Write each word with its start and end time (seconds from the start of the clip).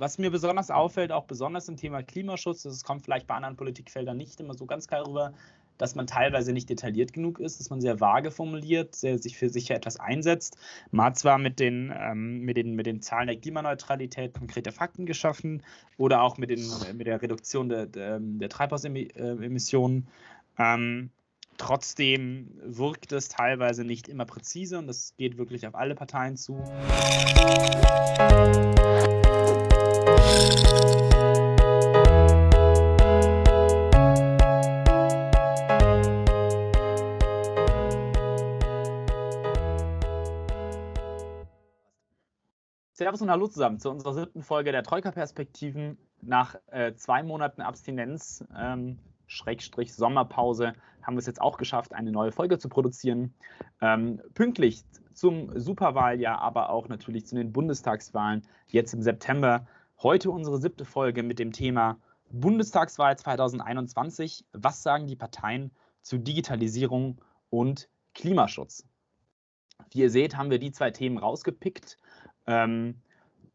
Was 0.00 0.16
mir 0.16 0.30
besonders 0.30 0.70
auffällt, 0.70 1.10
auch 1.10 1.24
besonders 1.24 1.68
im 1.68 1.76
Thema 1.76 2.04
Klimaschutz, 2.04 2.62
das 2.62 2.84
kommt 2.84 3.02
vielleicht 3.02 3.26
bei 3.26 3.34
anderen 3.34 3.56
Politikfeldern 3.56 4.16
nicht 4.16 4.38
immer 4.38 4.54
so 4.54 4.64
ganz 4.64 4.86
klar 4.86 5.04
rüber, 5.04 5.32
dass 5.76 5.96
man 5.96 6.06
teilweise 6.06 6.52
nicht 6.52 6.70
detailliert 6.70 7.12
genug 7.12 7.40
ist, 7.40 7.58
dass 7.58 7.68
man 7.68 7.80
sehr 7.80 8.00
vage 8.00 8.30
formuliert, 8.30 8.94
sehr, 8.94 9.18
sich 9.18 9.36
für 9.36 9.48
sicher 9.48 9.74
etwas 9.74 9.98
einsetzt. 9.98 10.56
Man 10.92 11.06
hat 11.06 11.18
zwar 11.18 11.38
mit 11.38 11.58
den, 11.58 11.92
ähm, 11.96 12.42
mit, 12.42 12.56
den, 12.56 12.74
mit 12.74 12.86
den 12.86 13.02
Zahlen 13.02 13.26
der 13.26 13.36
Klimaneutralität 13.38 14.34
konkrete 14.34 14.70
Fakten 14.70 15.04
geschaffen 15.04 15.64
oder 15.96 16.22
auch 16.22 16.38
mit, 16.38 16.50
den, 16.50 16.64
mit 16.94 17.08
der 17.08 17.20
Reduktion 17.20 17.68
der, 17.68 17.86
der, 17.86 18.20
der 18.20 18.48
Treibhausemissionen. 18.48 20.06
Ähm, 20.58 21.10
trotzdem 21.56 22.52
wirkt 22.62 23.10
es 23.10 23.28
teilweise 23.28 23.82
nicht 23.82 24.06
immer 24.08 24.26
präzise 24.26 24.78
und 24.78 24.86
das 24.86 25.14
geht 25.16 25.38
wirklich 25.38 25.66
auf 25.66 25.74
alle 25.74 25.96
Parteien 25.96 26.36
zu. 26.36 26.62
Servus 42.98 43.22
und 43.22 43.30
Hallo 43.30 43.46
zusammen 43.46 43.78
zu 43.78 43.90
unserer 43.90 44.12
siebten 44.12 44.42
Folge 44.42 44.70
der 44.70 44.82
Troika-Perspektiven. 44.82 45.96
Nach 46.20 46.56
äh, 46.66 46.94
zwei 46.94 47.22
Monaten 47.22 47.62
Abstinenz, 47.62 48.44
ähm, 48.54 48.98
Schrägstrich 49.26 49.94
Sommerpause, 49.94 50.74
haben 51.00 51.14
wir 51.14 51.20
es 51.20 51.26
jetzt 51.26 51.40
auch 51.40 51.56
geschafft, 51.56 51.94
eine 51.94 52.12
neue 52.12 52.32
Folge 52.32 52.58
zu 52.58 52.68
produzieren. 52.68 53.32
Ähm, 53.80 54.20
pünktlich 54.34 54.84
zum 55.14 55.58
Superwahljahr, 55.58 56.42
aber 56.42 56.68
auch 56.68 56.88
natürlich 56.88 57.24
zu 57.24 57.34
den 57.34 57.52
Bundestagswahlen 57.52 58.42
jetzt 58.66 58.92
im 58.92 59.00
September. 59.00 59.66
Heute 60.02 60.30
unsere 60.30 60.58
siebte 60.58 60.84
Folge 60.84 61.22
mit 61.22 61.38
dem 61.38 61.52
Thema 61.52 61.98
Bundestagswahl 62.30 63.18
2021. 63.18 64.44
Was 64.52 64.82
sagen 64.82 65.06
die 65.06 65.16
Parteien 65.16 65.72
zu 66.02 66.18
Digitalisierung 66.18 67.20
und 67.50 67.88
Klimaschutz? 68.14 68.86
Wie 69.90 70.00
ihr 70.00 70.10
seht, 70.10 70.36
haben 70.36 70.50
wir 70.50 70.58
die 70.58 70.72
zwei 70.72 70.90
Themen 70.90 71.18
rausgepickt 71.18 71.96
ähm, 72.48 72.96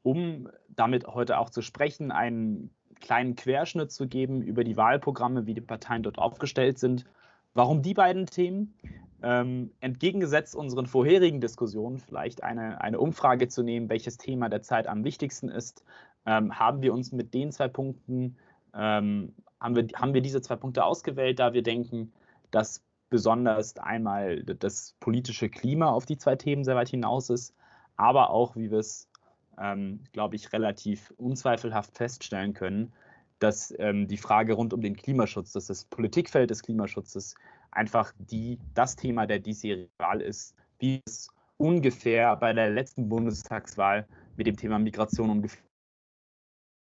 um 0.04 0.50
damit 0.70 1.08
heute 1.08 1.40
auch 1.40 1.50
zu 1.50 1.62
sprechen, 1.62 2.12
einen 2.12 2.70
kleinen 3.02 3.36
Querschnitt 3.36 3.92
zu 3.92 4.08
geben 4.08 4.42
über 4.42 4.64
die 4.64 4.78
Wahlprogramme, 4.78 5.46
wie 5.46 5.54
die 5.54 5.62
Parteien 5.62 6.04
dort 6.04 6.20
aufgestellt 6.20 6.78
sind. 6.78 7.06
Warum 7.54 7.82
die 7.82 7.94
beiden 7.94 8.28
Themen? 8.28 8.76
Ähm, 9.22 9.72
entgegengesetzt 9.80 10.56
unseren 10.56 10.86
vorherigen 10.86 11.40
Diskussionen 11.40 12.00
vielleicht 12.00 12.44
eine, 12.44 12.82
eine 12.82 13.00
Umfrage 13.00 13.48
zu 13.48 13.64
nehmen, 13.64 13.90
welches 13.90 14.18
Thema 14.18 14.50
der 14.50 14.62
Zeit 14.62 14.88
am 14.88 15.06
wichtigsten 15.06 15.50
ist, 15.50 15.84
ähm, 16.26 16.58
haben 16.58 16.82
wir 16.82 16.94
uns 16.94 17.12
mit 17.12 17.34
den 17.34 17.52
zwei 17.52 17.68
Punkten, 17.68 18.38
ähm, 18.74 19.34
haben, 19.60 19.76
wir, 19.76 19.88
haben 19.96 20.14
wir 20.14 20.22
diese 20.22 20.42
zwei 20.42 20.56
Punkte 20.56 20.84
ausgewählt, 20.86 21.40
da 21.40 21.54
wir 21.54 21.64
denken, 21.64 22.14
dass 22.52 22.84
besonders 23.10 23.78
einmal 23.78 24.44
das 24.44 24.96
politische 25.00 25.50
Klima 25.50 25.92
auf 25.92 26.06
die 26.06 26.18
zwei 26.18 26.36
Themen 26.36 26.64
sehr 26.64 26.76
weit 26.76 26.90
hinaus 26.90 27.30
ist 27.30 27.54
aber 27.96 28.30
auch, 28.30 28.56
wie 28.56 28.72
wir 28.72 28.80
es, 28.80 29.10
ähm, 29.58 30.00
glaube 30.12 30.36
ich, 30.36 30.52
relativ 30.54 31.14
unzweifelhaft 31.18 31.96
feststellen 31.96 32.54
können, 32.54 32.94
dass 33.40 33.74
ähm, 33.78 34.08
die 34.08 34.18
Frage 34.18 34.54
rund 34.54 34.74
um 34.74 34.82
den 34.82 34.96
Klimaschutz, 34.96 35.52
dass 35.52 35.68
das 35.68 35.86
Politikfeld 35.86 36.50
des 36.50 36.64
Klimaschutzes 36.64 37.36
einfach 37.72 38.14
die, 38.18 38.60
das 38.74 38.96
Thema 38.96 39.28
der 39.28 39.40
diesjährigen 39.40 39.90
Wahl 39.98 40.22
ist, 40.22 40.56
wie 40.80 41.02
es 41.06 41.28
ungefähr 41.58 42.36
bei 42.36 42.54
der 42.54 42.70
letzten 42.70 43.10
Bundestagswahl 43.10 44.08
mit 44.38 44.48
dem 44.48 44.58
Thema 44.58 44.80
Migration 44.80 45.30
und 45.30 45.42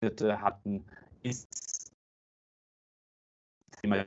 Geflüchtete 0.05 0.41
hatten, 0.41 0.85
ist 1.23 1.93
Thema, 3.83 4.05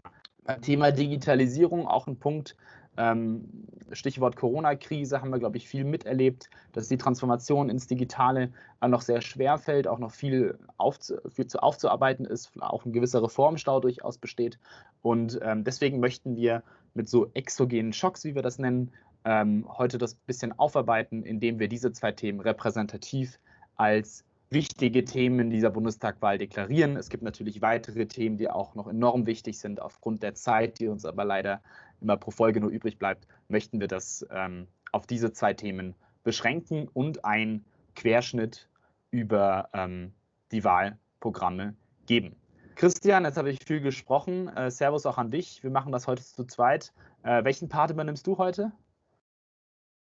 Thema 0.61 0.91
Digitalisierung 0.91 1.87
auch 1.87 2.07
ein 2.07 2.17
Punkt, 2.17 2.55
ähm, 2.99 3.67
Stichwort 3.91 4.35
Corona-Krise 4.35 5.21
haben 5.21 5.29
wir, 5.29 5.37
glaube 5.37 5.57
ich, 5.57 5.67
viel 5.67 5.83
miterlebt, 5.83 6.49
dass 6.73 6.87
die 6.87 6.97
Transformation 6.97 7.69
ins 7.69 7.85
Digitale 7.85 8.51
noch 8.85 9.01
sehr 9.01 9.21
schwer 9.21 9.59
fällt, 9.59 9.87
auch 9.87 9.99
noch 9.99 10.11
viel, 10.11 10.57
aufzu 10.77 11.17
viel 11.29 11.45
zu 11.45 11.61
aufzuarbeiten 11.61 12.25
ist, 12.25 12.51
auch 12.59 12.85
ein 12.85 12.93
gewisser 12.93 13.21
Reformstau 13.21 13.79
durchaus 13.79 14.17
besteht. 14.17 14.57
Und 15.03 15.39
ähm, 15.43 15.63
deswegen 15.63 15.99
möchten 15.99 16.35
wir 16.35 16.63
mit 16.95 17.07
so 17.07 17.29
exogenen 17.33 17.93
Schocks, 17.93 18.23
wie 18.23 18.33
wir 18.33 18.41
das 18.41 18.57
nennen, 18.57 18.91
ähm, 19.25 19.67
heute 19.77 19.99
das 19.99 20.15
bisschen 20.15 20.57
aufarbeiten, 20.57 21.23
indem 21.23 21.59
wir 21.59 21.67
diese 21.67 21.91
zwei 21.91 22.11
Themen 22.11 22.39
repräsentativ 22.39 23.39
als 23.75 24.25
wichtige 24.49 25.03
Themen 25.03 25.49
dieser 25.49 25.69
Bundestagwahl 25.69 26.37
deklarieren. 26.37 26.95
Es 26.95 27.09
gibt 27.09 27.23
natürlich 27.23 27.61
weitere 27.61 28.05
Themen, 28.05 28.37
die 28.37 28.49
auch 28.49 28.75
noch 28.75 28.87
enorm 28.87 29.25
wichtig 29.25 29.59
sind 29.59 29.81
aufgrund 29.81 30.23
der 30.23 30.35
Zeit, 30.35 30.79
die 30.79 30.87
uns 30.87 31.05
aber 31.05 31.25
leider 31.25 31.61
immer 32.01 32.17
pro 32.17 32.31
Folge 32.31 32.61
nur 32.61 32.69
übrig 32.69 32.97
bleibt, 32.97 33.27
möchten 33.49 33.79
wir 33.79 33.87
das 33.87 34.25
ähm, 34.31 34.67
auf 34.91 35.07
diese 35.07 35.33
zwei 35.33 35.53
Themen 35.53 35.95
beschränken 36.23 36.87
und 36.93 37.25
einen 37.25 37.65
Querschnitt 37.95 38.69
über 39.11 39.69
ähm, 39.73 40.13
die 40.51 40.63
Wahlprogramme 40.63 41.75
geben. 42.05 42.35
Christian, 42.75 43.25
jetzt 43.25 43.37
habe 43.37 43.49
ich 43.49 43.63
viel 43.65 43.81
gesprochen. 43.81 44.49
Äh, 44.49 44.69
Servus 44.69 45.05
auch 45.05 45.17
an 45.17 45.31
dich. 45.31 45.63
Wir 45.63 45.71
machen 45.71 45.91
das 45.91 46.05
heute 46.07 46.23
zu 46.23 46.45
zweit. 46.45 46.93
Äh, 47.23 47.43
welchen 47.43 47.69
Part 47.69 47.91
übernimmst 47.91 48.27
du 48.27 48.37
heute? 48.37 48.71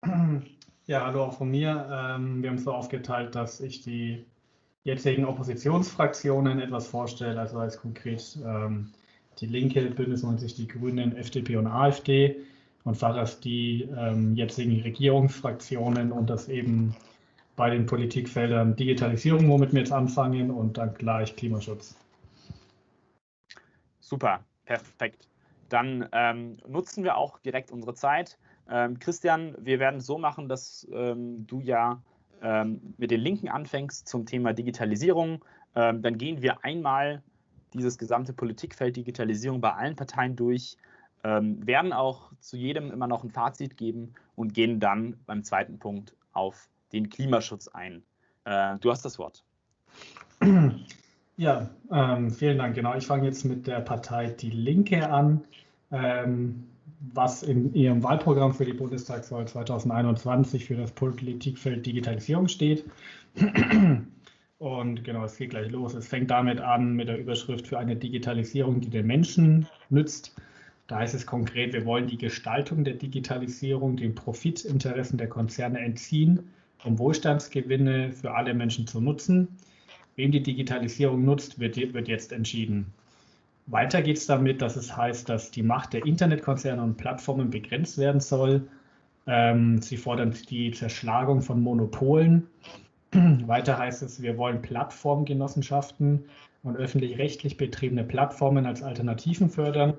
Ja, 0.86 1.06
hallo 1.06 1.24
auch 1.24 1.38
von 1.38 1.50
mir. 1.50 1.88
Ähm, 1.90 2.42
wir 2.42 2.50
haben 2.50 2.56
es 2.56 2.64
so 2.64 2.72
aufgeteilt, 2.72 3.34
dass 3.34 3.60
ich 3.60 3.80
die 3.80 4.26
jetzigen 4.82 5.24
Oppositionsfraktionen 5.24 6.60
etwas 6.60 6.86
vorstelle, 6.88 7.40
also 7.40 7.58
als 7.58 7.80
konkret 7.80 8.38
ähm, 8.44 8.92
die 9.40 9.46
Linke, 9.46 9.80
Bündnis 9.80 10.22
90, 10.22 10.56
die 10.56 10.68
Grünen, 10.68 11.16
FDP 11.16 11.56
und 11.56 11.68
AfD 11.68 12.36
und 12.84 12.96
Fahrers 12.96 13.40
die 13.40 13.88
ähm, 13.96 14.36
jetzigen 14.36 14.82
Regierungsfraktionen 14.82 16.12
und 16.12 16.28
das 16.28 16.50
eben 16.50 16.94
bei 17.56 17.70
den 17.70 17.86
Politikfeldern 17.86 18.76
Digitalisierung, 18.76 19.48
womit 19.48 19.72
wir 19.72 19.80
jetzt 19.80 19.92
anfangen, 19.92 20.50
und 20.50 20.76
dann 20.76 20.92
gleich 20.92 21.34
Klimaschutz. 21.34 21.96
Super, 24.00 24.44
perfekt. 24.66 25.28
Dann 25.70 26.06
ähm, 26.12 26.58
nutzen 26.68 27.04
wir 27.04 27.16
auch 27.16 27.38
direkt 27.38 27.70
unsere 27.70 27.94
Zeit. 27.94 28.36
Ähm, 28.70 28.98
Christian, 28.98 29.54
wir 29.58 29.78
werden 29.78 29.98
es 29.98 30.06
so 30.06 30.18
machen, 30.18 30.48
dass 30.48 30.86
ähm, 30.92 31.46
du 31.46 31.60
ja 31.60 32.02
ähm, 32.42 32.94
mit 32.98 33.10
den 33.10 33.20
Linken 33.20 33.48
anfängst 33.48 34.08
zum 34.08 34.26
Thema 34.26 34.52
Digitalisierung. 34.52 35.44
Ähm, 35.74 36.02
dann 36.02 36.18
gehen 36.18 36.42
wir 36.42 36.64
einmal 36.64 37.22
dieses 37.72 37.98
gesamte 37.98 38.32
Politikfeld 38.32 38.96
Digitalisierung 38.96 39.60
bei 39.60 39.72
allen 39.72 39.96
Parteien 39.96 40.36
durch, 40.36 40.76
ähm, 41.24 41.66
werden 41.66 41.92
auch 41.92 42.30
zu 42.40 42.56
jedem 42.56 42.92
immer 42.92 43.06
noch 43.06 43.24
ein 43.24 43.30
Fazit 43.30 43.76
geben 43.76 44.14
und 44.36 44.54
gehen 44.54 44.80
dann 44.80 45.16
beim 45.26 45.42
zweiten 45.42 45.78
Punkt 45.78 46.14
auf 46.32 46.68
den 46.92 47.10
Klimaschutz 47.10 47.68
ein. 47.68 48.02
Äh, 48.44 48.78
du 48.78 48.90
hast 48.90 49.04
das 49.04 49.18
Wort. 49.18 49.44
Ja, 51.36 51.68
ähm, 51.90 52.30
vielen 52.30 52.58
Dank. 52.58 52.76
Genau, 52.76 52.94
ich 52.94 53.06
fange 53.06 53.24
jetzt 53.24 53.44
mit 53.44 53.66
der 53.66 53.80
Partei 53.80 54.28
Die 54.28 54.50
Linke 54.50 55.10
an, 55.10 55.42
ähm, 55.90 56.68
was 57.12 57.42
in 57.42 57.74
ihrem 57.74 58.02
Wahlprogramm 58.02 58.54
für 58.54 58.64
die 58.64 58.72
Bundestagswahl 58.72 59.46
2021 59.46 60.64
für 60.64 60.76
das 60.76 60.92
Politikfeld 60.92 61.84
Digitalisierung 61.84 62.48
steht. 62.48 62.84
Und 64.58 65.04
genau, 65.04 65.24
es 65.24 65.36
geht 65.36 65.50
gleich 65.50 65.70
los. 65.70 65.94
Es 65.94 66.08
fängt 66.08 66.30
damit 66.30 66.60
an 66.60 66.94
mit 66.94 67.08
der 67.08 67.18
Überschrift 67.18 67.66
für 67.66 67.78
eine 67.78 67.96
Digitalisierung, 67.96 68.80
die 68.80 68.90
den 68.90 69.06
Menschen 69.06 69.66
nützt. 69.90 70.34
Da 70.86 70.98
heißt 70.98 71.14
es 71.14 71.26
konkret, 71.26 71.72
wir 71.72 71.84
wollen 71.84 72.06
die 72.06 72.18
Gestaltung 72.18 72.84
der 72.84 72.94
Digitalisierung 72.94 73.96
den 73.96 74.14
Profitinteressen 74.14 75.18
der 75.18 75.28
Konzerne 75.28 75.80
entziehen, 75.80 76.50
um 76.84 76.98
Wohlstandsgewinne 76.98 78.12
für 78.12 78.34
alle 78.34 78.54
Menschen 78.54 78.86
zu 78.86 79.00
nutzen. 79.00 79.48
Wem 80.16 80.30
die 80.30 80.42
Digitalisierung 80.42 81.24
nutzt, 81.24 81.58
wird, 81.58 81.76
wird 81.76 82.08
jetzt 82.08 82.32
entschieden. 82.32 82.92
Weiter 83.66 84.02
geht 84.02 84.18
es 84.18 84.26
damit, 84.26 84.60
dass 84.60 84.76
es 84.76 84.96
heißt, 84.96 85.28
dass 85.28 85.50
die 85.50 85.62
Macht 85.62 85.92
der 85.92 86.04
Internetkonzerne 86.04 86.82
und 86.82 86.96
Plattformen 86.96 87.50
begrenzt 87.50 87.98
werden 87.98 88.20
soll. 88.20 88.68
Ähm, 89.26 89.80
sie 89.80 89.96
fordern 89.96 90.34
die 90.50 90.70
Zerschlagung 90.72 91.40
von 91.40 91.62
Monopolen 91.62 92.46
weiter 93.46 93.78
heißt 93.78 94.02
es, 94.02 94.22
wir 94.22 94.36
wollen 94.38 94.60
Plattformgenossenschaften 94.60 96.24
und 96.62 96.76
öffentlich-rechtlich 96.76 97.56
betriebene 97.56 98.04
Plattformen 98.04 98.66
als 98.66 98.82
Alternativen 98.82 99.50
fördern. 99.50 99.94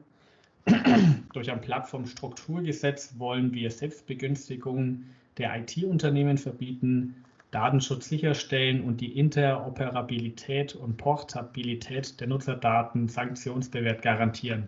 Durch 1.33 1.51
ein 1.51 1.61
Plattformstrukturgesetz 1.61 3.15
wollen 3.17 3.53
wir 3.53 3.71
Selbstbegünstigungen 3.71 5.09
der 5.37 5.55
IT-Unternehmen 5.57 6.37
verbieten, 6.37 7.23
Datenschutz 7.55 8.09
sicherstellen 8.09 8.81
und 8.81 8.99
die 8.99 9.17
Interoperabilität 9.17 10.75
und 10.75 10.97
Portabilität 10.97 12.19
der 12.19 12.27
Nutzerdaten 12.27 13.07
sanktionsbewehrt 13.07 14.01
garantieren. 14.01 14.67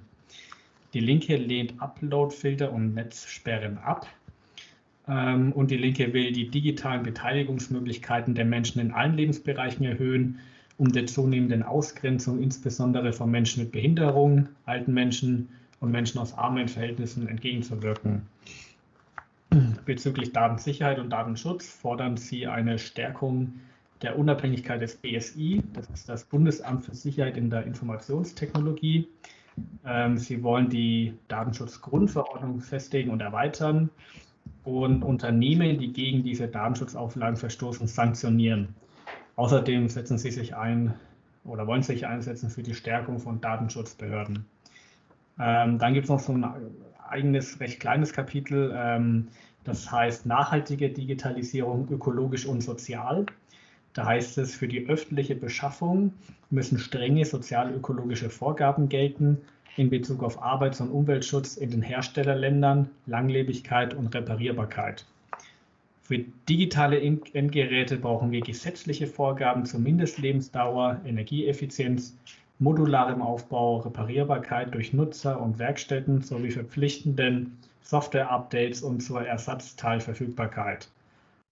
Die 0.93 1.01
Linke 1.01 1.35
lehnt 1.35 1.81
Uploadfilter 1.81 2.71
und 2.71 2.93
Netzsperren 2.93 3.77
ab. 3.79 4.07
Ähm, 5.05 5.51
und 5.51 5.69
die 5.69 5.75
Linke 5.75 6.13
will 6.13 6.31
die 6.31 6.49
digitalen 6.49 7.03
Beteiligungsmöglichkeiten 7.03 8.35
der 8.35 8.45
Menschen 8.45 8.79
in 8.79 8.91
allen 8.91 9.17
Lebensbereichen 9.17 9.85
erhöhen 9.85 10.39
um 10.77 10.91
der 10.93 11.07
zunehmenden 11.07 11.63
Ausgrenzung 11.63 12.41
insbesondere 12.41 13.11
von 13.11 13.29
Menschen 13.29 13.63
mit 13.63 13.73
Behinderung, 13.73 14.47
alten 14.65 14.93
Menschen 14.93 15.49
und 15.81 15.91
Menschen 15.91 16.19
aus 16.19 16.37
armen 16.37 16.69
Verhältnissen 16.69 17.27
entgegenzuwirken. 17.27 18.21
Bezüglich 19.85 20.33
Datensicherheit 20.33 20.99
und 20.99 21.09
Datenschutz 21.09 21.69
fordern 21.69 22.17
sie 22.17 22.47
eine 22.47 22.79
Stärkung 22.79 23.59
der 24.01 24.17
Unabhängigkeit 24.17 24.81
des 24.81 24.95
BSI, 24.95 25.63
das 25.73 25.89
ist 25.89 26.07
das 26.07 26.23
Bundesamt 26.25 26.85
für 26.85 26.93
Sicherheit 26.93 27.35
in 27.35 27.49
der 27.49 27.65
Informationstechnologie. 27.65 29.07
Ähm, 29.85 30.17
sie 30.17 30.43
wollen 30.43 30.69
die 30.69 31.13
Datenschutzgrundverordnung 31.29 32.61
festlegen 32.61 33.09
und 33.09 33.21
erweitern 33.21 33.89
und 34.63 35.03
Unternehmen, 35.03 35.79
die 35.79 35.91
gegen 35.93 36.23
diese 36.23 36.47
Datenschutzauflagen 36.47 37.37
verstoßen, 37.37 37.87
sanktionieren. 37.87 38.75
Außerdem 39.35 39.87
setzen 39.89 40.19
sie 40.19 40.31
sich 40.31 40.55
ein 40.55 40.93
oder 41.43 41.65
wollen 41.65 41.81
sich 41.81 42.05
einsetzen 42.05 42.49
für 42.49 42.61
die 42.61 42.75
Stärkung 42.75 43.19
von 43.19 43.41
Datenschutzbehörden. 43.41 44.45
Ähm, 45.39 45.79
dann 45.79 45.93
gibt 45.93 46.03
es 46.03 46.09
noch 46.09 46.19
so 46.19 46.33
ein 46.33 46.45
eigenes, 47.09 47.59
recht 47.59 47.79
kleines 47.79 48.13
Kapitel, 48.13 48.73
ähm, 48.75 49.27
das 49.63 49.91
heißt 49.91 50.25
nachhaltige 50.25 50.89
Digitalisierung, 50.89 51.87
ökologisch 51.91 52.45
und 52.45 52.61
sozial. 52.61 53.25
Da 53.93 54.05
heißt 54.05 54.37
es, 54.37 54.55
für 54.55 54.67
die 54.67 54.87
öffentliche 54.87 55.35
Beschaffung 55.35 56.13
müssen 56.49 56.77
strenge 56.77 57.25
sozial-ökologische 57.25 58.29
Vorgaben 58.29 58.89
gelten 58.89 59.39
in 59.75 59.89
Bezug 59.89 60.23
auf 60.23 60.41
Arbeits- 60.41 60.81
und 60.81 60.89
Umweltschutz 60.89 61.57
in 61.57 61.71
den 61.71 61.81
Herstellerländern, 61.81 62.89
Langlebigkeit 63.05 63.93
und 63.93 64.13
Reparierbarkeit. 64.13 65.05
Für 66.01 66.19
digitale 66.47 67.01
Endgeräte 67.01 67.97
brauchen 67.97 68.31
wir 68.31 68.41
gesetzliche 68.41 69.07
Vorgaben 69.07 69.65
zur 69.65 69.81
Mindestlebensdauer, 69.81 71.01
Energieeffizienz, 71.05 72.17
modularem 72.59 73.21
Aufbau, 73.21 73.77
Reparierbarkeit 73.77 74.73
durch 74.73 74.93
Nutzer 74.93 75.39
und 75.39 75.59
Werkstätten 75.59 76.21
sowie 76.21 76.51
verpflichtenden 76.51 77.57
Software-Updates 77.81 78.81
und 78.81 79.01
zur 79.01 79.25
Ersatzteilverfügbarkeit. 79.25 80.89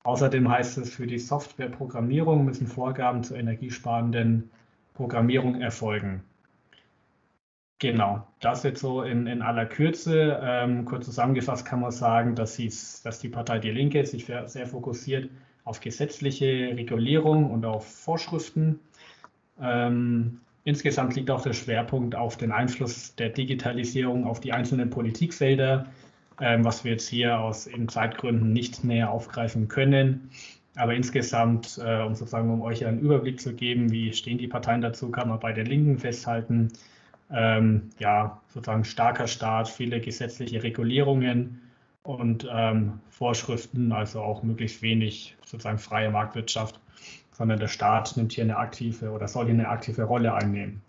Außerdem 0.04 0.50
heißt 0.50 0.78
es, 0.78 0.94
für 0.94 1.08
die 1.08 1.18
Softwareprogrammierung 1.18 2.46
müssen 2.46 2.68
Vorgaben 2.68 3.24
zur 3.24 3.38
energiesparenden 3.38 4.50
Programmierung 4.94 5.62
erfolgen. 5.62 6.24
Genau, 7.80 8.26
das 8.40 8.64
jetzt 8.64 8.80
so 8.80 9.02
in, 9.02 9.28
in 9.28 9.42
aller 9.42 9.66
Kürze. 9.66 10.40
Ähm, 10.42 10.86
kurz 10.86 11.06
zusammengefasst 11.06 11.66
kann 11.66 11.82
man 11.82 11.92
sagen, 11.92 12.36
dass, 12.36 12.56
dass 13.04 13.20
die 13.20 13.30
Partei 13.30 13.60
Die 13.60 13.72
Linke 13.72 14.06
sich 14.06 14.26
sehr 14.26 14.68
fokussiert 14.68 15.30
auf 15.66 15.82
gesetzliche 15.82 16.74
Regulierung 16.78 17.52
und 17.52 17.66
auf 17.66 17.86
Vorschriften. 17.86 18.80
Ähm, 19.60 20.40
insgesamt 20.66 21.16
liegt 21.16 21.32
auch 21.32 21.42
der 21.42 21.54
Schwerpunkt 21.54 22.16
auf 22.16 22.36
den 22.36 22.52
Einfluss 22.52 23.16
der 23.16 23.30
Digitalisierung 23.30 24.26
auf 24.26 24.42
die 24.42 24.52
einzelnen 24.52 24.90
Politikfelder 24.90 25.88
ähm, 26.42 26.66
was 26.66 26.84
wir 26.84 26.92
jetzt 26.92 27.08
hier 27.08 27.40
aus 27.40 27.68
in 27.68 27.88
Zeitgründen 27.88 28.52
nicht 28.52 28.84
näher 28.84 29.12
aufgreifen 29.12 29.68
können. 29.68 30.30
Aber 30.76 30.94
insgesamt, 30.94 31.80
äh, 31.84 32.02
um 32.02 32.16
sozusagen 32.16 32.52
um 32.52 32.62
euch 32.62 32.86
einen 32.86 33.00
Überblick 33.00 33.40
zu 33.40 33.54
geben, 33.54 33.92
wie 33.92 34.12
stehen 34.12 34.38
die 34.38 34.48
Parteien 34.48 34.82
dazu, 34.82 35.10
kann 35.10 35.30
man 35.30 35.40
bei 35.40 35.54
der 35.54 35.64
Linken 35.64 35.98
festhalten. 35.98 36.74
Ähm, 37.32 37.90
ja, 37.98 38.42
sozusagen 38.50 38.84
starker 38.84 39.28
Staat, 39.28 39.70
viele 39.70 40.02
gesetzliche 40.02 40.62
Regulierungen 40.62 41.62
und 42.04 42.48
ähm, 42.52 43.00
Vorschriften, 43.10 43.94
also 43.94 44.22
auch 44.22 44.44
möglichst 44.44 44.82
wenig 44.82 45.36
sozusagen 45.46 45.80
freie 45.80 46.12
Marktwirtschaft, 46.12 46.80
sondern 47.38 47.60
der 47.60 47.68
Staat 47.68 48.16
nimmt 48.16 48.32
hier 48.32 48.46
eine 48.46 48.58
aktive 48.58 49.12
oder 49.12 49.28
soll 49.28 49.46
hier 49.46 49.54
eine 49.54 49.68
aktive 49.68 50.04
Rolle 50.04 50.34
einnehmen. 50.34 50.82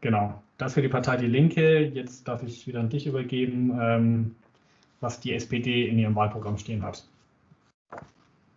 Genau, 0.00 0.42
das 0.58 0.74
für 0.74 0.82
die 0.82 0.88
Partei 0.88 1.16
Die 1.16 1.26
Linke. 1.26 1.86
Jetzt 1.86 2.28
darf 2.28 2.42
ich 2.42 2.66
wieder 2.66 2.80
an 2.80 2.90
dich 2.90 3.06
übergeben, 3.06 3.76
ähm, 3.80 4.36
was 5.00 5.20
die 5.20 5.32
SPD 5.32 5.88
in 5.88 5.98
ihrem 5.98 6.14
Wahlprogramm 6.14 6.58
stehen 6.58 6.82
hat. 6.82 7.08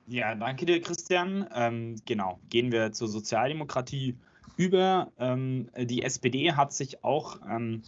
Ja, 0.07 0.35
danke 0.35 0.65
dir, 0.65 0.81
Christian. 0.81 1.47
Ähm, 1.55 1.95
genau, 2.05 2.39
gehen 2.49 2.73
wir 2.73 2.91
zur 2.91 3.07
Sozialdemokratie 3.07 4.17
über. 4.57 5.11
Ähm, 5.17 5.69
die 5.77 6.03
SPD 6.03 6.51
hat 6.51 6.73
sich 6.73 7.05
auch 7.05 7.39
ähm, 7.49 7.83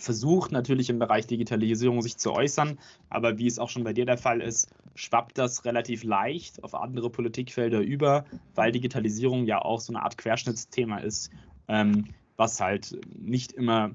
versucht, 0.00 0.52
natürlich 0.52 0.90
im 0.90 0.98
Bereich 0.98 1.26
Digitalisierung 1.26 2.02
sich 2.02 2.16
zu 2.16 2.32
äußern, 2.32 2.78
aber 3.10 3.38
wie 3.38 3.46
es 3.46 3.58
auch 3.58 3.68
schon 3.68 3.84
bei 3.84 3.92
dir 3.92 4.06
der 4.06 4.18
Fall 4.18 4.40
ist, 4.40 4.70
schwappt 4.94 5.38
das 5.38 5.64
relativ 5.64 6.04
leicht 6.04 6.62
auf 6.64 6.74
andere 6.74 7.10
Politikfelder 7.10 7.80
über, 7.80 8.24
weil 8.54 8.72
Digitalisierung 8.72 9.44
ja 9.44 9.62
auch 9.62 9.80
so 9.80 9.92
eine 9.92 10.02
Art 10.02 10.18
Querschnittsthema 10.18 10.98
ist. 10.98 11.30
Ähm, 11.68 12.06
was 12.38 12.60
halt 12.60 12.98
nicht 13.14 13.52
immer 13.52 13.90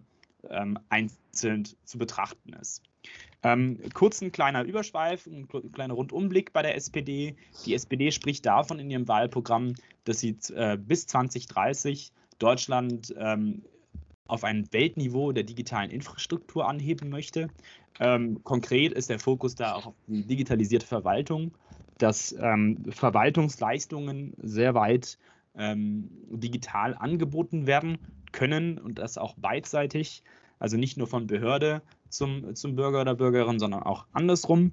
ähm, 0.50 0.78
einzeln 0.90 1.68
zu 1.86 1.98
betrachten 1.98 2.54
ist. 2.54 2.84
Ähm, 3.42 3.80
kurz 3.94 4.22
ein 4.22 4.32
kleiner 4.32 4.64
Überschweif, 4.64 5.26
ein 5.26 5.48
kleiner 5.48 5.96
Rundumblick 5.96 6.54
bei 6.54 6.62
der 6.62 6.76
SPD. 6.76 7.36
Die 7.66 7.74
SPD 7.74 8.12
spricht 8.12 8.46
davon 8.46 8.80
in 8.80 8.90
ihrem 8.90 9.08
Wahlprogramm, 9.08 9.74
dass 10.04 10.20
sie 10.20 10.38
äh, 10.54 10.78
bis 10.78 11.08
2030 11.08 12.12
Deutschland 12.38 13.14
ähm, 13.18 13.64
auf 14.28 14.44
ein 14.44 14.68
Weltniveau 14.72 15.32
der 15.32 15.44
digitalen 15.44 15.92
Infrastruktur 15.92 16.68
anheben 16.68 17.10
möchte. 17.10 17.50
Ähm, 18.00 18.44
konkret 18.44 18.94
ist 18.94 19.10
der 19.10 19.20
Fokus 19.20 19.56
da 19.56 19.76
auch 19.76 19.88
auf 19.88 19.96
die 20.08 20.26
digitalisierte 20.26 20.86
Verwaltung, 20.86 21.52
dass 21.98 22.36
ähm, 22.40 22.84
Verwaltungsleistungen 22.90 24.34
sehr 24.42 24.74
weit 24.74 25.18
ähm, 25.56 26.10
digital 26.30 26.96
angeboten 26.96 27.68
werden 27.68 28.00
können 28.32 28.78
und 28.80 28.98
das 28.98 29.18
auch 29.18 29.36
beidseitig, 29.36 30.24
also 30.60 30.78
nicht 30.78 30.98
nur 30.98 31.08
von 31.08 31.28
Behörde 31.28 31.82
zum, 32.10 32.56
zum 32.56 32.76
Bürger 32.76 33.02
oder 33.02 33.16
Bürgerin, 33.16 33.60
sondern 33.60 33.84
auch 33.84 34.06
andersrum. 34.14 34.72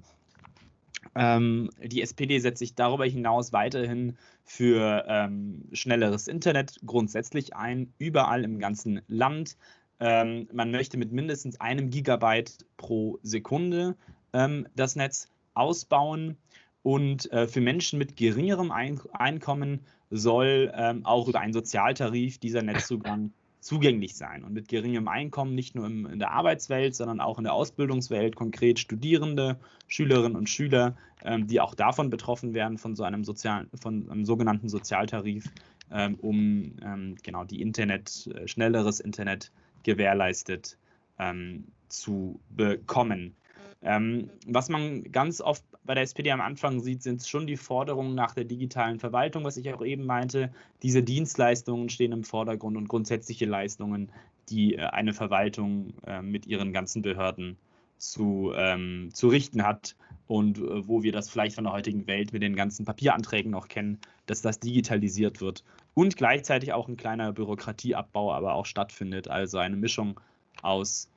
Ähm, 1.15 1.69
die 1.83 2.01
SPD 2.01 2.39
setzt 2.39 2.59
sich 2.59 2.75
darüber 2.75 3.05
hinaus 3.05 3.51
weiterhin 3.53 4.17
für 4.43 5.05
ähm, 5.07 5.63
schnelleres 5.73 6.27
Internet 6.27 6.77
grundsätzlich 6.85 7.55
ein, 7.55 7.93
überall 7.97 8.43
im 8.43 8.59
ganzen 8.59 9.01
Land. 9.07 9.57
Ähm, 9.99 10.47
man 10.53 10.71
möchte 10.71 10.97
mit 10.97 11.11
mindestens 11.11 11.59
einem 11.59 11.89
Gigabyte 11.89 12.65
pro 12.77 13.19
Sekunde 13.23 13.95
ähm, 14.33 14.67
das 14.75 14.95
Netz 14.95 15.29
ausbauen. 15.53 16.37
Und 16.83 17.31
äh, 17.31 17.47
für 17.47 17.61
Menschen 17.61 17.99
mit 17.99 18.15
geringerem 18.15 18.71
Ein 18.71 18.99
Einkommen 19.13 19.81
soll 20.09 20.71
ähm, 20.75 21.05
auch 21.05 21.27
über 21.27 21.39
einen 21.39 21.53
Sozialtarif 21.53 22.39
dieser 22.39 22.63
Netzzugang 22.63 23.31
zugänglich 23.61 24.15
sein 24.15 24.43
und 24.43 24.53
mit 24.53 24.67
geringem 24.67 25.07
Einkommen 25.07 25.53
nicht 25.55 25.75
nur 25.75 25.85
im, 25.85 26.07
in 26.07 26.19
der 26.19 26.31
Arbeitswelt, 26.31 26.95
sondern 26.95 27.21
auch 27.21 27.37
in 27.37 27.43
der 27.43 27.53
Ausbildungswelt, 27.53 28.35
konkret 28.35 28.79
Studierende, 28.79 29.59
Schülerinnen 29.87 30.35
und 30.35 30.49
Schüler, 30.49 30.97
ähm, 31.23 31.47
die 31.47 31.61
auch 31.61 31.75
davon 31.75 32.09
betroffen 32.09 32.53
werden 32.53 32.79
von 32.79 32.95
so 32.95 33.03
einem 33.03 33.23
sozialen, 33.23 33.69
von 33.79 34.09
einem 34.09 34.25
sogenannten 34.25 34.67
Sozialtarif, 34.67 35.45
ähm, 35.91 36.15
um 36.15 36.75
ähm, 36.83 37.15
genau 37.21 37.43
die 37.43 37.61
Internet, 37.61 38.27
äh, 38.33 38.47
schnelleres 38.47 38.99
Internet 38.99 39.51
gewährleistet 39.83 40.77
ähm, 41.19 41.67
zu 41.87 42.39
bekommen. 42.49 43.35
Ähm, 43.83 44.29
was 44.47 44.69
man 44.69 45.03
ganz 45.11 45.39
oft 45.39 45.63
bei 45.83 45.95
der 45.95 46.03
SPD 46.03 46.31
am 46.31 46.41
Anfang 46.41 46.79
sieht, 46.79 47.01
sind 47.01 47.25
schon 47.25 47.47
die 47.47 47.57
Forderungen 47.57 48.15
nach 48.15 48.33
der 48.33 48.43
digitalen 48.43 48.99
Verwaltung, 48.99 49.43
was 49.43 49.57
ich 49.57 49.73
auch 49.73 49.83
eben 49.83 50.05
meinte. 50.05 50.51
Diese 50.83 51.01
Dienstleistungen 51.01 51.89
stehen 51.89 52.11
im 52.11 52.23
Vordergrund 52.23 52.77
und 52.77 52.87
grundsätzliche 52.87 53.45
Leistungen, 53.45 54.11
die 54.49 54.75
äh, 54.75 54.81
eine 54.81 55.13
Verwaltung 55.13 55.93
äh, 56.05 56.21
mit 56.21 56.45
ihren 56.45 56.73
ganzen 56.73 57.01
Behörden 57.01 57.57
zu, 57.97 58.51
ähm, 58.55 59.09
zu 59.13 59.27
richten 59.27 59.63
hat 59.63 59.95
und 60.27 60.57
äh, 60.57 60.87
wo 60.87 61.03
wir 61.03 61.11
das 61.11 61.29
vielleicht 61.29 61.55
von 61.55 61.65
der 61.65 61.73
heutigen 61.73 62.07
Welt 62.07 62.33
mit 62.33 62.41
den 62.41 62.55
ganzen 62.55 62.85
Papieranträgen 62.85 63.51
noch 63.51 63.67
kennen, 63.67 63.99
dass 64.25 64.41
das 64.41 64.59
digitalisiert 64.59 65.41
wird 65.41 65.63
und 65.93 66.17
gleichzeitig 66.17 66.73
auch 66.73 66.87
ein 66.87 66.97
kleiner 66.97 67.31
Bürokratieabbau 67.31 68.33
aber 68.33 68.53
auch 68.53 68.65
stattfindet, 68.65 69.27
also 69.27 69.57
eine 69.57 69.77
Mischung 69.77 70.19
aus 70.61 71.09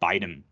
beidem. 0.00 0.44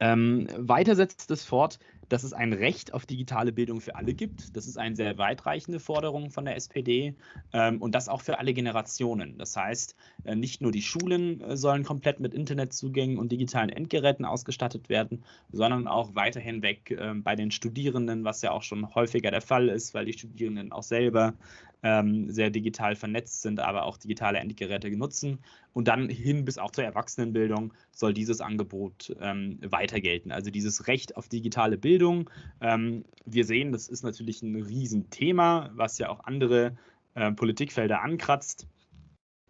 Ähm, 0.00 0.48
weiter 0.56 0.94
setzt 0.94 1.30
es 1.30 1.44
fort, 1.44 1.78
dass 2.10 2.24
es 2.24 2.32
ein 2.32 2.52
Recht 2.52 2.92
auf 2.92 3.06
digitale 3.06 3.52
Bildung 3.52 3.80
für 3.80 3.94
alle 3.96 4.12
gibt. 4.12 4.56
Das 4.56 4.66
ist 4.66 4.76
eine 4.76 4.96
sehr 4.96 5.16
weitreichende 5.16 5.80
Forderung 5.80 6.30
von 6.30 6.44
der 6.44 6.56
SPD 6.56 7.14
ähm, 7.52 7.80
und 7.80 7.94
das 7.94 8.08
auch 8.08 8.20
für 8.20 8.38
alle 8.38 8.52
Generationen. 8.52 9.38
Das 9.38 9.56
heißt, 9.56 9.96
äh, 10.24 10.34
nicht 10.34 10.60
nur 10.60 10.72
die 10.72 10.82
Schulen 10.82 11.40
äh, 11.40 11.56
sollen 11.56 11.84
komplett 11.84 12.20
mit 12.20 12.34
Internetzugängen 12.34 13.18
und 13.18 13.32
digitalen 13.32 13.70
Endgeräten 13.70 14.24
ausgestattet 14.24 14.88
werden, 14.88 15.24
sondern 15.52 15.86
auch 15.86 16.14
weiter 16.14 16.40
hinweg 16.40 16.90
äh, 16.90 17.14
bei 17.14 17.36
den 17.36 17.50
Studierenden, 17.50 18.24
was 18.24 18.42
ja 18.42 18.50
auch 18.50 18.62
schon 18.62 18.94
häufiger 18.94 19.30
der 19.30 19.40
Fall 19.40 19.68
ist, 19.68 19.94
weil 19.94 20.04
die 20.04 20.12
Studierenden 20.12 20.72
auch 20.72 20.82
selber 20.82 21.34
ähm, 21.82 22.30
sehr 22.30 22.50
digital 22.50 22.94
vernetzt 22.96 23.42
sind, 23.42 23.60
aber 23.60 23.84
auch 23.84 23.96
digitale 23.96 24.38
Endgeräte 24.38 24.90
nutzen. 24.90 25.38
Und 25.72 25.88
dann 25.88 26.08
hin 26.08 26.44
bis 26.44 26.58
auch 26.58 26.70
zur 26.72 26.84
Erwachsenenbildung 26.84 27.72
soll 27.92 28.12
dieses 28.12 28.40
Angebot 28.40 29.14
ähm, 29.20 29.58
weiter 29.62 30.00
gelten. 30.00 30.32
Also 30.32 30.50
dieses 30.50 30.86
Recht 30.88 31.16
auf 31.16 31.28
digitale 31.28 31.78
Bildung. 31.78 32.28
Ähm, 32.60 33.04
wir 33.24 33.44
sehen, 33.44 33.72
das 33.72 33.88
ist 33.88 34.02
natürlich 34.02 34.42
ein 34.42 34.56
Riesenthema, 34.56 35.70
was 35.74 35.98
ja 35.98 36.08
auch 36.08 36.24
andere 36.24 36.76
äh, 37.14 37.32
Politikfelder 37.32 38.02
ankratzt. 38.02 38.66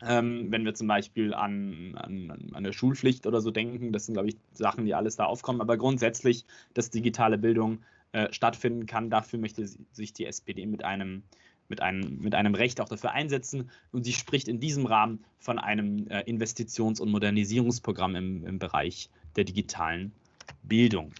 Ähm, 0.02 0.46
wenn 0.50 0.64
wir 0.64 0.72
zum 0.74 0.86
Beispiel 0.86 1.34
an, 1.34 1.94
an, 1.96 2.30
an, 2.30 2.50
eine 2.54 2.72
Schulpflicht 2.72 3.26
oder 3.26 3.42
so 3.42 3.50
denken, 3.50 3.92
das 3.92 4.06
sind, 4.06 4.14
glaube 4.14 4.30
ich, 4.30 4.36
Sachen, 4.52 4.86
die 4.86 4.94
alles 4.94 5.16
da 5.16 5.24
aufkommen. 5.24 5.60
Aber 5.60 5.76
grundsätzlich, 5.76 6.46
dass 6.72 6.90
digitale 6.90 7.36
Bildung 7.36 7.80
äh, 8.12 8.32
stattfinden 8.32 8.86
kann, 8.86 9.10
dafür 9.10 9.38
möchte 9.38 9.66
sich 9.66 10.12
die 10.12 10.26
SPD 10.26 10.66
mit 10.66 10.84
einem, 10.84 11.22
mit, 11.70 11.80
einem, 11.80 12.18
mit 12.20 12.34
einem 12.34 12.54
Recht 12.54 12.80
auch 12.80 12.88
dafür 12.88 13.12
einsetzen. 13.12 13.70
Und 13.92 14.04
sie 14.04 14.12
spricht 14.12 14.48
in 14.48 14.60
diesem 14.60 14.86
Rahmen 14.86 15.24
von 15.38 15.58
einem 15.58 16.06
äh, 16.08 16.20
Investitions- 16.24 17.00
und 17.00 17.10
Modernisierungsprogramm 17.10 18.16
im, 18.16 18.46
im 18.46 18.58
Bereich 18.58 19.08
der 19.36 19.44
digitalen 19.44 20.12
Bildung. 20.62 21.12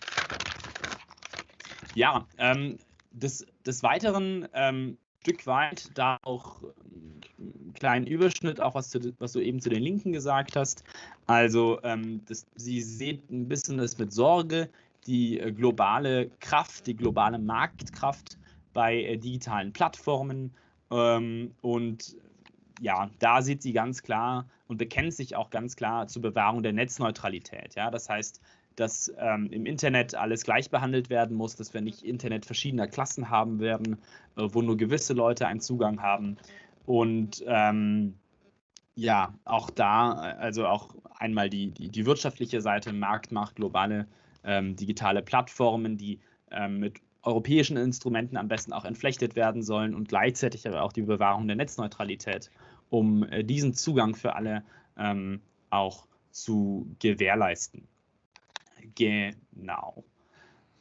Ja, 1.95 2.26
ähm, 2.38 2.78
des, 3.12 3.47
des 3.64 3.83
Weiteren 3.83 4.47
ähm, 4.52 4.99
Stück 5.23 5.47
weit 5.47 5.90
da 5.95 6.19
auch 6.23 6.62
einen 6.62 7.75
kleinen 7.75 8.07
Überschnitt, 8.07 8.61
auch 8.61 8.75
was, 8.75 8.88
zu, 8.90 9.12
was 9.19 9.33
du 9.33 9.40
eben 9.40 9.61
zu 9.61 9.69
den 9.69 9.83
Linken 9.83 10.12
gesagt 10.12 10.57
hast. 10.57 10.83
Also 11.26 11.78
ähm, 11.83 12.23
das, 12.26 12.47
sie 12.54 12.80
sieht 12.80 13.30
ein 13.30 13.47
bisschen 13.47 13.76
das 13.76 13.99
mit 13.99 14.12
Sorge, 14.12 14.71
die 15.07 15.38
äh, 15.38 15.52
globale 15.52 16.30
Kraft, 16.40 16.87
die 16.87 16.97
globale 16.97 17.38
Marktkraft 17.38 18.38
bei 18.73 19.03
äh, 19.03 19.17
digitalen 19.17 19.73
Plattformen. 19.73 20.55
Ähm, 20.91 21.55
und 21.61 22.17
ja, 22.81 23.11
da 23.19 23.43
sieht 23.43 23.62
sie 23.62 23.73
ganz 23.73 24.03
klar 24.03 24.49
und 24.67 24.79
bekennt 24.79 25.15
sich 25.15 25.37
auch 25.37 25.50
ganz 25.50 25.77
klar 25.77 26.07
zur 26.09 26.23
Bewahrung 26.23 26.62
der 26.62 26.73
Netzneutralität. 26.73 27.75
Ja, 27.75 27.91
das 27.91 28.09
heißt, 28.09 28.41
dass 28.77 29.12
ähm, 29.19 29.49
im 29.50 29.67
Internet 29.67 30.15
alles 30.15 30.45
gleich 30.45 30.71
behandelt 30.71 31.11
werden 31.11 31.37
muss, 31.37 31.57
dass 31.57 31.75
wir 31.75 31.81
nicht 31.81 32.03
Internet 32.03 32.47
verschiedener 32.47 32.87
Klassen 32.87 33.29
haben 33.29 33.61
werden, 33.61 33.99
äh, 34.37 34.49
wo 34.49 34.62
nur 34.62 34.77
gewisse 34.77 35.12
Leute 35.12 35.47
einen 35.47 35.61
Zugang 35.61 36.00
haben. 36.00 36.39
Und 36.87 37.45
ähm, 37.47 38.15
ja, 38.95 39.35
auch 39.45 39.71
da, 39.71 40.12
also 40.12 40.67
auch 40.67 40.95
einmal 41.19 41.50
die, 41.50 41.71
die, 41.71 41.89
die 41.89 42.07
wirtschaftliche 42.07 42.61
Seite, 42.61 42.93
Marktmacht, 42.93 43.57
globale 43.57 44.07
ähm, 44.45 44.77
digitale 44.77 45.23
Plattformen, 45.23 45.99
die 45.99 46.21
ähm, 46.50 46.79
mit 46.79 47.00
europäischen 47.23 47.77
Instrumenten 47.77 48.37
am 48.37 48.49
besten 48.49 48.73
auch 48.73 48.85
entflechtet 48.85 49.37
werden 49.37 49.62
sollen 49.62 49.95
und 49.95 50.09
gleichzeitig 50.09 50.67
aber 50.67 50.83
auch 50.83 50.93
die 50.93 51.03
Bewahrung 51.03 51.47
der 51.47 51.57
Netzneutralität, 51.57 52.50
um 52.89 53.25
äh, 53.25 53.45
diesen 53.45 53.75
Zugang 53.75 54.15
für 54.15 54.35
alle 54.35 54.65
ähm, 54.97 55.41
auch 55.71 56.07
zu 56.31 56.87
gewährleisten. 56.99 57.87
Genau. 58.95 60.05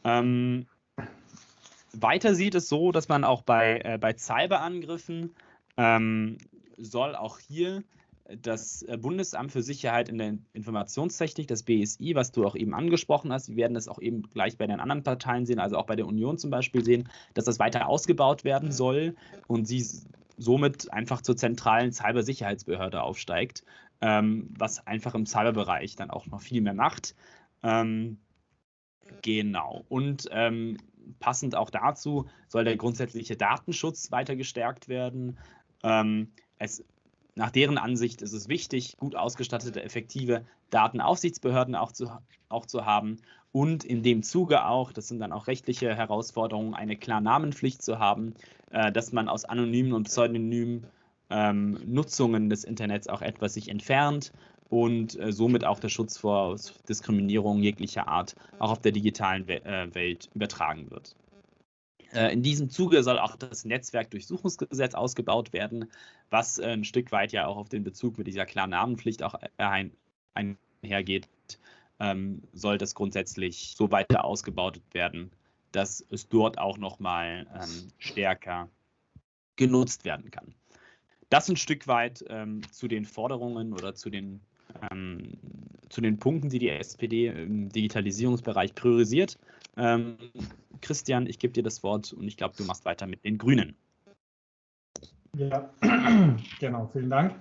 Ähm, 0.03 0.65
weiter 1.93 2.35
sieht 2.35 2.55
es 2.55 2.69
so, 2.69 2.91
dass 2.91 3.09
man 3.09 3.23
auch 3.23 3.41
bei, 3.41 3.81
äh, 3.83 3.97
bei 3.99 4.15
Cyberangriffen 4.15 5.35
ähm, 5.77 6.37
soll 6.77 7.15
auch 7.15 7.39
hier 7.39 7.83
das 8.37 8.83
äh, 8.83 8.97
Bundesamt 8.97 9.51
für 9.51 9.63
Sicherheit 9.63 10.09
in 10.09 10.17
der 10.17 10.37
Informationstechnik, 10.53 11.47
das 11.47 11.63
BSI, 11.63 12.15
was 12.15 12.31
du 12.31 12.45
auch 12.45 12.55
eben 12.55 12.73
angesprochen 12.73 13.31
hast, 13.31 13.49
wir 13.49 13.55
werden 13.55 13.73
das 13.73 13.87
auch 13.87 13.99
eben 13.99 14.23
gleich 14.23 14.57
bei 14.57 14.67
den 14.67 14.79
anderen 14.79 15.03
Parteien 15.03 15.45
sehen, 15.45 15.59
also 15.59 15.77
auch 15.77 15.85
bei 15.85 15.95
der 15.95 16.07
Union 16.07 16.37
zum 16.37 16.49
Beispiel 16.49 16.83
sehen, 16.83 17.09
dass 17.33 17.45
das 17.45 17.59
weiter 17.59 17.87
ausgebaut 17.87 18.43
werden 18.43 18.71
soll 18.71 19.15
und 19.47 19.65
sie 19.65 19.85
somit 20.37 20.91
einfach 20.93 21.21
zur 21.21 21.35
zentralen 21.35 21.91
Cybersicherheitsbehörde 21.91 23.01
aufsteigt, 23.01 23.63
ähm, 24.01 24.53
was 24.57 24.85
einfach 24.85 25.15
im 25.15 25.25
Cyberbereich 25.25 25.95
dann 25.95 26.11
auch 26.11 26.27
noch 26.27 26.41
viel 26.41 26.61
mehr 26.61 26.73
macht. 26.73 27.15
Ähm, 27.63 28.19
genau. 29.21 29.85
Und 29.89 30.29
ähm, 30.31 30.77
passend 31.19 31.55
auch 31.55 31.69
dazu 31.69 32.27
soll 32.47 32.63
der 32.63 32.77
grundsätzliche 32.77 33.35
Datenschutz 33.35 34.11
weiter 34.11 34.35
gestärkt 34.35 34.87
werden. 34.87 35.37
Ähm, 35.83 36.31
es, 36.57 36.85
nach 37.39 37.51
deren 37.51 37.77
Ansicht 37.77 38.21
ist 38.21 38.33
es 38.33 38.49
wichtig, 38.49 38.97
gut 38.97 39.15
ausgestattete, 39.15 39.81
effektive 39.81 40.45
Datenaufsichtsbehörden 40.71 41.73
auch 41.73 41.93
zu, 41.93 42.11
auch 42.49 42.65
zu 42.65 42.85
haben 42.85 43.21
und 43.53 43.85
in 43.85 44.03
dem 44.03 44.23
Zuge 44.23 44.65
auch, 44.65 44.91
das 44.91 45.07
sind 45.07 45.19
dann 45.19 45.31
auch 45.31 45.47
rechtliche 45.47 45.95
Herausforderungen, 45.95 46.73
eine 46.73 46.97
Klarnamenpflicht 46.97 47.81
zu 47.81 47.97
haben, 47.97 48.33
äh, 48.71 48.91
dass 48.91 49.13
man 49.13 49.29
aus 49.29 49.45
anonymen 49.45 49.93
und 49.93 50.03
pseudonymen 50.03 50.87
ähm, 51.29 51.79
Nutzungen 51.85 52.49
des 52.49 52.65
Internets 52.65 53.07
auch 53.07 53.21
etwas 53.21 53.53
sich 53.53 53.69
entfernt 53.69 54.33
und 54.67 55.17
äh, 55.17 55.31
somit 55.31 55.63
auch 55.63 55.79
der 55.79 55.89
Schutz 55.89 56.17
vor 56.17 56.57
Diskriminierung 56.89 57.63
jeglicher 57.63 58.09
Art 58.09 58.35
auch 58.59 58.71
auf 58.71 58.81
der 58.81 58.91
digitalen 58.91 59.47
We 59.47 59.63
äh, 59.63 59.95
Welt 59.95 60.29
übertragen 60.35 60.91
wird. 60.91 61.15
Äh, 62.13 62.33
in 62.33 62.41
diesem 62.43 62.69
Zuge 62.69 63.03
soll 63.03 63.19
auch 63.19 63.35
das 63.35 63.65
Netzwerkdurchsuchungsgesetz 63.65 64.95
ausgebaut 64.95 65.53
werden, 65.53 65.89
was 66.29 66.57
äh, 66.57 66.65
ein 66.65 66.83
Stück 66.83 67.11
weit 67.11 67.31
ja 67.31 67.47
auch 67.47 67.57
auf 67.57 67.69
den 67.69 67.83
Bezug 67.83 68.17
mit 68.17 68.27
dieser 68.27 68.45
klaren 68.45 68.71
Namenpflicht 68.71 69.23
auch 69.23 69.35
ein, 69.57 69.91
einhergeht, 70.33 71.29
ähm, 71.99 72.41
soll 72.53 72.77
das 72.77 72.95
grundsätzlich 72.95 73.73
so 73.75 73.91
weiter 73.91 74.25
ausgebaut 74.25 74.81
werden, 74.93 75.31
dass 75.71 76.05
es 76.09 76.27
dort 76.29 76.57
auch 76.57 76.77
nochmal 76.77 77.45
ähm, 77.53 77.91
stärker 77.97 78.69
genutzt 79.55 80.05
werden 80.05 80.31
kann. 80.31 80.55
Das 81.29 81.49
ein 81.49 81.57
Stück 81.57 81.87
weit 81.87 82.23
ähm, 82.29 82.61
zu 82.71 82.87
den 82.87 83.05
Forderungen 83.05 83.73
oder 83.73 83.93
zu 83.93 84.09
den 84.09 84.41
ähm, 84.91 85.37
zu 85.89 86.01
den 86.01 86.19
Punkten, 86.19 86.49
die 86.49 86.59
die 86.59 86.69
SPD 86.69 87.27
im 87.27 87.69
Digitalisierungsbereich 87.69 88.75
priorisiert. 88.75 89.37
Ähm, 89.77 90.17
Christian, 90.81 91.27
ich 91.27 91.39
gebe 91.39 91.53
dir 91.53 91.63
das 91.63 91.83
Wort 91.83 92.13
und 92.13 92.27
ich 92.27 92.37
glaube, 92.37 92.55
du 92.57 92.63
machst 92.63 92.85
weiter 92.85 93.07
mit 93.07 93.23
den 93.23 93.37
Grünen. 93.37 93.75
Ja, 95.35 95.69
genau, 96.59 96.87
vielen 96.87 97.09
Dank. 97.09 97.35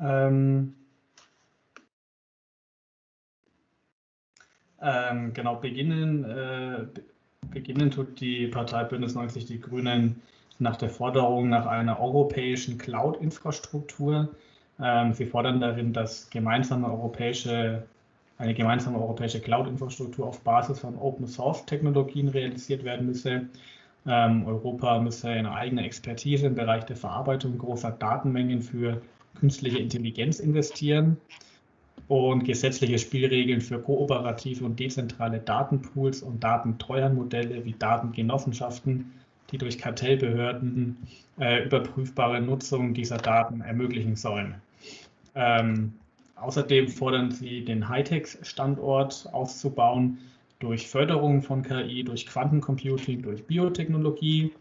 Ähm, 0.00 0.74
ähm, 4.80 5.32
genau, 5.32 5.56
beginnen, 5.56 6.24
äh, 6.24 6.86
beginnen 7.50 7.90
tut 7.90 8.20
die 8.20 8.46
Partei 8.46 8.84
Bündnis 8.84 9.14
90 9.14 9.46
Die 9.46 9.60
Grünen 9.60 10.22
nach 10.58 10.76
der 10.76 10.90
Forderung 10.90 11.48
nach 11.48 11.66
einer 11.66 12.00
europäischen 12.00 12.78
Cloud-Infrastruktur 12.78 14.34
ähm, 14.80 15.12
sie 15.12 15.26
fordern 15.26 15.60
darin, 15.60 15.92
dass 15.92 16.30
gemeinsame 16.30 16.86
europäische, 16.86 17.86
eine 18.38 18.54
gemeinsame 18.54 18.98
europäische 18.98 19.40
Cloud-Infrastruktur 19.40 20.26
auf 20.26 20.40
Basis 20.40 20.78
von 20.80 20.96
Open-Source-Technologien 20.96 22.28
realisiert 22.28 22.84
werden 22.84 23.06
müsse. 23.06 23.48
Ähm, 24.06 24.46
Europa 24.46 25.00
müsse 25.00 25.28
eine 25.28 25.52
eigene 25.52 25.84
Expertise 25.84 26.46
im 26.46 26.54
Bereich 26.54 26.84
der 26.84 26.96
Verarbeitung 26.96 27.58
großer 27.58 27.90
Datenmengen 27.90 28.62
für 28.62 29.02
künstliche 29.38 29.78
Intelligenz 29.78 30.38
investieren 30.40 31.16
und 32.06 32.44
gesetzliche 32.44 32.98
Spielregeln 32.98 33.60
für 33.60 33.80
kooperative 33.80 34.64
und 34.64 34.78
dezentrale 34.78 35.40
Datenpools 35.40 36.22
und 36.22 36.42
Datentreuhandmodelle 36.42 37.64
wie 37.64 37.74
Datengenossenschaften 37.78 39.12
die 39.50 39.58
durch 39.58 39.78
Kartellbehörden 39.78 40.96
äh, 41.40 41.64
überprüfbare 41.64 42.40
Nutzung 42.40 42.94
dieser 42.94 43.16
Daten 43.16 43.60
ermöglichen 43.60 44.16
sollen. 44.16 44.56
Ähm, 45.34 45.94
außerdem 46.40 46.88
fordern 46.88 47.30
sie, 47.30 47.64
den 47.64 47.88
Hightech-Standort 47.88 49.28
auszubauen 49.32 50.18
durch 50.58 50.88
Förderung 50.88 51.42
von 51.42 51.62
KI, 51.62 52.04
durch 52.04 52.26
Quantencomputing, 52.26 53.22
durch 53.22 53.46
Biotechnologie. 53.46 54.52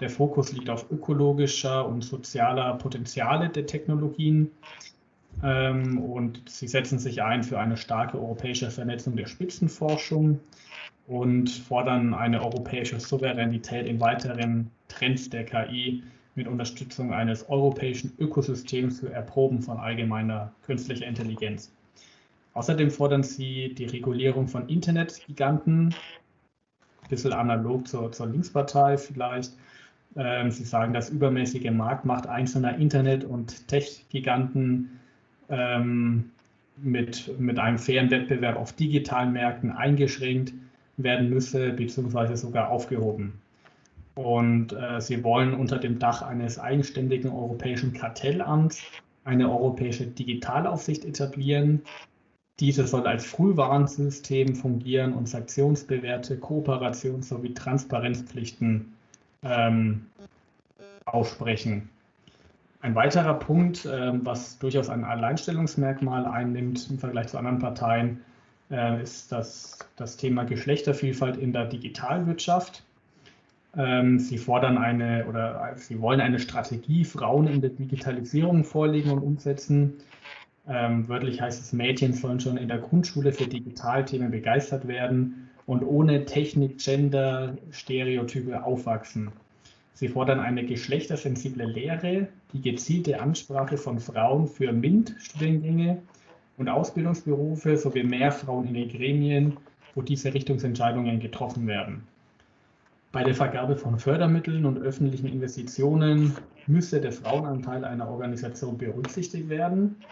Der 0.00 0.10
Fokus 0.10 0.52
liegt 0.52 0.68
auf 0.70 0.90
ökologischer 0.90 1.86
und 1.86 2.02
sozialer 2.02 2.74
Potenziale 2.74 3.48
der 3.48 3.66
Technologien. 3.66 4.50
Ähm, 5.42 5.98
und 5.98 6.48
sie 6.48 6.68
setzen 6.68 6.98
sich 6.98 7.22
ein 7.22 7.44
für 7.44 7.58
eine 7.58 7.76
starke 7.76 8.18
europäische 8.18 8.70
Vernetzung 8.70 9.16
der 9.16 9.26
Spitzenforschung 9.26 10.40
und 11.06 11.50
fordern 11.50 12.14
eine 12.14 12.42
europäische 12.42 12.98
Souveränität 12.98 13.86
in 13.86 14.00
weiteren 14.00 14.70
Trends 14.88 15.28
der 15.30 15.44
KI 15.44 16.02
mit 16.34 16.48
Unterstützung 16.48 17.12
eines 17.12 17.48
europäischen 17.48 18.12
Ökosystems 18.18 19.00
für 19.00 19.12
Erproben 19.12 19.62
von 19.62 19.78
allgemeiner 19.78 20.52
künstlicher 20.62 21.06
Intelligenz. 21.06 21.72
Außerdem 22.54 22.90
fordern 22.90 23.22
sie 23.22 23.74
die 23.74 23.86
Regulierung 23.86 24.48
von 24.48 24.68
Internetgiganten, 24.68 25.88
ein 27.02 27.08
bisschen 27.08 27.32
analog 27.32 27.86
zur, 27.86 28.12
zur 28.12 28.26
Linkspartei 28.26 28.96
vielleicht. 28.96 29.52
Ähm, 30.16 30.50
sie 30.50 30.64
sagen, 30.64 30.92
dass 30.92 31.10
übermäßige 31.10 31.70
Marktmacht 31.70 32.28
einzelner 32.28 32.78
Internet- 32.78 33.24
und 33.24 33.66
Tech-Giganten 33.66 35.00
ähm, 35.48 36.30
mit, 36.76 37.38
mit 37.38 37.58
einem 37.58 37.78
fairen 37.78 38.10
Wettbewerb 38.10 38.56
auf 38.56 38.72
digitalen 38.72 39.32
Märkten 39.32 39.72
eingeschränkt 39.72 40.52
werden 40.96 41.30
müsse, 41.30 41.72
beziehungsweise 41.72 42.36
sogar 42.36 42.70
aufgehoben. 42.70 43.40
Und 44.14 44.72
äh, 44.72 45.00
sie 45.00 45.24
wollen 45.24 45.54
unter 45.54 45.78
dem 45.78 45.98
Dach 45.98 46.22
eines 46.22 46.58
eigenständigen 46.58 47.30
europäischen 47.30 47.92
Kartellamts 47.92 48.82
eine 49.24 49.50
europäische 49.50 50.06
Digitalaufsicht 50.06 51.04
etablieren. 51.04 51.82
Diese 52.60 52.86
soll 52.86 53.06
als 53.06 53.26
Frühwarnsystem 53.26 54.54
fungieren 54.54 55.14
und 55.14 55.28
sanktionsbewährte 55.28 56.36
Kooperations- 56.36 57.24
sowie 57.24 57.52
Transparenzpflichten 57.52 58.94
ähm, 59.42 60.06
aussprechen. 61.04 61.88
Ein 62.80 62.94
weiterer 62.94 63.34
Punkt, 63.34 63.88
ähm, 63.90 64.20
was 64.24 64.58
durchaus 64.58 64.90
ein 64.90 65.04
Alleinstellungsmerkmal 65.04 66.26
einnimmt 66.26 66.88
im 66.90 66.98
Vergleich 66.98 67.28
zu 67.28 67.38
anderen 67.38 67.58
Parteien, 67.58 68.20
äh, 68.70 69.02
ist 69.02 69.32
das, 69.32 69.78
das 69.96 70.16
Thema 70.16 70.44
Geschlechtervielfalt 70.44 71.36
in 71.36 71.52
der 71.52 71.64
Digitalwirtschaft. 71.64 72.84
Ähm, 73.76 74.18
sie 74.18 74.38
fordern 74.38 74.78
eine 74.78 75.26
oder 75.26 75.72
Sie 75.76 76.00
wollen 76.00 76.20
eine 76.20 76.38
Strategie 76.38 77.04
Frauen 77.04 77.48
in 77.48 77.60
der 77.60 77.70
Digitalisierung 77.70 78.64
vorlegen 78.64 79.10
und 79.10 79.20
umsetzen. 79.20 79.94
Ähm, 80.68 81.08
wörtlich 81.08 81.40
heißt 81.40 81.60
es, 81.60 81.72
Mädchen 81.72 82.12
sollen 82.12 82.40
schon 82.40 82.56
in 82.56 82.68
der 82.68 82.78
Grundschule 82.78 83.32
für 83.32 83.46
Digitalthemen 83.46 84.30
begeistert 84.30 84.88
werden 84.88 85.50
und 85.66 85.82
ohne 85.82 86.24
Technik, 86.24 86.78
Gender, 86.78 87.56
Stereotype 87.70 88.64
aufwachsen. 88.64 89.30
Sie 89.94 90.08
fordern 90.08 90.40
eine 90.40 90.64
geschlechtersensible 90.64 91.66
Lehre, 91.66 92.28
die 92.52 92.60
gezielte 92.60 93.20
Ansprache 93.20 93.76
von 93.76 94.00
Frauen 94.00 94.48
für 94.48 94.72
MINT-Studiengänge 94.72 96.02
und 96.56 96.68
Ausbildungsberufe 96.68 97.76
sowie 97.76 98.02
mehr 98.02 98.32
Frauen 98.32 98.66
in 98.66 98.74
den 98.74 98.88
Gremien, 98.88 99.56
wo 99.94 100.02
diese 100.02 100.34
Richtungsentscheidungen 100.34 101.20
getroffen 101.20 101.66
werden. 101.66 102.02
Bei 103.14 103.22
der 103.22 103.36
Vergabe 103.36 103.76
von 103.76 103.96
Fördermitteln 103.96 104.66
und 104.66 104.76
öffentlichen 104.78 105.28
Investitionen 105.28 106.36
müsse 106.66 107.00
der 107.00 107.12
Frauenanteil 107.12 107.84
einer 107.84 108.08
Organisation 108.08 108.76
berücksichtigt 108.76 109.48
werden. 109.48 110.02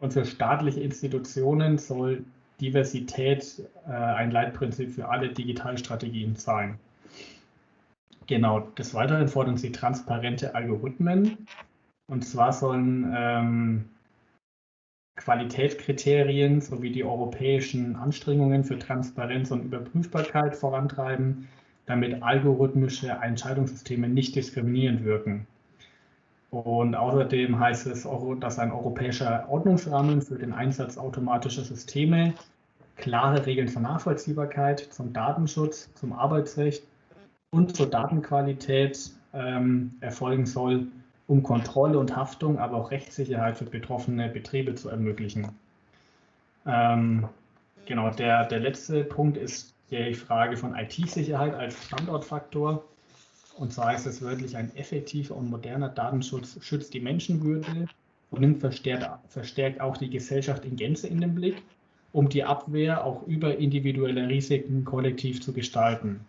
Und 0.00 0.12
für 0.12 0.24
staatliche 0.24 0.80
Institutionen 0.80 1.78
soll 1.78 2.24
Diversität 2.60 3.62
äh, 3.86 3.92
ein 3.92 4.32
Leitprinzip 4.32 4.90
für 4.90 5.08
alle 5.08 5.28
Digitalstrategien 5.28 6.34
sein. 6.34 6.80
Genau, 8.26 8.58
des 8.76 8.92
Weiteren 8.92 9.28
fordern 9.28 9.56
sie 9.56 9.70
transparente 9.70 10.56
Algorithmen. 10.56 11.46
Und 12.10 12.24
zwar 12.24 12.52
sollen 12.52 13.14
ähm, 13.16 13.84
Qualitätskriterien 15.14 16.60
sowie 16.60 16.90
die 16.90 17.04
europäischen 17.04 17.94
Anstrengungen 17.94 18.64
für 18.64 18.80
Transparenz 18.80 19.52
und 19.52 19.62
Überprüfbarkeit 19.62 20.56
vorantreiben 20.56 21.46
damit 21.88 22.22
algorithmische 22.22 23.08
Entscheidungssysteme 23.08 24.08
nicht 24.08 24.36
diskriminierend 24.36 25.04
wirken. 25.04 25.46
Und 26.50 26.94
außerdem 26.94 27.58
heißt 27.58 27.86
es, 27.86 28.06
dass 28.40 28.58
ein 28.58 28.72
europäischer 28.72 29.46
Ordnungsrahmen 29.48 30.22
für 30.22 30.36
den 30.36 30.52
Einsatz 30.52 30.98
automatischer 30.98 31.64
Systeme 31.64 32.34
klare 32.96 33.46
Regeln 33.46 33.68
zur 33.68 33.82
Nachvollziehbarkeit, 33.82 34.80
zum 34.80 35.12
Datenschutz, 35.12 35.92
zum 35.94 36.12
Arbeitsrecht 36.12 36.82
und 37.50 37.74
zur 37.74 37.86
Datenqualität 37.86 39.10
ähm, 39.32 39.94
erfolgen 40.00 40.46
soll, 40.46 40.86
um 41.26 41.42
Kontrolle 41.42 41.98
und 41.98 42.14
Haftung, 42.16 42.58
aber 42.58 42.76
auch 42.76 42.90
Rechtssicherheit 42.90 43.56
für 43.56 43.64
betroffene 43.64 44.28
Betriebe 44.28 44.74
zu 44.74 44.88
ermöglichen. 44.90 45.48
Ähm, 46.66 47.28
genau, 47.86 48.10
der, 48.10 48.46
der 48.46 48.60
letzte 48.60 49.04
Punkt 49.04 49.36
ist 49.36 49.74
die 49.90 50.14
Frage 50.14 50.56
von 50.56 50.74
IT-Sicherheit 50.74 51.54
als 51.54 51.86
Standortfaktor. 51.86 52.84
Und 53.56 53.72
zwar 53.72 53.94
ist 53.94 54.06
es 54.06 54.22
wörtlich 54.22 54.56
ein 54.56 54.74
effektiver 54.76 55.34
und 55.34 55.50
moderner 55.50 55.88
Datenschutz 55.88 56.58
schützt 56.60 56.94
die 56.94 57.00
Menschenwürde 57.00 57.88
und 58.30 58.40
nimmt 58.40 58.60
verstärkt, 58.60 59.08
verstärkt 59.28 59.80
auch 59.80 59.96
die 59.96 60.10
Gesellschaft 60.10 60.64
in 60.64 60.76
Gänze 60.76 61.08
in 61.08 61.20
den 61.20 61.34
Blick, 61.34 61.62
um 62.12 62.28
die 62.28 62.44
Abwehr 62.44 63.04
auch 63.04 63.26
über 63.26 63.56
individuelle 63.56 64.28
Risiken 64.28 64.84
kollektiv 64.84 65.40
zu 65.40 65.52
gestalten. 65.52 66.20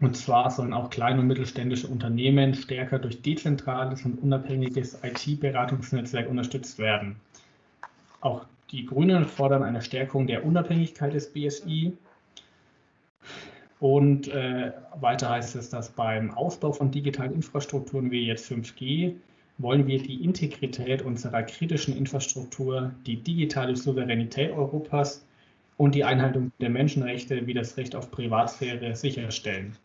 Und 0.00 0.16
zwar 0.16 0.50
sollen 0.50 0.74
auch 0.74 0.90
kleine 0.90 1.20
und 1.20 1.26
mittelständische 1.26 1.88
Unternehmen 1.88 2.54
stärker 2.54 2.98
durch 2.98 3.22
dezentrales 3.22 4.04
und 4.04 4.22
unabhängiges 4.22 4.98
IT-Beratungsnetzwerk 5.02 6.28
unterstützt 6.28 6.78
werden. 6.78 7.16
Auch 8.20 8.44
die 8.70 8.84
Grünen 8.84 9.24
fordern 9.24 9.62
eine 9.62 9.80
Stärkung 9.80 10.26
der 10.26 10.44
Unabhängigkeit 10.44 11.14
des 11.14 11.32
BSI 11.32 11.96
und 13.78 14.28
äh, 14.28 14.72
weiter 15.00 15.30
heißt 15.30 15.56
es, 15.56 15.68
dass 15.68 15.90
beim 15.90 16.30
Ausbau 16.30 16.72
von 16.72 16.90
digitalen 16.90 17.34
Infrastrukturen 17.34 18.10
wie 18.10 18.26
jetzt 18.26 18.50
5G 18.50 19.16
wollen 19.58 19.86
wir 19.86 20.02
die 20.02 20.22
Integrität 20.22 21.02
unserer 21.02 21.42
kritischen 21.42 21.96
Infrastruktur, 21.96 22.92
die 23.06 23.16
digitale 23.16 23.76
Souveränität 23.76 24.52
Europas 24.52 25.24
und 25.76 25.94
die 25.94 26.04
Einhaltung 26.04 26.52
der 26.60 26.70
Menschenrechte 26.70 27.46
wie 27.46 27.54
das 27.54 27.76
Recht 27.76 27.94
auf 27.94 28.10
Privatsphäre 28.10 28.94
sicherstellen. 28.96 29.76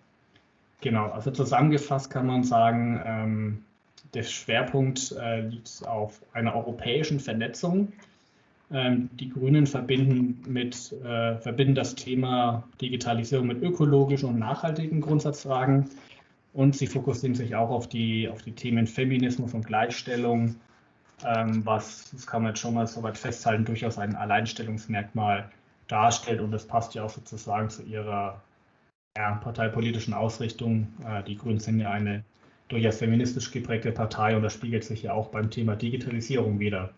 Genau, 0.82 1.10
also 1.10 1.32
zusammengefasst 1.32 2.10
kann 2.10 2.27
man 2.27 2.43
sagen, 2.43 3.01
ähm, 3.06 3.65
der 4.13 4.23
Schwerpunkt 4.23 5.15
äh, 5.19 5.41
liegt 5.41 5.86
auf 5.86 6.21
einer 6.34 6.56
europäischen 6.56 7.19
Vernetzung 7.19 7.93
die 8.71 9.29
Grünen 9.29 9.67
verbinden, 9.67 10.41
mit, 10.47 10.93
äh, 11.03 11.38
verbinden 11.38 11.75
das 11.75 11.95
Thema 11.95 12.63
Digitalisierung 12.79 13.47
mit 13.47 13.62
ökologischen 13.62 14.29
und 14.29 14.39
nachhaltigen 14.39 15.01
Grundsatzfragen. 15.01 15.89
Und 16.53 16.75
sie 16.75 16.88
fokussieren 16.88 17.36
sich 17.36 17.55
auch 17.55 17.69
auf 17.69 17.88
die, 17.88 18.29
auf 18.29 18.41
die 18.41 18.53
Themen 18.53 18.88
Feminismus 18.88 19.53
und 19.53 19.65
Gleichstellung, 19.65 20.55
ähm, 21.25 21.65
was, 21.65 22.12
das 22.12 22.25
kann 22.25 22.43
man 22.43 22.51
jetzt 22.51 22.60
schon 22.60 22.73
mal 22.73 22.88
so 22.88 23.03
weit 23.03 23.17
festhalten, 23.17 23.65
durchaus 23.65 23.97
ein 23.97 24.15
Alleinstellungsmerkmal 24.15 25.49
darstellt. 25.88 26.39
Und 26.39 26.51
das 26.51 26.65
passt 26.65 26.95
ja 26.95 27.03
auch 27.03 27.10
sozusagen 27.10 27.69
zu 27.69 27.84
ihrer 27.84 28.41
ja, 29.17 29.36
parteipolitischen 29.36 30.13
Ausrichtung. 30.13 30.88
Äh, 31.05 31.23
die 31.23 31.38
Grünen 31.38 31.60
sind 31.60 31.79
ja 31.79 31.91
eine 31.91 32.23
durchaus 32.69 32.97
feministisch 32.97 33.51
geprägte 33.51 33.91
Partei 33.91 34.36
und 34.36 34.43
das 34.43 34.53
spiegelt 34.53 34.86
sich 34.86 35.03
ja 35.03 35.13
auch 35.13 35.27
beim 35.27 35.49
Thema 35.49 35.75
Digitalisierung 35.75 36.60
wieder. 36.60 36.93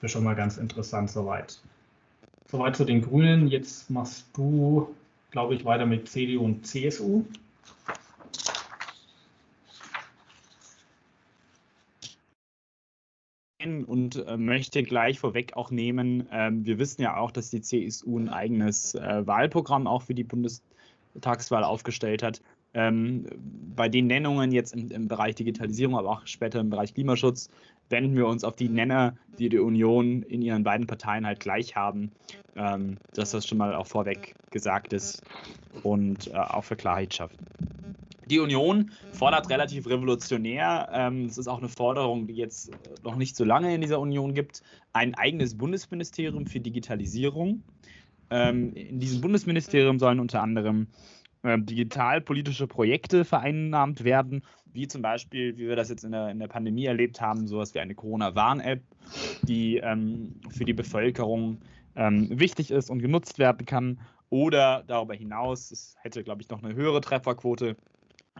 Wäre 0.00 0.08
schon 0.08 0.24
mal 0.24 0.34
ganz 0.34 0.56
interessant 0.58 1.10
soweit. 1.10 1.58
Soweit 2.50 2.76
zu 2.76 2.84
den 2.84 3.02
Grünen. 3.02 3.48
Jetzt 3.48 3.90
machst 3.90 4.26
du, 4.34 4.94
glaube 5.30 5.54
ich, 5.54 5.64
weiter 5.64 5.86
mit 5.86 6.08
CDU 6.08 6.44
und 6.44 6.66
CSU. 6.66 7.24
und 13.86 14.24
äh, 14.26 14.36
möchte 14.36 14.82
gleich 14.82 15.18
vorweg 15.18 15.56
auch 15.56 15.70
nehmen, 15.70 16.30
äh, 16.30 16.50
wir 16.52 16.78
wissen 16.78 17.02
ja 17.02 17.16
auch, 17.16 17.30
dass 17.30 17.50
die 17.50 17.60
CSU 17.60 18.18
ein 18.18 18.28
eigenes 18.28 18.94
äh, 18.94 19.26
Wahlprogramm 19.26 19.86
auch 19.86 20.02
für 20.02 20.14
die 20.14 20.24
Bundestagswahl 20.24 21.64
aufgestellt 21.64 22.22
hat. 22.22 22.40
Ähm, 22.74 23.26
bei 23.74 23.88
den 23.88 24.06
Nennungen 24.06 24.52
jetzt 24.52 24.74
im, 24.74 24.90
im, 24.90 25.08
Bereich 25.08 25.34
Digitalisierung, 25.34 25.96
aber 25.96 26.10
auch 26.10 26.26
später 26.26 26.60
im 26.60 26.70
Bereich 26.70 26.94
Klimaschutz, 26.94 27.48
wenden 27.88 28.16
wir 28.16 28.26
uns 28.26 28.44
auf 28.44 28.56
die 28.56 28.68
Nenner, 28.68 29.16
die 29.38 29.48
die 29.48 29.58
Union 29.58 30.22
in 30.22 30.42
ihren 30.42 30.64
beiden 30.64 30.86
Parteien 30.86 31.26
halt 31.26 31.40
gleich 31.40 31.76
haben, 31.76 32.12
ähm, 32.56 32.98
dass 33.14 33.30
das 33.30 33.46
schon 33.46 33.58
mal 33.58 33.74
auch 33.74 33.86
vorweg 33.86 34.34
gesagt 34.50 34.92
ist 34.92 35.22
und 35.82 36.28
äh, 36.28 36.36
auch 36.36 36.64
für 36.64 36.76
Klarheit 36.76 37.14
schafft. 37.14 37.36
Die 38.26 38.40
Union 38.40 38.90
fordert 39.12 39.48
relativ 39.48 39.86
revolutionär, 39.86 40.90
ähm, 40.92 41.26
ist 41.26 41.48
auch 41.48 41.58
eine 41.58 41.68
Forderung, 41.68 42.26
die 42.26 42.34
jetzt 42.34 42.70
noch 43.02 43.16
nicht 43.16 43.34
so 43.34 43.44
lange 43.44 43.74
in 43.74 43.80
dieser 43.80 44.00
Union 44.00 44.34
gibt, 44.34 44.62
ein 44.92 45.14
eigenes 45.14 45.56
Bundesministerium 45.56 46.46
für 46.46 46.60
Digitalisierung. 46.60 47.62
Ähm, 48.30 48.74
in 48.74 49.00
diesem 49.00 49.22
Bundesministerium 49.22 49.98
sollen 49.98 50.20
unter 50.20 50.42
anderem 50.42 50.88
ähm, 51.44 51.66
digitalpolitische 51.66 52.66
Projekte 52.66 53.24
vereinnahmt 53.24 54.04
werden, 54.04 54.42
wie 54.72 54.86
zum 54.86 55.02
Beispiel, 55.02 55.56
wie 55.56 55.68
wir 55.68 55.76
das 55.76 55.88
jetzt 55.88 56.04
in 56.04 56.12
der, 56.12 56.30
in 56.30 56.38
der 56.38 56.48
Pandemie 56.48 56.86
erlebt 56.86 57.20
haben, 57.20 57.46
sowas 57.46 57.74
wie 57.74 57.80
eine 57.80 57.94
Corona-Warn-App, 57.94 58.82
die 59.42 59.78
ähm, 59.78 60.34
für 60.50 60.64
die 60.64 60.72
Bevölkerung 60.72 61.58
ähm, 61.96 62.28
wichtig 62.38 62.70
ist 62.70 62.90
und 62.90 63.00
genutzt 63.00 63.38
werden 63.38 63.66
kann. 63.66 64.00
Oder 64.30 64.84
darüber 64.86 65.14
hinaus, 65.14 65.70
es 65.70 65.96
hätte, 66.02 66.22
glaube 66.22 66.42
ich, 66.42 66.48
noch 66.50 66.62
eine 66.62 66.74
höhere 66.74 67.00
Trefferquote, 67.00 67.76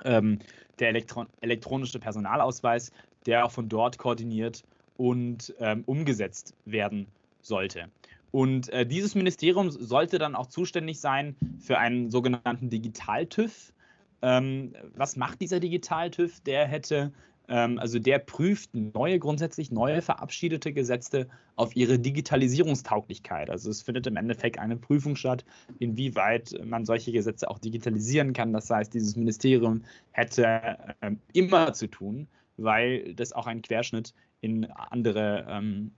ähm, 0.05 0.39
der 0.79 0.89
Elektron 0.89 1.27
elektronische 1.41 1.99
Personalausweis, 1.99 2.93
der 3.27 3.45
auch 3.45 3.51
von 3.51 3.69
dort 3.69 3.99
koordiniert 3.99 4.63
und 4.97 5.55
ähm, 5.59 5.83
umgesetzt 5.87 6.55
werden 6.65 7.07
sollte. 7.41 7.89
Und 8.31 8.69
äh, 8.71 8.87
dieses 8.87 9.15
Ministerium 9.15 9.71
sollte 9.71 10.19
dann 10.19 10.35
auch 10.35 10.47
zuständig 10.47 11.01
sein 11.01 11.37
für 11.59 11.79
einen 11.79 12.11
sogenannten 12.11 12.71
Digital-TÜV. 12.71 13.73
Ähm, 14.21 14.75
was 14.95 15.17
macht 15.17 15.41
dieser 15.41 15.61
Digital-TÜV? 15.61 16.41
Der 16.41 16.67
hätte, 16.67 17.13
ähm, 17.49 17.79
also 17.79 17.99
der 17.99 18.19
prüft 18.19 18.75
neue, 18.75 19.19
grundsätzlich 19.19 19.71
neue 19.71 20.03
verabschiedete 20.03 20.73
Gesetze 20.73 21.29
auf 21.57 21.75
ihre 21.75 21.99
Digitalisierungstauglichkeit. 21.99 23.49
Also 23.49 23.71
es 23.71 23.83
findet 23.83 24.07
im 24.07 24.17
Endeffekt 24.17 24.59
eine 24.59 24.77
Prüfung 24.77 25.17
statt, 25.17 25.45
inwieweit 25.79 26.53
man 26.65 26.85
solche 26.85 27.13
Gesetze 27.13 27.49
auch 27.49 27.59
digitalisieren 27.59 28.35
kann. 28.35 28.53
Das 28.53 28.69
heißt, 28.69 28.93
dieses 28.93 29.17
Ministerium 29.17 29.83
hätte 30.13 30.77
ähm, 31.01 31.21
immer 31.33 31.73
zu 31.73 31.87
tun, 31.87 32.29
weil 32.59 33.15
das 33.15 33.33
auch 33.33 33.47
ein 33.47 33.63
Querschnitt 33.63 34.13
in 34.41 34.67
andere 34.67 35.47
ähm, 35.49 35.93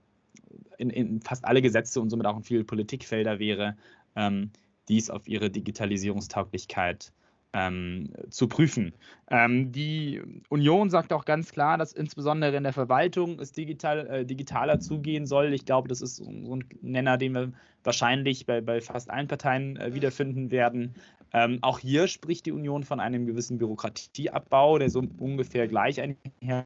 in, 0.77 0.89
in, 0.89 1.21
fast 1.21 1.45
alle 1.45 1.61
Gesetze 1.61 2.01
und 2.01 2.09
somit 2.09 2.25
auch 2.25 2.37
in 2.37 2.43
viele 2.43 2.63
Politikfelder 2.63 3.39
wäre, 3.39 3.77
ähm, 4.15 4.51
dies 4.87 5.09
auf 5.09 5.27
ihre 5.27 5.49
Digitalisierungstauglichkeit 5.49 7.13
ähm, 7.53 8.09
zu 8.29 8.47
prüfen. 8.47 8.93
Ähm, 9.29 9.71
die 9.71 10.21
Union 10.49 10.89
sagt 10.89 11.11
auch 11.11 11.25
ganz 11.25 11.51
klar, 11.51 11.77
dass 11.77 11.93
insbesondere 11.93 12.55
in 12.55 12.63
der 12.63 12.73
Verwaltung 12.73 13.39
es 13.39 13.51
digital, 13.51 14.07
äh, 14.07 14.25
digitaler 14.25 14.79
zugehen 14.79 15.25
soll. 15.25 15.53
Ich 15.53 15.65
glaube, 15.65 15.87
das 15.87 16.01
ist 16.01 16.17
so 16.17 16.25
ein 16.29 16.63
Nenner, 16.81 17.17
den 17.17 17.33
wir 17.33 17.51
wahrscheinlich 17.83 18.45
bei, 18.45 18.61
bei 18.61 18.79
fast 18.79 19.09
allen 19.09 19.27
Parteien 19.27 19.75
äh, 19.77 19.93
wiederfinden 19.93 20.51
werden. 20.51 20.95
Ähm, 21.33 21.59
auch 21.61 21.79
hier 21.79 22.07
spricht 22.07 22.45
die 22.45 22.51
Union 22.51 22.83
von 22.83 22.99
einem 22.99 23.25
gewissen 23.25 23.57
Bürokratieabbau, 23.57 24.77
der 24.79 24.89
so 24.89 25.03
ungefähr 25.17 25.67
gleich 25.67 26.01
einhergeht 26.01 26.65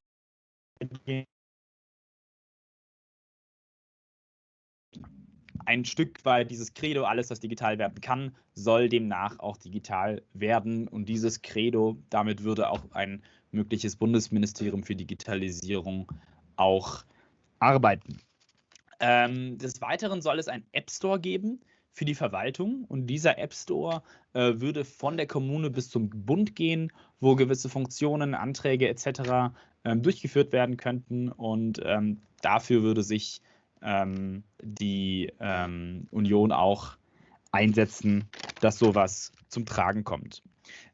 ein 5.65 5.86
Stück 5.86 6.23
weit 6.25 6.51
dieses 6.51 6.73
Credo, 6.73 7.04
alles, 7.06 7.30
was 7.30 7.39
digital 7.39 7.78
werden 7.78 8.01
kann, 8.01 8.36
soll 8.54 8.89
demnach 8.89 9.39
auch 9.39 9.58
digital 9.58 10.21
werden. 10.34 10.88
Und 10.88 11.10
dieses 11.10 11.41
Credo, 11.41 11.97
damit 12.10 12.43
würde 12.43 12.69
auch 12.69 12.82
ein 12.91 13.23
mögliches 13.51 13.95
Bundesministerium 13.95 14.84
für 14.84 14.95
Digitalisierung 14.95 16.12
auch 16.56 17.04
arbeiten. 17.60 18.19
Ähm, 18.99 19.58
des 19.58 19.82
Weiteren 19.82 20.21
soll 20.21 20.39
es 20.39 20.47
einen 20.47 20.65
App 20.71 20.89
Store 20.89 21.19
geben 21.19 21.60
für 21.91 22.06
die 22.06 22.15
Verwaltung 22.15 22.86
und 22.86 23.08
dieser 23.08 23.38
App 23.38 23.54
Store 23.54 24.04
äh, 24.34 24.54
würde 24.58 24.84
von 24.84 25.17
der 25.17 25.28
Kommune 25.28 25.69
bis 25.69 25.89
zum 25.89 26.10
Bund 26.10 26.56
gehen, 26.56 26.91
wo 27.19 27.36
gewisse 27.36 27.69
Funktionen, 27.69 28.36
Anträge 28.36 28.88
etc. 28.89 29.54
Ähm, 29.84 30.01
durchgeführt 30.01 30.51
werden 30.51 30.78
könnten 30.78 31.32
und 31.32 31.82
ähm, 31.84 32.21
dafür 32.41 32.84
würde 32.84 33.04
sich 33.04 33.41
ähm, 33.82 34.44
die 34.62 35.32
ähm, 35.40 36.08
Union 36.12 36.52
auch 36.52 36.98
einsetzen, 37.52 38.26
dass 38.62 38.80
sowas 38.80 39.32
zum 39.48 39.66
Tragen 39.66 40.04
kommt. 40.04 40.42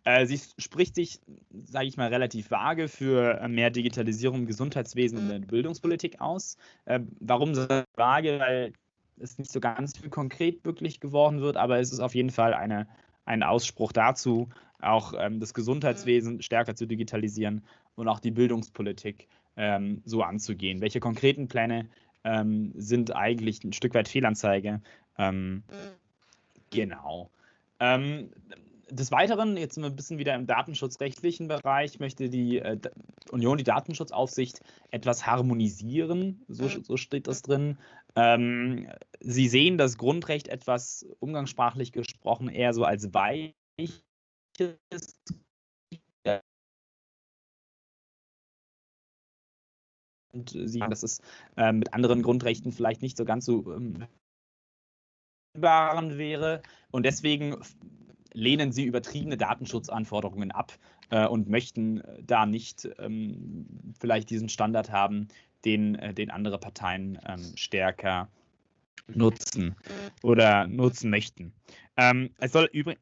Äh, 0.03 0.25
sie 0.25 0.39
spricht 0.57 0.95
sich, 0.95 1.19
sage 1.63 1.87
ich 1.87 1.97
mal, 1.97 2.09
relativ 2.09 2.51
vage 2.51 2.87
für 2.87 3.47
mehr 3.47 3.69
Digitalisierung 3.69 4.39
im 4.39 4.47
Gesundheitswesen 4.47 5.17
und 5.17 5.29
in 5.29 5.41
der 5.41 5.47
Bildungspolitik 5.47 6.19
aus. 6.19 6.57
Äh, 6.85 6.99
warum 7.19 7.55
so 7.55 7.67
vage? 7.95 8.39
Weil 8.39 8.73
es 9.17 9.37
nicht 9.37 9.51
so 9.51 9.59
ganz 9.59 9.97
viel 9.97 10.09
konkret 10.09 10.65
wirklich 10.65 10.99
geworden 10.99 11.41
wird, 11.41 11.57
aber 11.57 11.79
es 11.79 11.91
ist 11.91 11.99
auf 11.99 12.15
jeden 12.15 12.31
Fall 12.31 12.53
eine, 12.53 12.87
ein 13.25 13.43
Ausspruch 13.43 13.91
dazu, 13.91 14.49
auch 14.81 15.13
ähm, 15.17 15.39
das 15.39 15.53
Gesundheitswesen 15.53 16.41
stärker 16.41 16.75
zu 16.75 16.87
digitalisieren 16.87 17.63
und 17.95 18.07
auch 18.07 18.19
die 18.19 18.31
Bildungspolitik 18.31 19.27
ähm, 19.55 20.01
so 20.05 20.23
anzugehen. 20.23 20.81
Welche 20.81 20.99
konkreten 20.99 21.47
Pläne 21.47 21.87
ähm, 22.23 22.71
sind 22.75 23.15
eigentlich 23.15 23.63
ein 23.63 23.73
Stück 23.73 23.93
weit 23.93 24.07
Fehlanzeige. 24.07 24.81
Ähm, 25.17 25.63
genau. 26.69 27.29
Ähm, 27.79 28.31
des 28.91 29.11
Weiteren, 29.11 29.57
jetzt 29.57 29.75
sind 29.75 29.83
wir 29.83 29.89
ein 29.89 29.95
bisschen 29.95 30.17
wieder 30.17 30.35
im 30.35 30.47
datenschutzrechtlichen 30.47 31.47
Bereich, 31.47 31.99
möchte 31.99 32.29
die 32.29 32.59
äh, 32.59 32.77
Union, 33.31 33.57
die 33.57 33.63
Datenschutzaufsicht, 33.63 34.59
etwas 34.91 35.25
harmonisieren. 35.25 36.43
So, 36.47 36.67
so 36.67 36.97
steht 36.97 37.27
das 37.27 37.41
drin. 37.41 37.77
Ähm, 38.15 38.89
Sie 39.21 39.47
sehen 39.47 39.77
das 39.77 39.97
Grundrecht 39.97 40.49
etwas 40.49 41.05
umgangssprachlich 41.19 41.91
gesprochen 41.91 42.49
eher 42.49 42.73
so 42.73 42.83
als 42.83 43.13
weiches 43.13 44.03
und 50.33 50.49
sie, 50.49 50.79
dass 50.79 51.03
es 51.03 51.21
äh, 51.57 51.71
mit 51.71 51.93
anderen 51.93 52.21
Grundrechten 52.21 52.71
vielleicht 52.71 53.01
nicht 53.01 53.17
so 53.17 53.25
ganz 53.25 53.45
so 53.45 53.73
ähm, 53.73 54.05
wäre. 55.53 56.61
Und 56.91 57.05
deswegen 57.05 57.57
lehnen 58.33 58.71
sie 58.71 58.85
übertriebene 58.85 59.37
Datenschutzanforderungen 59.37 60.51
ab 60.51 60.73
äh, 61.09 61.27
und 61.27 61.49
möchten 61.49 62.01
äh, 62.01 62.23
da 62.23 62.45
nicht 62.45 62.89
ähm, 62.99 63.93
vielleicht 63.99 64.29
diesen 64.29 64.49
Standard 64.49 64.91
haben, 64.91 65.27
den, 65.65 65.95
äh, 65.95 66.13
den 66.13 66.31
andere 66.31 66.57
Parteien 66.57 67.19
ähm, 67.27 67.53
stärker 67.55 68.29
nutzen 69.07 69.75
oder 70.23 70.67
nutzen 70.67 71.09
möchten. 71.09 71.53
Ähm, 71.97 72.29
es 72.39 72.53
soll 72.53 72.69
übrigens 72.71 73.01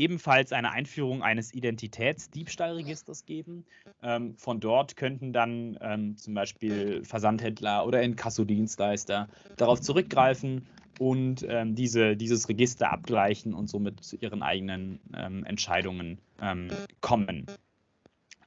ebenfalls 0.00 0.52
eine 0.52 0.72
Einführung 0.72 1.22
eines 1.22 1.52
Identitätsdiebstahlregisters 1.52 3.26
geben. 3.26 3.66
Ähm, 4.02 4.34
von 4.36 4.58
dort 4.58 4.96
könnten 4.96 5.32
dann 5.32 5.78
ähm, 5.82 6.16
zum 6.16 6.34
Beispiel 6.34 7.04
Versandhändler 7.04 7.86
oder 7.86 8.02
Inkassodienstleister 8.02 9.28
darauf 9.58 9.80
zurückgreifen 9.80 10.66
und 10.98 11.46
ähm, 11.48 11.74
diese, 11.74 12.16
dieses 12.16 12.48
Register 12.48 12.90
abgleichen 12.90 13.52
und 13.52 13.68
somit 13.68 14.02
zu 14.02 14.16
ihren 14.16 14.42
eigenen 14.42 15.00
ähm, 15.14 15.44
Entscheidungen 15.44 16.18
ähm, 16.40 16.70
kommen. 17.00 17.46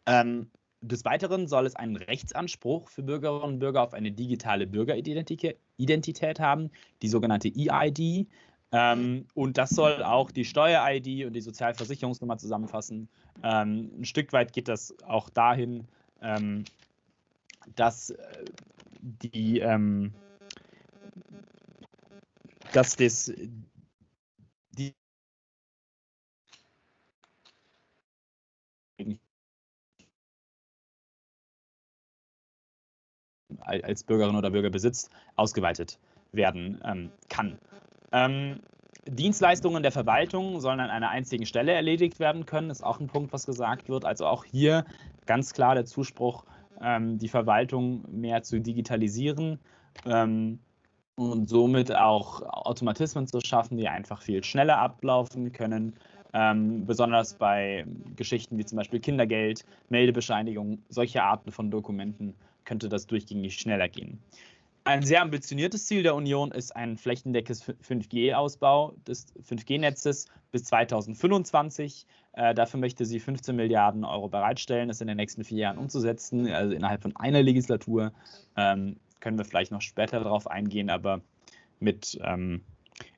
Ähm, 0.07 0.49
des 0.81 1.05
Weiteren 1.05 1.47
soll 1.47 1.65
es 1.65 1.75
einen 1.75 1.95
Rechtsanspruch 1.95 2.89
für 2.89 3.03
Bürgerinnen 3.03 3.53
und 3.53 3.59
Bürger 3.59 3.83
auf 3.83 3.93
eine 3.93 4.11
digitale 4.11 4.67
Bürgeridentität 4.67 6.39
haben, 6.39 6.71
die 7.01 7.07
sogenannte 7.07 7.47
EID. 7.47 8.27
Ähm, 8.73 9.27
und 9.35 9.59
das 9.59 9.69
soll 9.69 10.01
auch 10.01 10.31
die 10.31 10.45
Steuer-ID 10.45 11.27
und 11.27 11.33
die 11.33 11.41
Sozialversicherungsnummer 11.41 12.39
zusammenfassen. 12.39 13.07
Ähm, 13.43 13.91
ein 13.99 14.05
Stück 14.05 14.33
weit 14.33 14.51
geht 14.51 14.67
das 14.67 14.95
auch 15.05 15.29
dahin, 15.29 15.87
ähm, 16.21 16.65
dass 17.75 18.09
äh, 18.09 18.45
die 18.99 19.59
ähm, 19.59 20.11
dass 22.71 22.95
das 22.95 23.31
die 24.71 24.95
als 33.59 34.03
Bürgerin 34.03 34.35
oder 34.35 34.49
Bürger 34.49 34.71
besitzt, 34.71 35.11
ausgeweitet 35.35 35.99
werden 36.31 36.81
ähm, 36.83 37.11
kann. 37.29 37.59
Ähm, 38.13 38.61
Dienstleistungen 39.05 39.83
der 39.83 39.91
Verwaltung 39.91 40.61
sollen 40.61 40.79
an 40.79 40.89
einer 40.89 41.09
einzigen 41.09 41.45
Stelle 41.45 41.73
erledigt 41.73 42.19
werden 42.19 42.45
können, 42.45 42.69
ist 42.69 42.83
auch 42.83 43.01
ein 43.01 43.07
Punkt, 43.07 43.33
was 43.33 43.45
gesagt 43.45 43.89
wird. 43.89 44.05
Also 44.05 44.25
auch 44.25 44.45
hier 44.45 44.85
ganz 45.25 45.53
klar 45.53 45.75
der 45.75 45.85
Zuspruch, 45.85 46.45
ähm, 46.81 47.17
die 47.17 47.27
Verwaltung 47.27 48.05
mehr 48.09 48.43
zu 48.43 48.61
digitalisieren 48.61 49.59
ähm, 50.05 50.59
und 51.15 51.49
somit 51.49 51.93
auch 51.93 52.41
Automatismen 52.43 53.27
zu 53.27 53.41
schaffen, 53.41 53.77
die 53.77 53.89
einfach 53.89 54.21
viel 54.21 54.43
schneller 54.43 54.77
ablaufen 54.77 55.51
können. 55.51 55.95
Ähm, 56.33 56.85
besonders 56.85 57.35
bei 57.35 57.85
Geschichten 58.15 58.57
wie 58.57 58.65
zum 58.65 58.77
Beispiel 58.77 58.99
Kindergeld, 58.99 59.65
Meldebescheinigung, 59.89 60.81
solche 60.89 61.21
Arten 61.23 61.51
von 61.51 61.69
Dokumenten 61.69 62.35
könnte 62.65 62.89
das 62.89 63.05
durchgängig 63.05 63.55
schneller 63.55 63.89
gehen. 63.89 64.19
Ein 64.85 65.03
sehr 65.03 65.21
ambitioniertes 65.21 65.85
Ziel 65.85 66.03
der 66.03 66.13
Union 66.13 66.51
ist 66.51 66.75
ein 66.75 66.97
flächendeckendes 66.97 67.63
5G-Ausbau 67.63 68.93
des 69.07 69.33
5G-Netzes 69.35 70.27
bis 70.51 70.65
2025. 70.65 72.05
Äh, 72.33 72.53
dafür 72.53 72.81
möchte 72.81 73.05
sie 73.05 73.21
15 73.21 73.55
Milliarden 73.55 74.03
Euro 74.03 74.27
bereitstellen, 74.27 74.89
das 74.89 74.99
in 74.99 75.07
den 75.07 75.15
nächsten 75.15 75.45
vier 75.45 75.59
Jahren 75.59 75.77
umzusetzen, 75.77 76.47
also 76.49 76.75
innerhalb 76.75 77.01
von 77.01 77.15
einer 77.15 77.41
Legislatur. 77.41 78.11
Ähm, 78.57 78.97
können 79.21 79.37
wir 79.37 79.45
vielleicht 79.45 79.71
noch 79.71 79.81
später 79.81 80.19
darauf 80.19 80.47
eingehen, 80.47 80.89
aber 80.89 81.21
mit 81.79 82.19
ähm, 82.21 82.61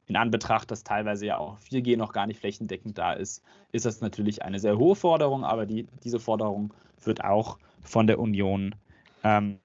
in 0.05 0.17
Anbetracht, 0.17 0.69
dass 0.69 0.83
teilweise 0.83 1.25
ja 1.25 1.39
auch 1.39 1.57
4G 1.57 1.97
noch 1.97 2.13
gar 2.13 2.27
nicht 2.27 2.39
flächendeckend 2.39 2.99
da 2.99 3.13
ist, 3.13 3.41
ist 3.71 3.87
das 3.87 4.01
natürlich 4.01 4.43
eine 4.43 4.59
sehr 4.59 4.77
hohe 4.77 4.95
Forderung, 4.95 5.43
aber 5.43 5.65
die, 5.65 5.87
diese 6.03 6.19
Forderung 6.19 6.75
wird 7.03 7.23
auch 7.23 7.57
von 7.81 8.05
der 8.05 8.19
Union 8.19 8.75
ähm, 9.23 9.57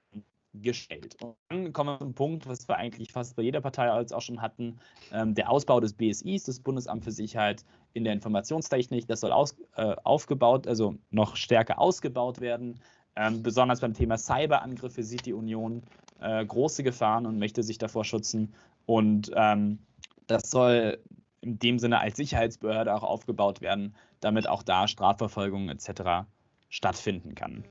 gestellt. 0.55 1.17
Und 1.23 1.37
dann 1.49 1.73
kommen 1.73 1.91
wir 1.91 1.99
zum 1.99 2.15
Punkt, 2.15 2.47
was 2.47 2.69
wir 2.69 2.77
eigentlich 2.77 3.13
fast 3.13 3.37
bei 3.37 3.43
jeder 3.43 3.61
Partei 3.61 3.91
als 3.91 4.13
auch 4.13 4.23
schon 4.23 4.43
hatten, 4.43 4.79
ähm, 5.13 5.35
der 5.35 5.51
Ausbau 5.51 5.81
des 5.81 5.93
BSIs, 5.93 6.45
des 6.45 6.61
Bundesamt 6.61 7.05
für 7.05 7.13
Sicherheit 7.13 7.65
in 7.93 8.05
der 8.05 8.13
Informationstechnik, 8.13 9.07
das 9.07 9.21
soll 9.21 9.33
aus, 9.33 9.57
äh, 9.77 9.95
aufgebaut, 10.05 10.67
also 10.67 10.97
noch 11.11 11.37
stärker 11.37 11.79
ausgebaut 11.79 12.41
werden. 12.41 12.81
Ähm, 13.17 13.43
besonders 13.43 13.81
beim 13.81 13.95
Thema 13.95 14.17
Cyberangriffe 14.19 15.03
sieht 15.03 15.27
die 15.27 15.33
Union 15.33 15.83
äh, 16.21 16.45
große 16.45 16.83
Gefahren 16.83 17.27
und 17.27 17.39
möchte 17.39 17.63
sich 17.63 17.79
davor 17.79 18.05
schützen. 18.05 18.55
Und 18.87 19.31
ähm, 19.35 19.79
das 20.27 20.51
soll 20.51 20.99
in 21.41 21.59
dem 21.59 21.79
Sinne 21.79 22.01
als 22.01 22.17
Sicherheitsbehörde 22.17 22.95
auch 22.95 23.03
aufgebaut 23.03 23.61
werden, 23.61 23.95
damit 24.21 24.49
auch 24.49 24.63
da 24.63 24.87
Strafverfolgung 24.87 25.69
etc. 25.69 26.27
stattfinden 26.69 27.35
kann. 27.35 27.65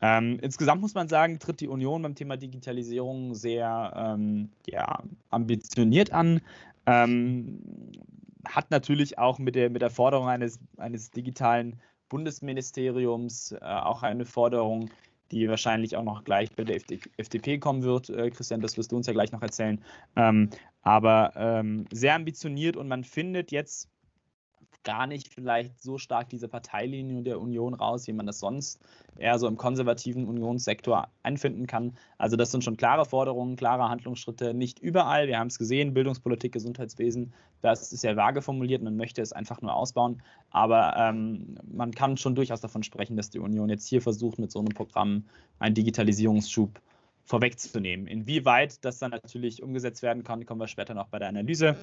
Ähm, 0.00 0.38
insgesamt 0.42 0.80
muss 0.80 0.94
man 0.94 1.08
sagen, 1.08 1.38
tritt 1.38 1.60
die 1.60 1.68
Union 1.68 2.02
beim 2.02 2.14
Thema 2.14 2.36
Digitalisierung 2.36 3.34
sehr 3.34 3.92
ähm, 3.96 4.50
ja, 4.66 5.02
ambitioniert 5.30 6.12
an. 6.12 6.40
Ähm, 6.86 7.62
hat 8.46 8.70
natürlich 8.70 9.18
auch 9.18 9.38
mit 9.38 9.54
der, 9.54 9.70
mit 9.70 9.82
der 9.82 9.90
Forderung 9.90 10.28
eines, 10.28 10.60
eines 10.76 11.10
digitalen 11.10 11.80
Bundesministeriums 12.08 13.52
äh, 13.52 13.58
auch 13.60 14.02
eine 14.02 14.24
Forderung, 14.24 14.90
die 15.32 15.48
wahrscheinlich 15.48 15.96
auch 15.96 16.04
noch 16.04 16.22
gleich 16.24 16.52
bei 16.52 16.64
der 16.64 16.80
FDP 17.16 17.58
kommen 17.58 17.82
wird. 17.82 18.10
Äh, 18.10 18.30
Christian, 18.30 18.60
das 18.60 18.76
wirst 18.76 18.92
du 18.92 18.96
uns 18.96 19.06
ja 19.06 19.12
gleich 19.12 19.32
noch 19.32 19.42
erzählen. 19.42 19.82
Ähm, 20.14 20.50
aber 20.82 21.32
ähm, 21.34 21.86
sehr 21.90 22.14
ambitioniert 22.14 22.76
und 22.76 22.86
man 22.86 23.02
findet 23.02 23.50
jetzt 23.50 23.88
gar 24.84 25.06
nicht 25.06 25.32
vielleicht 25.32 25.82
so 25.82 25.98
stark 25.98 26.28
diese 26.28 26.48
Parteilinie 26.48 27.22
der 27.22 27.40
Union 27.40 27.74
raus, 27.74 28.06
wie 28.06 28.12
man 28.12 28.26
das 28.26 28.38
sonst 28.38 28.80
eher 29.18 29.38
so 29.38 29.48
im 29.48 29.56
konservativen 29.56 30.26
Unionssektor 30.26 31.08
einfinden 31.22 31.66
kann. 31.66 31.96
Also 32.18 32.36
das 32.36 32.50
sind 32.50 32.62
schon 32.62 32.76
klare 32.76 33.04
Forderungen, 33.04 33.56
klare 33.56 33.88
Handlungsschritte, 33.88 34.54
nicht 34.54 34.78
überall. 34.78 35.26
Wir 35.26 35.38
haben 35.38 35.48
es 35.48 35.58
gesehen, 35.58 35.94
Bildungspolitik, 35.94 36.52
Gesundheitswesen, 36.52 37.32
das 37.62 37.92
ist 37.92 38.04
ja 38.04 38.16
vage 38.16 38.42
formuliert, 38.42 38.82
man 38.82 38.96
möchte 38.96 39.22
es 39.22 39.32
einfach 39.32 39.60
nur 39.60 39.74
ausbauen. 39.74 40.22
Aber 40.50 40.94
ähm, 40.96 41.56
man 41.68 41.92
kann 41.92 42.16
schon 42.16 42.34
durchaus 42.34 42.60
davon 42.60 42.82
sprechen, 42.82 43.16
dass 43.16 43.30
die 43.30 43.38
Union 43.38 43.68
jetzt 43.68 43.88
hier 43.88 44.02
versucht, 44.02 44.38
mit 44.38 44.52
so 44.52 44.60
einem 44.60 44.68
Programm 44.68 45.24
einen 45.58 45.74
Digitalisierungsschub 45.74 46.80
vorwegzunehmen. 47.24 48.06
Inwieweit 48.06 48.84
das 48.84 48.98
dann 48.98 49.10
natürlich 49.10 49.62
umgesetzt 49.62 50.02
werden 50.02 50.22
kann, 50.22 50.46
kommen 50.46 50.60
wir 50.60 50.68
später 50.68 50.94
noch 50.94 51.08
bei 51.08 51.18
der 51.18 51.28
Analyse. 51.28 51.76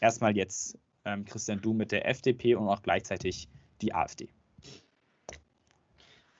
Erstmal 0.00 0.36
jetzt 0.36 0.78
ähm, 1.06 1.24
Christian 1.24 1.60
Du 1.62 1.72
mit 1.72 1.92
der 1.92 2.06
FDP 2.08 2.54
und 2.54 2.68
auch 2.68 2.82
gleichzeitig 2.82 3.48
die 3.80 3.94
AfD. 3.94 4.28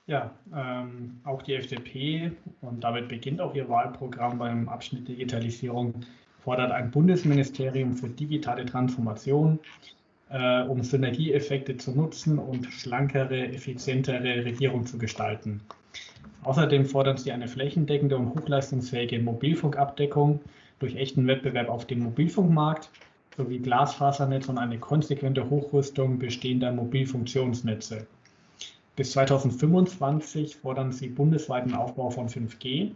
Ja, 0.05 0.31
ähm, 0.55 1.19
auch 1.25 1.41
die 1.41 1.55
FDP 1.55 2.31
und 2.61 2.83
damit 2.83 3.09
beginnt 3.09 3.41
auch 3.41 3.53
ihr 3.55 3.67
Wahlprogramm 3.67 4.37
beim 4.37 4.69
Abschnitt 4.69 5.07
Digitalisierung, 5.07 5.93
fordert 6.39 6.71
ein 6.71 6.91
Bundesministerium 6.91 7.93
für 7.93 8.07
digitale 8.07 8.65
Transformation, 8.65 9.59
äh, 10.29 10.61
um 10.63 10.81
Synergieeffekte 10.81 11.75
zu 11.75 11.91
nutzen 11.91 12.39
und 12.39 12.65
schlankere, 12.67 13.49
effizientere 13.49 14.45
Regierung 14.45 14.85
zu 14.85 14.97
gestalten. 14.97 15.59
Außerdem 16.43 16.85
fordern 16.85 17.17
sie 17.17 17.33
eine 17.33 17.49
flächendeckende 17.49 18.15
und 18.15 18.29
hochleistungsfähige 18.29 19.19
Mobilfunkabdeckung 19.19 20.39
durch 20.79 20.95
echten 20.95 21.27
Wettbewerb 21.27 21.67
auf 21.67 21.85
dem 21.85 21.99
Mobilfunkmarkt 21.99 22.89
sowie 23.37 23.59
Glasfasernetz 23.59 24.49
und 24.49 24.57
eine 24.57 24.79
konsequente 24.79 25.47
Hochrüstung 25.49 26.17
bestehender 26.17 26.71
Mobilfunktionsnetze. 26.71 28.07
Bis 28.95 29.11
2025 29.11 30.55
fordern 30.55 30.91
sie 30.91 31.07
bundesweiten 31.07 31.75
Aufbau 31.75 32.09
von 32.09 32.27
5G. 32.27 32.91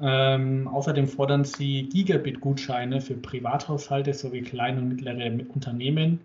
Ähm, 0.00 0.66
außerdem 0.66 1.06
fordern 1.06 1.44
sie 1.44 1.88
Gigabit-Gutscheine 1.90 3.02
für 3.02 3.14
Privathaushalte 3.14 4.14
sowie 4.14 4.40
kleine 4.40 4.80
und 4.80 4.88
mittlere 4.88 5.30
Unternehmen. 5.54 6.20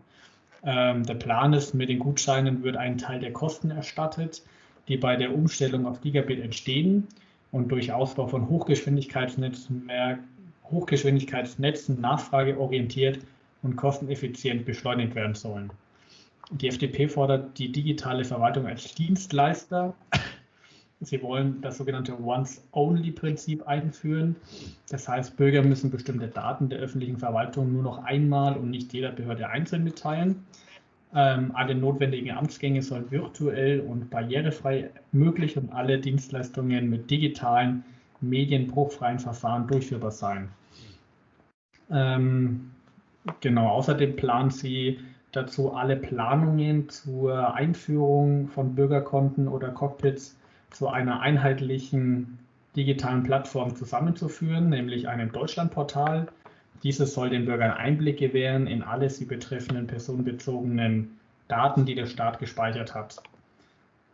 Ähm, 0.63 1.03
der 1.03 1.15
Plan 1.15 1.53
ist, 1.53 1.73
mit 1.73 1.89
den 1.89 1.99
Gutscheinen 1.99 2.63
wird 2.63 2.77
ein 2.77 2.97
Teil 2.97 3.19
der 3.19 3.33
Kosten 3.33 3.69
erstattet, 3.69 4.43
die 4.87 4.97
bei 4.97 5.17
der 5.17 5.35
Umstellung 5.35 5.85
auf 5.85 6.01
Gigabit 6.01 6.39
entstehen 6.39 7.07
und 7.51 7.69
durch 7.69 7.91
Ausbau 7.91 8.27
von 8.27 8.49
Hochgeschwindigkeitsnetzen 8.49 9.85
mehr 9.85 10.19
Hochgeschwindigkeitsnetzen 10.71 11.99
nachfrageorientiert 11.99 13.19
und 13.63 13.75
kosteneffizient 13.75 14.65
beschleunigt 14.65 15.15
werden 15.15 15.35
sollen. 15.35 15.71
Die 16.51 16.67
FDP 16.67 17.07
fordert 17.07 17.57
die 17.59 17.71
digitale 17.71 18.25
Verwaltung 18.25 18.65
als 18.65 18.95
Dienstleister. 18.95 19.93
Sie 21.01 21.21
wollen 21.21 21.61
das 21.61 21.77
sogenannte 21.77 22.19
Once-Only-Prinzip 22.21 23.65
einführen. 23.67 24.35
Das 24.89 25.07
heißt, 25.07 25.37
Bürger 25.37 25.61
müssen 25.63 25.91
bestimmte 25.91 26.27
Daten 26.27 26.69
der 26.69 26.79
öffentlichen 26.79 27.17
Verwaltung 27.17 27.71
nur 27.71 27.83
noch 27.83 28.03
einmal 28.03 28.57
und 28.57 28.69
nicht 28.69 28.91
jeder 28.93 29.11
Behörde 29.11 29.47
einzeln 29.47 29.83
mitteilen. 29.83 30.43
Ähm, 31.15 31.51
alle 31.55 31.73
notwendigen 31.73 32.31
Amtsgänge 32.31 32.81
sollen 32.81 33.09
virtuell 33.09 33.79
und 33.79 34.09
barrierefrei 34.09 34.89
möglich 35.11 35.57
und 35.57 35.71
alle 35.71 35.99
Dienstleistungen 35.99 36.89
mit 36.89 37.09
digitalen, 37.09 37.83
medienbruchfreien 38.21 39.19
Verfahren 39.19 39.67
durchführbar 39.67 40.11
sein. 40.11 40.49
Ähm, 41.91 42.71
genau, 43.41 43.67
außerdem 43.69 44.15
plant 44.15 44.53
sie 44.53 44.99
dazu, 45.31 45.73
alle 45.73 45.95
Planungen 45.95 46.89
zur 46.89 47.53
Einführung 47.53 48.47
von 48.47 48.75
Bürgerkonten 48.75 49.47
oder 49.47 49.69
Cockpits 49.69 50.35
zu 50.71 50.87
einer 50.87 51.21
einheitlichen 51.21 52.39
digitalen 52.75 53.23
Plattform 53.23 53.75
zusammenzuführen, 53.75 54.69
nämlich 54.69 55.07
einem 55.07 55.31
Deutschlandportal. 55.31 56.27
Dieses 56.83 57.13
soll 57.13 57.29
den 57.29 57.45
Bürgern 57.45 57.71
Einblick 57.71 58.19
gewähren 58.19 58.67
in 58.67 58.83
alle 58.83 59.09
sie 59.09 59.25
betreffenden 59.25 59.87
personenbezogenen 59.87 61.19
Daten, 61.47 61.85
die 61.85 61.95
der 61.95 62.05
Staat 62.05 62.39
gespeichert 62.39 62.95
hat. 62.95 63.17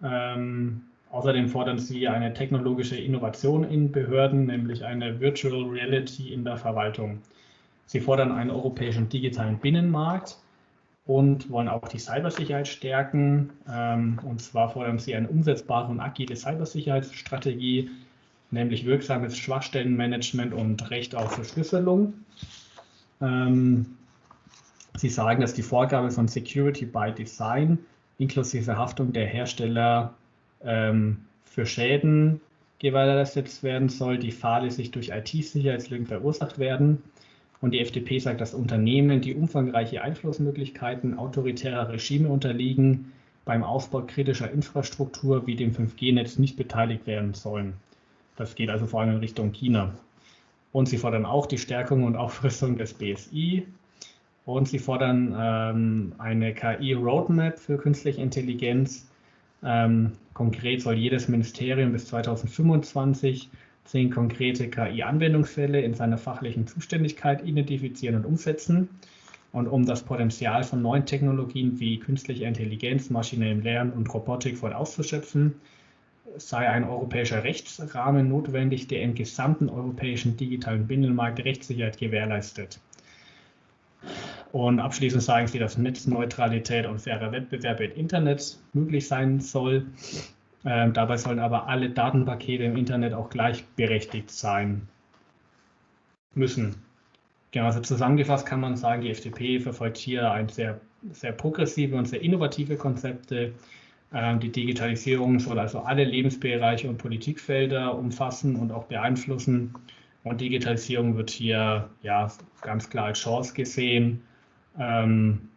Ähm, 0.04 0.82
außerdem 1.12 1.50
fordern 1.50 1.80
sie 1.80 2.08
eine 2.08 2.34
technologische 2.34 2.96
Innovation 2.96 3.64
in 3.64 3.92
Behörden, 3.92 4.46
nämlich 4.48 4.84
eine 4.84 5.20
Virtual 5.20 5.64
Reality 5.64 6.34
in 6.34 6.44
der 6.44 6.58
Verwaltung. 6.58 7.22
Sie 7.86 8.00
fordern 8.00 8.32
einen 8.32 8.50
europäischen 8.50 9.10
digitalen 9.10 9.60
Binnenmarkt 9.60 10.38
und 11.06 11.50
wollen 11.52 11.69
auch 11.69 11.88
die 11.88 12.00
Cybersicherheit 12.00 12.67
stärken. 12.67 13.52
Ähm, 13.71 14.19
und 14.24 14.41
zwar 14.41 14.69
fordern 14.69 14.98
sie 15.00 15.15
eine 15.15 15.28
umsetzbare 15.28 15.91
und 15.91 16.00
agile 16.00 16.36
Cybersicherheitsstrategie, 16.36 17.89
nämlich 18.52 18.86
wirksames 18.86 19.38
Schwachstellenmanagement 19.38 20.54
und 20.54 20.89
Recht 20.89 21.15
auf 21.15 21.34
Verschlüsselung. 21.34 22.13
Ähm, 23.21 23.98
sie 24.95 25.10
sagen, 25.10 25.41
dass 25.41 25.54
die 25.54 25.62
Vorgabe 25.62 26.10
von 26.10 26.28
Security 26.28 26.86
by 26.86 27.12
Design 27.12 27.78
inklusive 28.17 28.78
Haftung 28.78 29.13
der 29.13 29.28
Hersteller 29.28 30.13
ähm, 30.63 31.26
für 31.43 31.65
Schäden 31.65 32.41
gewährleistet 32.80 33.62
werden 33.63 33.89
soll, 33.89 34.17
die 34.17 34.32
fahrlässig 34.32 34.91
durch 34.91 35.10
IT-Sicherheitslücken 35.10 36.08
verursacht 36.08 36.60
werden. 36.60 37.04
Und 37.62 37.72
die 37.72 37.80
FDP 37.80 38.20
sagt, 38.20 38.41
dass 38.41 38.54
Unternehmen, 38.54 39.22
die 39.22 39.36
umfangreiche 39.36 40.02
Einflussmöglichkeiten 40.02 41.18
autoritärer 41.18 41.89
Regime 41.89 42.30
unterliegen, 42.30 43.12
beim 43.46 43.63
Ausbau 43.63 44.02
kritischer 44.02 44.52
Infrastruktur 44.52 45.48
wie 45.48 45.56
dem 45.56 45.72
5G-Netz 45.72 46.39
nicht 46.39 46.58
beteiligt 46.58 47.08
werden 47.08 47.34
sollen. 47.34 47.74
Das 48.36 48.56
geht 48.56 48.70
also 48.70 48.86
vor 48.88 49.02
allem 49.02 49.12
in 49.12 49.18
Richtung 49.18 49.52
China. 49.52 49.94
Und 50.72 50.89
sie 50.89 50.98
fordern 50.98 51.26
auch 51.26 51.46
die 51.46 51.58
Stärkung 51.58 52.04
und 52.04 52.18
Aufrüstung 52.18 52.78
des 52.78 52.94
BSI. 52.96 53.65
Und 54.46 54.68
sie 54.68 54.80
fordern 54.80 55.36
ähm, 55.39 56.13
eine 56.18 56.54
KI-Roadmap 56.54 57.58
für 57.58 57.78
künstliche 57.78 58.22
Intelligenz. 58.22 59.08
Ähm, 59.63 60.12
konkret 60.34 60.82
soll 60.82 60.96
jedes 60.96 61.28
Ministerium 61.28 61.94
bis 61.94 62.08
2025 62.08 63.50
zehn 63.86 64.10
konkrete 64.10 64.69
KI-Anwendungsfälle 64.69 65.82
in 65.82 65.93
seiner 65.93 66.17
fachlichen 66.17 66.67
Zuständigkeit 66.67 67.45
identifizieren 67.45 68.17
und 68.17 68.26
umsetzen. 68.26 68.89
Und 69.52 69.67
um 69.67 69.86
das 69.86 70.04
Potenzial 70.04 70.63
von 70.63 70.82
neuen 70.82 71.06
Technologien 71.06 71.80
wie 71.80 71.98
künstlicher 71.98 72.45
Intelligenz, 72.45 73.10
maschinellem 73.10 73.62
Lernen 73.62 73.93
und 73.93 74.13
Robotik 74.13 74.58
voll 74.58 74.74
auszuschöpfen, 74.74 75.56
sei 76.38 76.67
ein 76.67 76.84
europäischer 76.84 77.43
Rechtsrahmen 77.43 78.28
notwendig, 78.28 78.88
der 78.88 79.02
im 79.02 79.15
gesamten 79.15 79.69
europäischen 79.69 80.36
digitalen 80.36 80.88
Binnenmarkt 80.88 81.39
Rechtssicherheit 81.45 81.98
gewährleistet. 81.98 82.80
Und 84.52 84.80
abschließend 84.80 85.24
sagen 85.24 85.48
Sie, 85.48 85.60
dass 85.60 85.78
Netzneutralität 85.78 86.86
und 86.86 87.00
fairer 87.00 87.32
Wettbewerb 87.32 87.80
im 87.82 87.91
Internet 87.91 88.58
möglich 88.74 89.08
sein 89.08 89.39
soll. 89.39 89.86
Ähm, 90.65 90.93
dabei 90.93 91.17
sollen 91.17 91.39
aber 91.39 91.67
alle 91.67 91.89
Datenpakete 91.91 92.63
im 92.63 92.75
Internet 92.75 93.13
auch 93.13 93.30
gleichberechtigt 93.30 94.32
sein 94.32 94.88
müssen. 96.34 96.75
Genau, 97.51 97.67
also 97.67 97.80
zusammengefasst 97.82 98.45
kann 98.47 98.60
man 98.60 98.75
sagen, 98.75 99.04
die 99.04 99.12
FDP 99.12 99.60
verfolgt 99.60 99.97
hier 99.97 100.32
ein 100.32 100.49
sehr, 100.49 100.82
sehr 101.12 101.32
progressive 101.32 101.95
und 101.95 102.08
sehr 102.08 102.21
innovative 102.21 102.78
Konzepte. 102.78 103.54
Ähm, 104.12 104.39
die 104.39 104.51
Digitalisierung 104.51 105.39
soll 105.39 105.60
also 105.60 105.80
alle 105.80 106.04
Lebensbereiche 106.04 106.89
und 106.89 106.97
Politikfelder 106.97 107.95
umfassen 107.95 108.56
und 108.56 108.71
auch 108.71 108.86
beeinflussen. 108.86 109.73
Und 110.23 110.41
Digitalisierung 110.41 111.15
wird 111.15 111.30
hier 111.30 111.89
ja 112.01 112.32
ganz 112.62 112.89
klar 112.89 113.06
als 113.06 113.19
Chance 113.19 113.54
gesehen. 113.54 114.23
Ähm, 114.80 115.49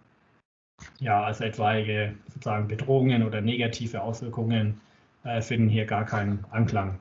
ja, 1.00 1.24
als 1.24 1.40
etwaige 1.40 2.14
sozusagen 2.28 2.68
Bedrohungen 2.68 3.24
oder 3.24 3.40
negative 3.40 4.02
Auswirkungen 4.02 4.80
finden 5.40 5.68
hier 5.68 5.84
gar 5.84 6.04
keinen 6.04 6.44
Anklang. 6.50 6.98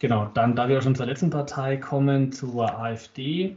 Genau, 0.00 0.30
dann, 0.34 0.54
da 0.54 0.68
wir 0.68 0.82
schon 0.82 0.94
zur 0.94 1.06
letzten 1.06 1.30
Partei 1.30 1.76
kommen, 1.76 2.30
zur 2.32 2.78
AfD. 2.78 3.56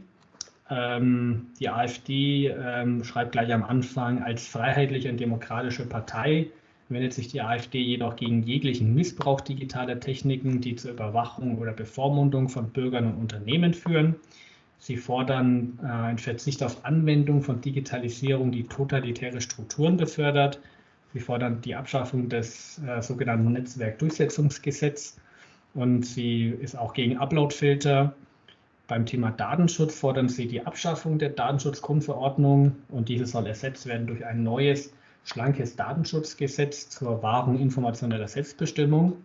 Ähm, 0.70 1.48
die 1.60 1.68
AfD 1.68 2.48
ähm, 2.48 3.04
schreibt 3.04 3.32
gleich 3.32 3.52
am 3.52 3.64
Anfang, 3.64 4.22
als 4.22 4.46
freiheitliche 4.46 5.10
und 5.10 5.18
demokratische 5.18 5.86
Partei 5.86 6.46
wendet 6.88 7.12
sich 7.12 7.28
die 7.28 7.42
AfD 7.42 7.80
jedoch 7.80 8.16
gegen 8.16 8.42
jeglichen 8.42 8.94
Missbrauch 8.94 9.42
digitaler 9.42 10.00
Techniken, 10.00 10.60
die 10.60 10.76
zur 10.76 10.92
Überwachung 10.92 11.58
oder 11.58 11.72
Bevormundung 11.72 12.48
von 12.48 12.70
Bürgern 12.70 13.06
und 13.06 13.18
Unternehmen 13.18 13.74
führen. 13.74 14.16
Sie 14.78 14.96
fordern 14.96 15.78
äh, 15.82 15.86
einen 15.86 16.18
Verzicht 16.18 16.62
auf 16.62 16.84
Anwendung 16.84 17.42
von 17.42 17.60
Digitalisierung, 17.60 18.52
die 18.52 18.64
totalitäre 18.64 19.40
Strukturen 19.40 19.96
befördert 19.96 20.60
Sie 21.14 21.20
fordern 21.20 21.60
die 21.62 21.74
Abschaffung 21.74 22.28
des 22.28 22.80
äh, 22.86 23.00
sogenannten 23.00 23.52
Netzwerkdurchsetzungsgesetzes 23.52 25.18
und 25.74 26.04
sie 26.04 26.48
ist 26.48 26.76
auch 26.76 26.92
gegen 26.92 27.16
Uploadfilter. 27.16 28.14
Beim 28.86 29.06
Thema 29.06 29.30
Datenschutz 29.30 29.98
fordern 29.98 30.28
sie 30.28 30.48
die 30.48 30.64
Abschaffung 30.64 31.18
der 31.18 31.30
Datenschutzgrundverordnung 31.30 32.76
und 32.88 33.08
diese 33.08 33.26
soll 33.26 33.46
ersetzt 33.46 33.86
werden 33.86 34.06
durch 34.06 34.24
ein 34.24 34.42
neues, 34.42 34.92
schlankes 35.24 35.76
Datenschutzgesetz 35.76 36.88
zur 36.88 37.22
Wahrung 37.22 37.58
informationeller 37.58 38.28
Selbstbestimmung. 38.28 39.16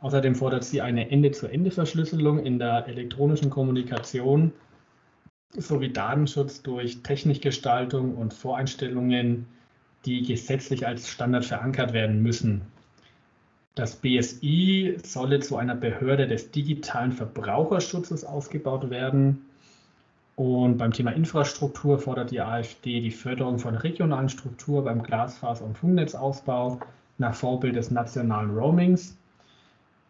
Außerdem 0.00 0.34
fordert 0.34 0.64
sie 0.64 0.82
eine 0.82 1.10
Ende-zu-Ende-Verschlüsselung 1.10 2.38
in 2.38 2.58
der 2.58 2.86
elektronischen 2.86 3.48
Kommunikation 3.48 4.52
sowie 5.56 5.90
Datenschutz 5.90 6.62
durch 6.62 7.02
Technikgestaltung 7.02 8.14
und 8.14 8.34
Voreinstellungen, 8.34 9.46
die 10.06 10.22
gesetzlich 10.22 10.86
als 10.86 11.08
Standard 11.08 11.44
verankert 11.44 11.92
werden 11.92 12.22
müssen. 12.22 12.62
Das 13.74 13.96
BSI 13.96 14.96
solle 15.04 15.40
zu 15.40 15.56
einer 15.56 15.74
Behörde 15.74 16.26
des 16.26 16.50
digitalen 16.50 17.12
Verbraucherschutzes 17.12 18.24
ausgebaut 18.24 18.88
werden. 18.88 19.44
Und 20.34 20.78
beim 20.78 20.92
Thema 20.92 21.10
Infrastruktur 21.10 21.98
fordert 21.98 22.30
die 22.30 22.40
AfD 22.40 23.00
die 23.00 23.10
Förderung 23.10 23.58
von 23.58 23.74
regionalen 23.74 24.30
Strukturen 24.30 24.84
beim 24.84 25.02
Glasfaser- 25.02 25.64
und 25.64 25.76
Funknetzausbau 25.76 26.80
nach 27.18 27.34
Vorbild 27.34 27.76
des 27.76 27.90
nationalen 27.90 28.50
Roamings. 28.56 29.16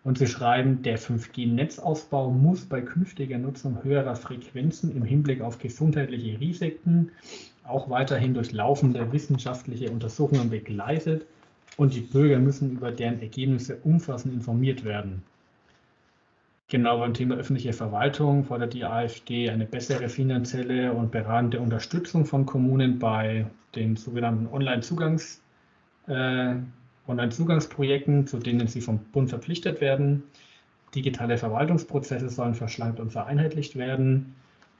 Und 0.06 0.18
sie 0.18 0.28
schreiben, 0.28 0.82
der 0.84 1.00
5G-Netzausbau 1.00 2.30
muss 2.30 2.64
bei 2.64 2.80
künftiger 2.80 3.38
Nutzung 3.38 3.82
höherer 3.82 4.14
Frequenzen 4.14 4.94
im 4.94 5.02
Hinblick 5.02 5.40
auf 5.40 5.58
gesundheitliche 5.58 6.38
Risiken 6.38 7.10
auch 7.64 7.90
weiterhin 7.90 8.32
durch 8.32 8.52
laufende 8.52 9.10
wissenschaftliche 9.10 9.90
Untersuchungen 9.90 10.48
begleitet 10.48 11.26
und 11.76 11.92
die 11.92 12.02
Bürger 12.02 12.38
müssen 12.38 12.70
über 12.70 12.92
deren 12.92 13.20
Ergebnisse 13.20 13.78
umfassend 13.82 14.32
informiert 14.32 14.84
werden. 14.84 15.24
Genau 16.68 17.00
beim 17.00 17.12
Thema 17.12 17.34
öffentliche 17.34 17.72
Verwaltung 17.72 18.44
fordert 18.44 18.74
die 18.74 18.84
AfD 18.84 19.50
eine 19.50 19.66
bessere 19.66 20.08
finanzielle 20.08 20.92
und 20.92 21.10
beratende 21.10 21.58
Unterstützung 21.58 22.26
von 22.26 22.46
Kommunen 22.46 23.00
bei 23.00 23.46
den 23.74 23.96
sogenannten 23.96 24.46
Online-Zugangs, 24.46 25.42
äh, 26.06 26.54
Online-Zugangsprojekten, 27.08 28.26
zu 28.26 28.38
denen 28.38 28.66
sie 28.66 28.80
vom 28.80 28.98
Bund 28.98 29.30
verpflichtet 29.30 29.80
werden. 29.80 30.24
Digitale 30.94 31.38
Verwaltungsprozesse 31.38 32.28
sollen 32.28 32.54
verschlankt 32.54 33.00
und 33.00 33.10
vereinheitlicht 33.10 33.76
werden 33.76 34.34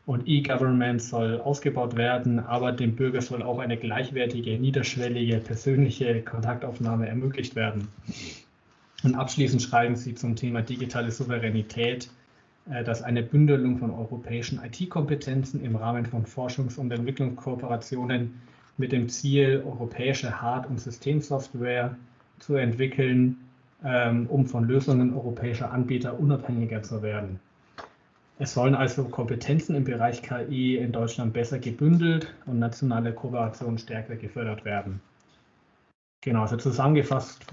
und 0.06 0.28
E-Government 0.28 1.02
soll 1.02 1.40
ausgebaut 1.40 1.96
werden, 1.96 2.38
aber 2.38 2.72
dem 2.72 2.94
Bürger 2.94 3.20
soll 3.20 3.42
auch 3.42 3.58
eine 3.58 3.76
gleichwertige, 3.76 4.58
niederschwellige, 4.58 5.38
persönliche 5.38 6.22
Kontaktaufnahme 6.22 7.08
ermöglicht 7.08 7.56
werden. 7.56 7.88
Und 9.02 9.16
abschließend 9.16 9.60
schreiben 9.62 9.96
Sie 9.96 10.14
zum 10.14 10.36
Thema 10.36 10.62
digitale 10.62 11.10
Souveränität, 11.10 12.08
äh, 12.70 12.84
dass 12.84 13.02
eine 13.02 13.22
Bündelung 13.22 13.78
von 13.78 13.90
europäischen 13.90 14.60
IT-Kompetenzen 14.64 15.62
im 15.62 15.76
Rahmen 15.76 16.06
von 16.06 16.24
Forschungs- 16.24 16.78
und 16.78 16.90
Entwicklungskooperationen 16.92 18.40
mit 18.78 18.92
dem 18.92 19.08
Ziel, 19.08 19.62
europäische 19.66 20.40
Hard- 20.40 20.68
und 20.68 20.80
Systemsoftware 20.80 21.96
zu 22.38 22.56
entwickeln, 22.56 23.36
ähm, 23.84 24.26
um 24.26 24.46
von 24.46 24.66
Lösungen 24.66 25.14
europäischer 25.14 25.70
Anbieter 25.70 26.18
unabhängiger 26.18 26.82
zu 26.82 27.02
werden. 27.02 27.40
Es 28.38 28.52
sollen 28.52 28.74
also 28.74 29.04
Kompetenzen 29.04 29.74
im 29.74 29.84
Bereich 29.84 30.22
KI 30.22 30.76
in 30.76 30.92
Deutschland 30.92 31.32
besser 31.32 31.58
gebündelt 31.58 32.34
und 32.44 32.58
nationale 32.58 33.12
Kooperation 33.12 33.78
stärker 33.78 34.16
gefördert 34.16 34.64
werden. 34.64 35.00
Genau, 36.20 36.42
also 36.42 36.56
zusammengefasst 36.56 37.46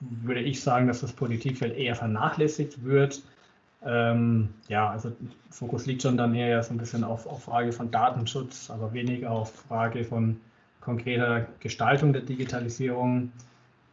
würde 0.00 0.40
ich 0.40 0.60
sagen, 0.60 0.86
dass 0.86 1.00
das 1.00 1.12
Politikfeld 1.12 1.76
eher 1.76 1.94
vernachlässigt 1.94 2.84
wird. 2.84 3.22
Ähm, 3.84 4.50
ja, 4.68 4.90
also 4.90 5.12
Fokus 5.50 5.86
liegt 5.86 6.02
schon 6.02 6.16
dann 6.16 6.34
eher 6.34 6.62
so 6.62 6.74
ein 6.74 6.78
bisschen 6.78 7.04
auf, 7.04 7.26
auf 7.26 7.44
Frage 7.44 7.72
von 7.72 7.90
Datenschutz, 7.90 8.70
aber 8.70 8.92
weniger 8.92 9.30
auf 9.30 9.52
Frage 9.52 10.04
von 10.04 10.40
konkreter 10.80 11.46
Gestaltung 11.60 12.12
der 12.12 12.22
Digitalisierung. 12.22 13.32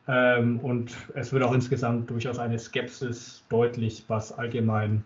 Ähm, 0.07 0.59
und 0.59 0.95
es 1.15 1.33
wird 1.33 1.43
auch 1.43 1.53
insgesamt 1.53 2.09
durchaus 2.09 2.39
eine 2.39 2.59
Skepsis 2.59 3.43
deutlich, 3.49 4.05
was 4.07 4.31
allgemein 4.37 5.03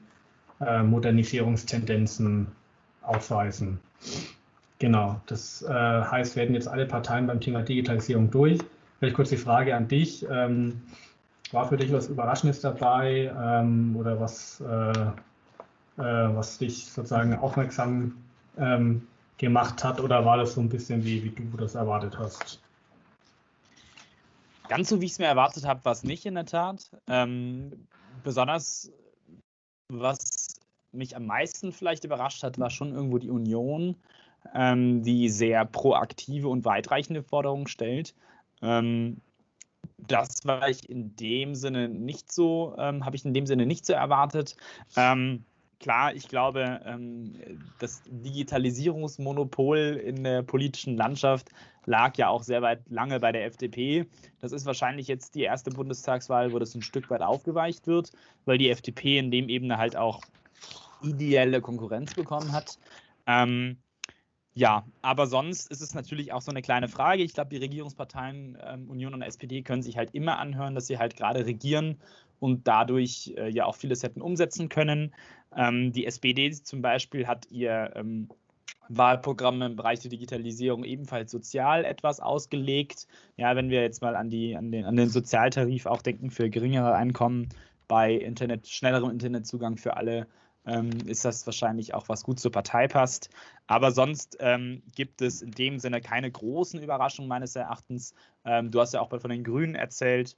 äh, 0.60 0.84
Modernisierungstendenzen 0.84 2.48
aufweisen. 3.02 3.80
Genau, 4.80 5.20
das 5.26 5.62
äh, 5.62 5.74
heißt, 5.74 6.36
hätten 6.36 6.54
jetzt 6.54 6.68
alle 6.68 6.86
Parteien 6.86 7.28
beim 7.28 7.40
Thema 7.40 7.62
Digitalisierung 7.62 8.32
durch. 8.32 8.60
Vielleicht 9.00 9.16
kurz 9.16 9.30
die 9.30 9.38
Frage 9.38 9.76
an 9.76 9.88
dich. 9.88 10.26
Ähm, 10.30 10.82
war 11.52 11.68
für 11.68 11.78
dich 11.78 11.92
was 11.92 12.08
Überraschendes 12.08 12.62
dabei 12.62 13.32
ähm, 13.38 13.96
oder 13.98 14.20
was, 14.20 14.62
äh, 14.62 14.92
äh, 16.02 16.36
was 16.36 16.60
dich 16.60 16.86
sozusagen 16.86 17.36
aufmerksam 17.36 18.16
ähm, 18.58 19.08
gemacht 19.38 19.84
hat 19.84 20.00
oder 20.00 20.26
war 20.26 20.38
das 20.38 20.54
so 20.54 20.62
ein 20.62 20.70
bisschen 20.70 21.04
wie, 21.04 21.24
wie 21.24 21.30
du 21.30 21.58
das 21.58 21.76
erwartet 21.76 22.18
hast? 22.20 22.62
Ganz 24.70 24.90
so, 24.90 25.02
wie 25.02 25.06
ich 25.06 25.14
es 25.14 25.20
mir 25.20 25.26
erwartet 25.26 25.66
habe, 25.66 25.84
war 25.84 25.92
es 25.92 26.04
nicht 26.04 26.26
in 26.26 26.36
der 26.36 26.46
Tat. 26.46 26.92
Ähm, 27.08 27.88
besonders 28.24 28.92
was 29.90 30.60
mich 30.92 31.16
am 31.16 31.26
meisten 31.26 31.72
vielleicht 31.72 32.04
überrascht 32.04 32.44
hat, 32.44 32.60
war 32.60 32.70
schon 32.70 32.94
irgendwo 32.94 33.18
die 33.18 33.30
Union, 33.30 33.96
ähm, 34.54 35.04
die 35.04 35.30
sehr 35.30 35.66
proaktive 35.66 36.48
und 36.48 36.66
weitreichende 36.66 37.24
Forderungen 37.24 37.68
stellt. 37.68 38.16
Ähm, 38.62 39.18
das 39.98 40.46
war 40.46 40.70
ich 40.70 40.90
in 40.90 41.16
dem 41.16 41.56
Sinne 41.56 41.90
nicht 41.90 42.32
so, 42.32 42.76
ähm, 42.78 43.06
habe 43.06 43.16
ich 43.16 43.26
in 43.26 43.34
dem 43.34 43.46
Sinne 43.46 43.66
nicht 43.66 43.86
so 43.86 43.94
erwartet. 43.94 44.56
Ähm, 44.96 45.46
klar, 45.80 46.14
ich 46.14 46.28
glaube, 46.28 46.82
ähm, 46.86 47.36
das 47.80 48.02
Digitalisierungsmonopol 48.06 49.78
in 49.78 50.24
der 50.24 50.44
politischen 50.44 50.98
Landschaft 50.98 51.50
lag 51.86 52.18
ja 52.18 52.30
auch 52.30 52.44
sehr 52.44 52.62
weit 52.62 52.82
lange 52.90 53.20
bei 53.20 53.32
der 53.32 53.46
FDP. 53.46 54.06
Das 54.42 54.52
ist 54.52 54.66
wahrscheinlich 54.66 55.08
jetzt 55.08 55.36
die 55.36 55.44
erste 55.44 55.72
Bundestagswahl, 55.72 56.54
wo 56.54 56.60
das 56.60 56.76
ein 56.76 56.82
Stück 56.82 57.10
weit 57.10 57.22
aufgeweicht 57.22 57.88
wird, 57.88 58.12
weil 58.46 58.58
die 58.58 58.70
FDP 58.70 59.18
in 59.18 59.32
dem 59.32 59.50
Ebene 59.50 59.78
halt 59.78 59.96
auch 59.96 60.22
ideelle 61.02 61.62
Konkurrenz 61.62 62.14
bekommen 62.14 62.52
hat. 62.52 62.78
Ähm, 63.26 63.78
ja, 64.54 64.86
aber 65.02 65.28
sonst 65.28 65.72
ist 65.72 65.82
es 65.82 65.94
natürlich 65.94 66.34
auch 66.34 66.42
so 66.42 66.52
eine 66.52 66.62
kleine 66.62 66.90
Frage. 66.90 67.24
Ich 67.24 67.34
glaube, 67.34 67.50
die 67.50 67.58
Regierungsparteien 67.58 68.58
ähm, 68.62 68.90
Union 68.90 69.14
und 69.14 69.22
SPD 69.22 69.62
können 69.62 69.84
sich 69.84 69.98
halt 69.98 70.14
immer 70.14 70.38
anhören, 70.38 70.76
dass 70.76 70.88
sie 70.88 70.98
halt 70.98 71.16
gerade 71.16 71.46
regieren 71.46 71.98
und 72.40 72.68
dadurch 72.68 73.34
äh, 73.38 73.50
ja 73.50 73.66
auch 73.66 73.76
vieles 73.76 74.04
hätten 74.04 74.22
umsetzen 74.22 74.70
können. 74.70 75.14
Ähm, 75.56 75.92
die 75.92 76.06
SPD 76.06 76.52
zum 76.52 76.82
Beispiel 76.82 77.28
hat 77.28 77.50
ihr 77.50 77.92
ähm, 77.96 78.30
Wahlprogramm 78.90 79.62
im 79.62 79.76
Bereich 79.76 80.00
der 80.00 80.10
Digitalisierung 80.10 80.84
ebenfalls 80.84 81.32
sozial 81.32 81.86
etwas 81.86 82.20
ausgelegt. 82.20 83.08
Ja, 83.38 83.56
wenn 83.56 83.70
wir 83.70 83.82
jetzt 83.82 84.02
mal 84.02 84.16
an, 84.16 84.30
die, 84.30 84.56
an, 84.56 84.72
den, 84.72 84.86
an 84.86 84.96
den 84.96 85.10
Sozialtarif 85.10 85.86
auch 85.86 86.02
denken 86.02 86.32
für 86.32 86.50
geringere 86.50 86.94
Einkommen 86.94 87.50
bei 87.88 88.14
Internet, 88.14 88.68
schnellerem 88.68 89.10
Internetzugang 89.10 89.78
für 89.78 89.96
alle 89.98 90.28
ähm, 90.66 90.90
ist 91.06 91.26
das 91.26 91.46
wahrscheinlich 91.46 91.94
auch 91.94 92.10
was 92.10 92.24
gut 92.24 92.40
zur 92.40 92.52
Partei 92.52 92.88
passt. 92.88 93.30
Aber 93.68 93.92
sonst 93.92 94.38
ähm, 94.40 94.84
gibt 94.96 95.22
es 95.22 95.42
in 95.42 95.52
dem 95.52 95.80
Sinne 95.80 96.02
keine 96.02 96.30
großen 96.30 96.82
Überraschungen 96.82 97.30
meines 97.30 97.56
Erachtens. 97.56 98.14
Ähm, 98.46 98.72
du 98.72 98.80
hast 98.80 98.94
ja 98.94 99.02
auch 99.02 99.10
von 99.10 99.30
den 99.30 99.44
Grünen 99.44 99.76
erzählt, 99.76 100.36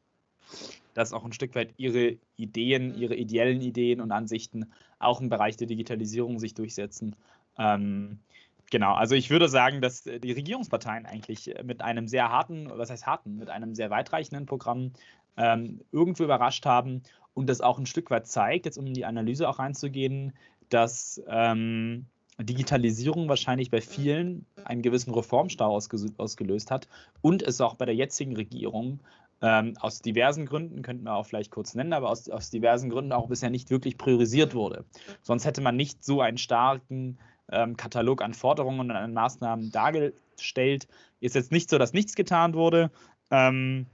dass 0.94 1.14
auch 1.14 1.24
ein 1.24 1.34
Stück 1.34 1.56
weit 1.56 1.74
ihre 1.78 2.18
Ideen, 2.36 2.96
ihre 2.96 3.16
ideellen 3.16 3.62
Ideen 3.62 4.02
und 4.02 4.12
Ansichten 4.12 4.72
auch 5.04 5.22
im 5.22 5.30
Bereich 5.30 5.58
der 5.58 5.68
Digitalisierung 5.68 6.40
sich 6.40 6.54
durchsetzen. 6.54 7.16
Ähm, 7.58 8.20
genau, 8.70 8.94
also 8.94 9.16
ich 9.16 9.30
würde 9.30 9.50
sagen, 9.50 9.82
dass 9.82 10.04
die 10.04 10.32
Regierungsparteien 10.32 11.06
eigentlich 11.06 11.54
mit 11.64 11.82
einem 11.82 12.08
sehr 12.08 12.30
harten, 12.30 12.70
was 12.74 12.90
heißt 12.90 13.06
harten, 13.06 13.38
mit 13.38 13.50
einem 13.50 13.76
sehr 13.76 13.90
weitreichenden 13.90 14.46
Programm 14.46 14.92
ähm, 15.38 15.82
irgendwo 15.92 16.24
überrascht 16.24 16.66
haben 16.66 17.04
und 17.34 17.48
das 17.48 17.62
auch 17.62 17.80
ein 17.80 17.86
Stück 17.86 18.12
weit 18.12 18.28
zeigt, 18.28 18.66
jetzt 18.66 18.78
um 18.78 18.86
in 18.86 18.94
die 18.94 19.06
Analyse 19.06 19.48
auch 19.48 19.60
reinzugehen, 19.60 20.34
dass 20.70 21.22
ähm, 21.28 22.06
Digitalisierung 22.40 23.30
wahrscheinlich 23.30 23.70
bei 23.70 23.82
vielen 23.82 24.46
einen 24.64 24.82
gewissen 24.82 25.14
Reformstau 25.14 25.76
ausgelöst 26.18 26.72
hat 26.72 26.88
und 27.22 27.44
es 27.44 27.62
auch 27.62 27.76
bei 27.76 27.86
der 27.86 27.96
jetzigen 27.96 28.36
Regierung 28.36 29.00
ähm, 29.42 29.74
aus 29.80 30.02
diversen 30.02 30.46
Gründen, 30.46 30.82
könnten 30.84 31.04
wir 31.04 31.16
auch 31.16 31.26
vielleicht 31.26 31.52
kurz 31.52 31.74
nennen, 31.74 31.94
aber 31.94 32.10
aus, 32.10 32.30
aus 32.30 32.50
diversen 32.50 32.90
Gründen 32.90 33.12
auch 33.12 33.28
bisher 33.28 33.50
nicht 33.50 33.72
wirklich 33.72 33.98
priorisiert 33.98 34.54
wurde. 34.54 34.86
Sonst 35.22 35.46
hätte 35.46 35.62
man 35.62 35.76
nicht 35.76 36.04
so 36.04 36.22
einen 36.22 36.38
starken 36.38 37.18
ähm, 37.52 37.76
Katalog 37.76 38.22
an 38.22 38.34
Forderungen 38.34 38.80
und 38.80 38.92
an 38.92 39.14
Maßnahmen 39.14 39.72
dargestellt. 39.72 40.88
Ist 41.20 41.36
jetzt 41.36 41.52
nicht 41.52 41.70
so, 41.70 41.78
dass 41.78 41.94
nichts 41.94 42.16
getan 42.16 42.54
wurde. 42.54 42.92
Ähm, 43.32 43.88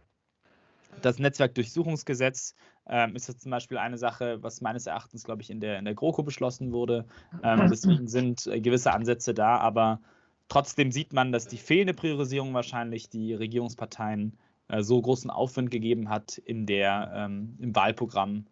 das 1.02 1.20
Netzwerkdurchsuchungsgesetz 1.20 2.56
ähm, 2.90 3.16
ist 3.16 3.28
jetzt 3.28 3.42
zum 3.42 3.52
Beispiel 3.52 3.78
eine 3.78 3.98
Sache, 3.98 4.42
was 4.42 4.62
meines 4.62 4.88
Erachtens, 4.88 5.24
glaube 5.24 5.42
ich, 5.42 5.50
in 5.50 5.60
der, 5.60 5.78
in 5.80 5.86
der 5.86 5.94
GroKo 5.94 6.24
beschlossen 6.24 6.72
wurde. 6.72 7.06
Ähm, 7.44 7.68
deswegen 7.70 8.08
sind 8.08 8.48
äh, 8.48 8.60
gewisse 8.62 8.94
Ansätze 8.94 9.34
da, 9.34 9.58
aber 9.58 10.00
trotzdem 10.48 10.92
sieht 10.92 11.14
man, 11.14 11.32
dass 11.32 11.48
die 11.48 11.58
fehlende 11.58 11.94
Priorisierung 11.94 12.54
wahrscheinlich 12.54 13.10
die 13.10 13.34
Regierungsparteien 13.34 14.38
äh, 14.70 14.82
so 14.82 15.02
großen 15.02 15.30
Aufwand 15.30 15.72
gegeben 15.72 16.10
hat, 16.10 16.38
in 16.38 16.66
der, 16.66 17.12
ähm, 17.16 17.58
im 17.60 17.76
Wahlprogramm 17.76 18.46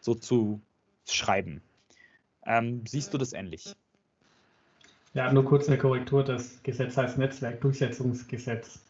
so 0.00 0.14
zu 0.14 0.60
schreiben. 1.08 1.62
Ähm, 2.44 2.84
siehst 2.86 3.14
du 3.14 3.18
das 3.18 3.32
ähnlich? 3.32 3.74
Ja, 5.14 5.32
nur 5.32 5.44
kurz 5.44 5.68
eine 5.68 5.78
Korrektur. 5.78 6.24
Das 6.24 6.62
Gesetz 6.62 6.96
heißt 6.96 7.18
Netzwerkdurchsetzungsgesetz. 7.18 8.80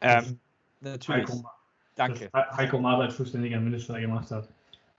Ähm, 0.00 0.38
natürlich. 0.80 1.28
Heiko, 1.28 1.50
Danke. 1.96 2.30
Heiko 2.32 2.78
Maas 2.78 3.00
als 3.00 3.16
zuständiger 3.16 3.60
Minister 3.60 3.98
gemacht 4.00 4.30
hat. 4.30 4.48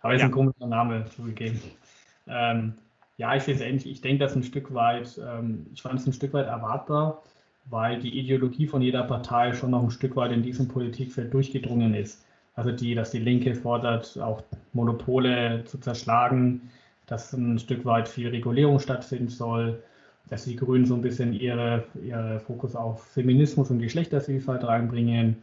Aber 0.02 0.14
ist 0.14 0.20
ja. 0.20 0.28
ein 0.28 0.32
komischer 0.32 0.68
Name 0.68 1.06
zugegeben. 1.16 1.62
Ähm, 2.28 2.74
ja, 3.18 3.36
ich 3.36 3.44
sehe 3.44 3.56
es 3.56 3.62
ähnlich. 3.62 3.86
Ich 3.86 4.02
denke, 4.02 4.24
das 4.24 4.36
ein 4.36 4.44
Stück 4.44 4.74
weit, 4.74 5.20
ähm, 5.26 5.66
ich 5.74 5.82
fand 5.82 6.00
es 6.00 6.08
ein 6.08 6.14
Stück 6.14 6.34
weit 6.34 6.48
erwartbar, 6.48 7.24
weil 7.66 8.00
die 8.00 8.18
Ideologie 8.20 8.68
von 8.68 8.82
jeder 8.82 9.04
Partei 9.04 9.54
schon 9.54 9.72
noch 9.72 9.84
ein 9.84 9.92
Stück 9.92 10.16
weit 10.16 10.32
in 10.32 10.44
diesem 10.44 10.68
Politikfeld 10.68 11.34
durchgedrungen 11.34 11.94
ist. 11.94 12.26
Also 12.56 12.72
die, 12.72 12.96
dass 12.96 13.12
die 13.12 13.20
Linke 13.20 13.56
fordert, 13.56 14.20
auch 14.20 14.44
Monopole 14.74 15.64
zu 15.66 15.78
zerschlagen, 15.78 16.70
dass 17.06 17.34
ein 17.34 17.60
Stück 17.60 17.86
weit 17.86 18.08
viel 18.08 18.30
Regulierung 18.30 18.80
stattfinden 18.80 19.30
soll, 19.30 19.82
dass 20.30 20.46
die 20.46 20.56
Grünen 20.56 20.86
so 20.86 20.96
ein 20.96 21.02
bisschen 21.02 21.34
ihre, 21.34 21.86
ihre 22.04 22.40
Fokus 22.40 22.76
auf 22.76 23.04
Feminismus 23.04 23.72
und 23.72 23.80
Geschlechtervielfalt 23.80 24.64
reinbringen, 24.64 25.38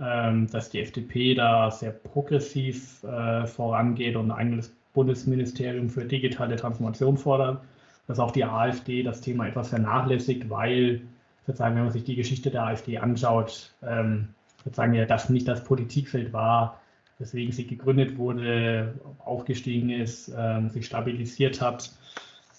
ähm, 0.00 0.48
dass 0.50 0.70
die 0.70 0.80
FDP 0.80 1.34
da 1.34 1.70
sehr 1.70 1.90
progressiv 1.90 3.02
äh, 3.04 3.46
vorangeht 3.46 4.16
und 4.16 4.30
ein 4.30 4.36
eigenes 4.36 4.74
Bundesministerium 4.92 5.88
für 5.88 6.04
digitale 6.04 6.56
Transformation 6.56 7.16
fordert, 7.16 7.62
dass 8.06 8.18
auch 8.18 8.30
die 8.30 8.44
AfD 8.44 9.02
das 9.02 9.20
Thema 9.20 9.46
etwas 9.46 9.68
vernachlässigt, 9.68 10.48
weil 10.50 11.02
sozusagen, 11.50 11.74
wenn 11.74 11.84
man 11.84 11.92
sich 11.92 12.04
die 12.04 12.14
Geschichte 12.14 12.50
der 12.50 12.64
AfD 12.64 12.98
anschaut, 12.98 13.72
ähm, 13.82 14.28
sozusagen 14.64 14.94
ja 14.94 15.04
das 15.04 15.28
nicht 15.28 15.48
das 15.48 15.64
Politikfeld 15.64 16.32
war, 16.32 16.80
weswegen 17.18 17.52
sie 17.52 17.66
gegründet 17.66 18.16
wurde, 18.16 18.94
aufgestiegen 19.18 19.90
ist, 19.90 20.32
ähm, 20.36 20.68
sich 20.70 20.86
stabilisiert 20.86 21.60
hat. 21.60 21.90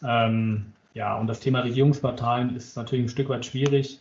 Ähm, 0.03 0.73
ja, 0.93 1.15
und 1.15 1.27
das 1.27 1.39
Thema 1.39 1.61
Regierungsparteien 1.61 2.55
ist 2.55 2.75
natürlich 2.75 3.05
ein 3.05 3.09
Stück 3.09 3.29
weit 3.29 3.45
schwierig. 3.45 3.99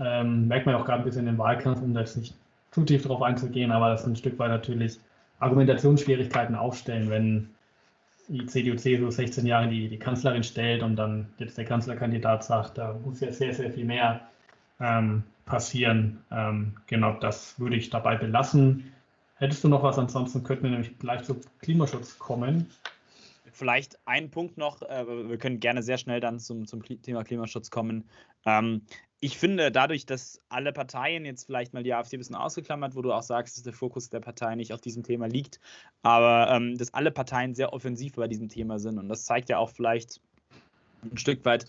Ähm, 0.00 0.46
merkt 0.46 0.66
man 0.66 0.76
auch 0.76 0.84
gerade 0.84 1.02
ein 1.02 1.04
bisschen 1.04 1.26
im 1.26 1.38
Wahlkampf, 1.38 1.82
um 1.82 1.92
da 1.92 2.00
jetzt 2.00 2.16
nicht 2.16 2.34
zu 2.70 2.84
tief 2.84 3.02
drauf 3.02 3.22
einzugehen, 3.22 3.72
aber 3.72 3.90
das 3.90 4.06
ein 4.06 4.14
Stück 4.14 4.38
weit 4.38 4.50
natürlich 4.50 4.98
Argumentationsschwierigkeiten 5.40 6.54
aufstellen, 6.54 7.10
wenn 7.10 7.50
die 8.30 8.46
CDU-CSU 8.46 9.10
16 9.10 9.44
Jahre 9.44 9.68
die, 9.68 9.88
die 9.88 9.98
Kanzlerin 9.98 10.44
stellt 10.44 10.82
und 10.82 10.96
dann 10.96 11.26
jetzt 11.38 11.58
der 11.58 11.64
Kanzlerkandidat 11.64 12.44
sagt, 12.44 12.78
da 12.78 12.94
muss 13.04 13.20
ja 13.20 13.32
sehr, 13.32 13.52
sehr 13.52 13.70
viel 13.72 13.84
mehr 13.84 14.20
ähm, 14.78 15.24
passieren. 15.46 16.22
Ähm, 16.30 16.76
genau, 16.86 17.14
das 17.14 17.58
würde 17.58 17.76
ich 17.76 17.90
dabei 17.90 18.16
belassen. 18.16 18.92
Hättest 19.34 19.64
du 19.64 19.68
noch 19.68 19.82
was? 19.82 19.98
Ansonsten 19.98 20.44
könnten 20.44 20.64
wir 20.64 20.70
nämlich 20.70 20.96
gleich 20.98 21.22
zu 21.24 21.40
Klimaschutz 21.60 22.18
kommen. 22.18 22.70
Vielleicht 23.52 23.98
ein 24.06 24.30
Punkt 24.30 24.56
noch, 24.58 24.80
äh, 24.82 25.04
wir 25.28 25.36
können 25.36 25.58
gerne 25.58 25.82
sehr 25.82 25.98
schnell 25.98 26.20
dann 26.20 26.38
zum, 26.38 26.66
zum 26.66 26.82
Thema 26.84 27.24
Klimaschutz 27.24 27.70
kommen. 27.70 28.04
Ähm, 28.46 28.82
ich 29.20 29.36
finde, 29.38 29.70
dadurch, 29.70 30.06
dass 30.06 30.40
alle 30.48 30.72
Parteien 30.72 31.26
jetzt 31.26 31.44
vielleicht 31.44 31.74
mal 31.74 31.82
die 31.82 31.92
AfD 31.92 32.16
ein 32.16 32.20
bisschen 32.20 32.36
ausgeklammert, 32.36 32.96
wo 32.96 33.02
du 33.02 33.12
auch 33.12 33.22
sagst, 33.22 33.56
dass 33.56 33.64
der 33.64 33.74
Fokus 33.74 34.08
der 34.08 34.20
Partei 34.20 34.54
nicht 34.54 34.72
auf 34.72 34.80
diesem 34.80 35.02
Thema 35.02 35.26
liegt, 35.26 35.60
aber 36.02 36.50
ähm, 36.50 36.78
dass 36.78 36.94
alle 36.94 37.10
Parteien 37.10 37.54
sehr 37.54 37.74
offensiv 37.74 38.14
bei 38.14 38.28
diesem 38.28 38.48
Thema 38.48 38.78
sind. 38.78 38.98
Und 38.98 39.08
das 39.08 39.26
zeigt 39.26 39.50
ja 39.50 39.58
auch 39.58 39.70
vielleicht 39.70 40.22
ein 41.02 41.18
Stück 41.18 41.44
weit, 41.44 41.66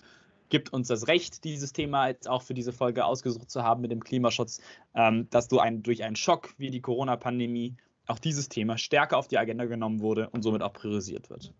gibt 0.47 0.72
uns 0.72 0.88
das 0.88 1.08
Recht, 1.08 1.43
dieses 1.43 1.74
Thema 1.74 2.08
jetzt 2.08 2.28
auch 2.28 2.41
für 2.41 2.54
diese 2.54 2.72
Folge 2.72 3.04
ausgesucht 3.06 3.49
zu 3.49 3.64
haben 3.64 3.82
mit 3.82 3.91
dem 3.91 4.04
Klimaschutz, 4.04 4.62
ähm, 4.95 5.28
dass 5.30 5.49
du 5.49 5.60
ein, 5.60 5.84
durch 5.84 6.04
einen 6.04 6.16
Schock 6.16 6.54
wie 6.58 6.70
die 6.70 6.82
Corona-Pandemie 6.82 7.76
auch 8.08 8.20
dieses 8.20 8.47
Thema 8.47 8.78
stärker 8.78 9.18
auf 9.18 9.28
die 9.28 9.38
Agenda 9.38 9.66
genommen 9.66 9.99
wurde 9.99 10.30
und 10.30 10.41
somit 10.41 10.62
auch 10.62 10.74
priorisiert 10.74 11.30
wird. 11.30 11.54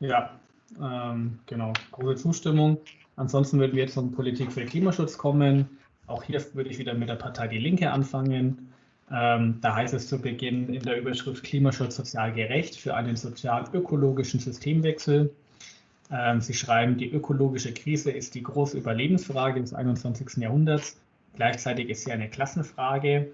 Ja, 0.00 0.38
ähm, 0.82 1.38
genau, 1.46 1.72
große 1.92 2.22
Zustimmung. 2.22 2.78
Ansonsten 3.16 3.58
würden 3.58 3.74
wir 3.74 3.84
jetzt 3.84 3.94
zum 3.94 4.12
Politik 4.12 4.52
für 4.52 4.64
Klimaschutz 4.64 5.18
kommen. 5.18 5.68
Auch 6.06 6.22
hier 6.22 6.42
würde 6.54 6.70
ich 6.70 6.78
wieder 6.78 6.94
mit 6.94 7.08
der 7.08 7.14
Partei 7.14 7.48
Die 7.48 7.58
Linke 7.58 7.90
anfangen. 7.90 8.72
Ähm, 9.10 9.58
da 9.60 9.74
heißt 9.74 9.94
es 9.94 10.08
zu 10.08 10.20
Beginn 10.20 10.72
in 10.72 10.82
der 10.82 10.98
Überschrift 10.98 11.44
Klimaschutz 11.44 11.96
sozial 11.96 12.32
gerecht 12.32 12.76
für 12.76 12.94
einen 12.94 13.16
sozial-ökologischen 13.16 14.40
Systemwechsel. 14.40 15.34
Ähm, 16.10 16.40
Sie 16.40 16.54
schreiben, 16.54 16.96
die 16.96 17.10
ökologische 17.10 17.72
Krise 17.72 18.10
ist 18.10 18.34
die 18.34 18.42
große 18.42 18.78
Überlebensfrage 18.78 19.60
des 19.60 19.74
21. 19.74 20.38
Jahrhunderts. 20.38 20.98
Gleichzeitig 21.34 21.90
ist 21.90 22.04
sie 22.04 22.12
eine 22.12 22.28
Klassenfrage. 22.28 23.28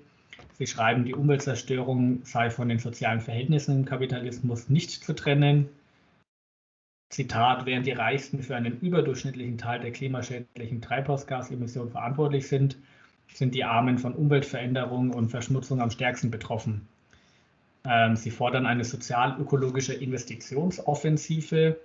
Sie 0.59 0.67
schreiben, 0.67 1.05
die 1.05 1.15
Umweltzerstörung 1.15 2.21
sei 2.25 2.51
von 2.51 2.69
den 2.69 2.79
sozialen 2.79 3.21
Verhältnissen 3.21 3.81
im 3.81 3.85
Kapitalismus 3.85 4.69
nicht 4.69 4.91
zu 4.91 5.15
trennen. 5.15 5.69
Zitat, 7.11 7.67
während 7.67 7.87
die 7.87 7.93
Reichsten 7.93 8.41
für 8.41 8.55
einen 8.55 8.79
überdurchschnittlichen 8.79 9.59
Teil 9.59 9.81
der 9.81 9.91
klimaschädlichen 9.91 10.81
Treibhausgasemissionen 10.81 11.91
verantwortlich 11.91 12.47
sind, 12.47 12.77
sind 13.35 13.57
die 13.57 13.65
Armen 13.65 13.99
von 13.99 14.15
Umweltveränderung 14.15 15.11
und 15.11 15.29
Verschmutzung 15.29 15.81
am 15.81 15.91
stärksten 15.91 16.31
betroffen. 16.31 16.87
Ähm, 17.85 18.15
sie 18.15 18.31
fordern 18.31 18.65
eine 18.65 18.85
sozial-ökologische 18.85 19.93
Investitionsoffensive. 19.93 21.81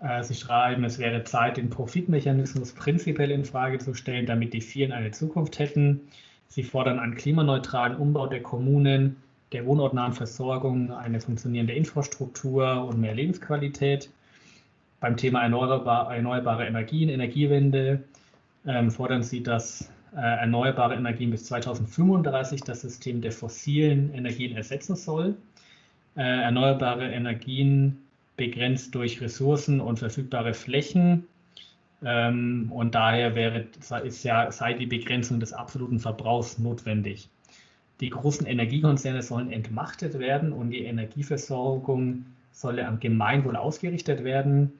Äh, 0.00 0.22
sie 0.22 0.34
schreiben, 0.34 0.84
es 0.84 1.00
wäre 1.00 1.24
Zeit, 1.24 1.56
den 1.56 1.68
Profitmechanismus 1.68 2.72
prinzipiell 2.74 3.32
in 3.32 3.44
Frage 3.44 3.78
zu 3.78 3.92
stellen, 3.94 4.26
damit 4.26 4.52
die 4.52 4.60
vielen 4.60 4.92
eine 4.92 5.10
Zukunft 5.10 5.58
hätten. 5.58 6.00
Sie 6.46 6.62
fordern 6.62 7.00
einen 7.00 7.16
klimaneutralen 7.16 7.96
Umbau 7.96 8.28
der 8.28 8.42
Kommunen, 8.42 9.16
der 9.50 9.66
wohnortnahen 9.66 10.12
Versorgung, 10.12 10.92
eine 10.92 11.20
funktionierende 11.20 11.72
Infrastruktur 11.72 12.84
und 12.84 13.00
mehr 13.00 13.14
Lebensqualität 13.14 14.10
beim 15.00 15.16
Thema 15.16 15.42
erneuerbare, 15.42 16.16
erneuerbare 16.16 16.66
Energien, 16.66 17.08
Energiewende 17.08 18.04
ähm, 18.66 18.90
fordern 18.90 19.22
Sie, 19.22 19.42
dass 19.42 19.90
äh, 20.16 20.20
erneuerbare 20.20 20.94
Energien 20.94 21.30
bis 21.30 21.44
2035 21.46 22.62
das 22.62 22.80
System 22.82 23.20
der 23.20 23.32
fossilen 23.32 24.14
Energien 24.14 24.56
ersetzen 24.56 24.96
soll. 24.96 25.36
Äh, 26.16 26.22
erneuerbare 26.22 27.10
Energien 27.10 27.98
begrenzt 28.36 28.94
durch 28.94 29.20
Ressourcen 29.20 29.80
und 29.80 29.98
verfügbare 29.98 30.54
Flächen. 30.54 31.26
Ähm, 32.04 32.70
und 32.72 32.94
daher 32.94 33.34
wäre, 33.34 33.66
ist 34.04 34.24
ja, 34.24 34.50
sei 34.50 34.74
die 34.74 34.86
Begrenzung 34.86 35.40
des 35.40 35.52
absoluten 35.52 35.98
Verbrauchs 35.98 36.58
notwendig. 36.58 37.28
Die 38.00 38.10
großen 38.10 38.46
Energiekonzerne 38.46 39.22
sollen 39.22 39.50
entmachtet 39.50 40.18
werden 40.18 40.52
und 40.52 40.70
die 40.70 40.84
Energieversorgung 40.84 42.26
solle 42.52 42.86
am 42.86 43.00
Gemeinwohl 43.00 43.56
ausgerichtet 43.56 44.24
werden. 44.24 44.72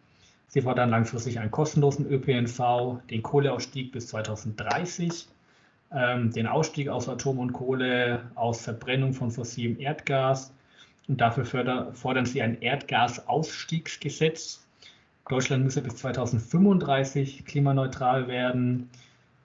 Sie 0.55 0.63
fordern 0.63 0.89
langfristig 0.89 1.41
einen 1.41 1.51
kostenlosen 1.51 2.09
ÖPNV, 2.09 3.01
den 3.11 3.25
Kohleausstieg 3.25 3.91
bis 3.91 4.07
2030, 4.07 5.27
ähm, 5.91 6.31
den 6.31 6.47
Ausstieg 6.47 6.89
aus 6.89 7.09
Atom 7.09 7.41
und 7.41 7.53
Kohle, 7.53 8.31
aus 8.37 8.61
Verbrennung 8.61 9.15
von 9.15 9.33
fossilem 9.33 9.81
Erdgas. 9.81 10.53
Und 11.09 11.21
dafür 11.21 11.45
förder, 11.45 11.93
fordern 11.93 12.25
sie 12.25 12.41
ein 12.41 12.63
Erdgasausstiegsgesetz. 12.63 14.65
Deutschland 15.29 15.65
müsse 15.65 15.83
bis 15.83 15.97
2035 15.97 17.45
klimaneutral 17.47 18.29
werden. 18.29 18.89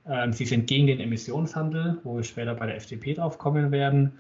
Ähm, 0.08 0.32
sie 0.32 0.46
sind 0.46 0.68
gegen 0.68 0.86
den 0.86 1.00
Emissionshandel, 1.00 1.98
wo 2.04 2.18
wir 2.18 2.24
später 2.24 2.54
bei 2.54 2.68
der 2.68 2.76
FDP 2.76 3.16
drauf 3.16 3.40
kommen 3.40 3.72
werden. 3.72 4.20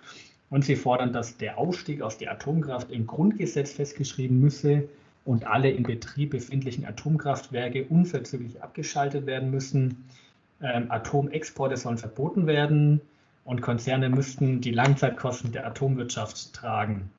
Und 0.50 0.66
sie 0.66 0.76
fordern, 0.76 1.14
dass 1.14 1.38
der 1.38 1.60
Ausstieg 1.60 2.02
aus 2.02 2.18
der 2.18 2.32
Atomkraft 2.32 2.90
im 2.90 3.06
Grundgesetz 3.06 3.74
festgeschrieben 3.74 4.40
müsse 4.40 4.90
und 5.26 5.46
alle 5.46 5.70
in 5.70 5.84
Betrieb 5.84 6.32
befindlichen 6.32 6.86
Atomkraftwerke 6.86 7.86
unverzüglich 7.86 8.62
abgeschaltet 8.64 9.26
werden 9.26 9.52
müssen. 9.52 10.06
Ähm, 10.62 10.92
Atomexporte 10.92 11.78
sollen 11.78 11.98
verboten 11.98 12.48
werden 12.48 13.02
und 13.46 13.62
Konzerne 13.62 14.10
müssten 14.10 14.62
die 14.62 14.72
Langzeitkosten 14.72 15.52
der 15.52 15.66
Atomwirtschaft 15.66 16.54
tragen. 16.54 17.10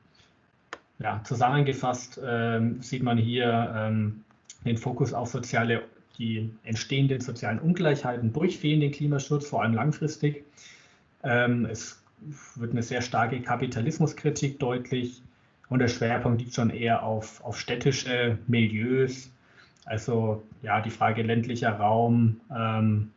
Ja, 0.98 1.20
zusammengefasst 1.24 2.20
ähm, 2.22 2.82
sieht 2.82 3.02
man 3.02 3.16
hier 3.16 3.72
ähm, 3.74 4.24
den 4.66 4.76
Fokus 4.76 5.14
auf 5.14 5.30
soziale, 5.30 5.82
die 6.18 6.50
entstehenden 6.62 7.20
sozialen 7.20 7.58
Ungleichheiten 7.58 8.32
durch 8.32 8.58
fehlenden 8.58 8.92
Klimaschutz, 8.92 9.48
vor 9.48 9.62
allem 9.62 9.74
langfristig. 9.74 10.44
Ähm, 11.22 11.64
es 11.64 12.02
wird 12.54 12.72
eine 12.72 12.82
sehr 12.82 13.00
starke 13.00 13.40
Kapitalismuskritik 13.40 14.58
deutlich. 14.58 15.22
Und 15.70 15.78
der 15.78 15.88
Schwerpunkt 15.88 16.40
liegt 16.40 16.54
schon 16.54 16.70
eher 16.70 17.02
auf, 17.02 17.42
auf 17.42 17.58
städtische 17.58 18.38
Milieus. 18.48 19.32
Also 19.86 20.42
ja, 20.62 20.80
die 20.80 20.90
Frage 20.90 21.22
ländlicher 21.22 21.70
Raum, 21.70 22.40
ähm, 22.54 23.10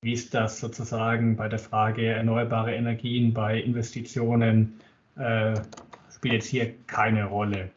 wie 0.00 0.12
ist 0.12 0.32
das 0.32 0.60
sozusagen 0.60 1.36
bei 1.36 1.48
der 1.48 1.58
Frage 1.58 2.06
erneuerbare 2.06 2.74
Energien, 2.74 3.34
bei 3.34 3.60
Investitionen, 3.60 4.80
äh, 5.16 5.60
spielt 6.14 6.34
jetzt 6.34 6.46
hier 6.46 6.72
keine 6.86 7.24
Rolle. 7.24 7.70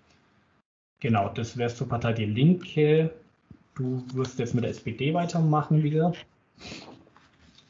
Genau, 0.99 1.29
das 1.29 1.57
wäre 1.57 1.73
zur 1.73 1.89
Partei 1.89 2.13
Die 2.13 2.25
Linke. 2.25 3.11
Du 3.73 4.05
wirst 4.13 4.37
jetzt 4.37 4.53
mit 4.53 4.63
der 4.63 4.71
SPD 4.71 5.15
weitermachen 5.15 5.81
wieder. 5.81 6.13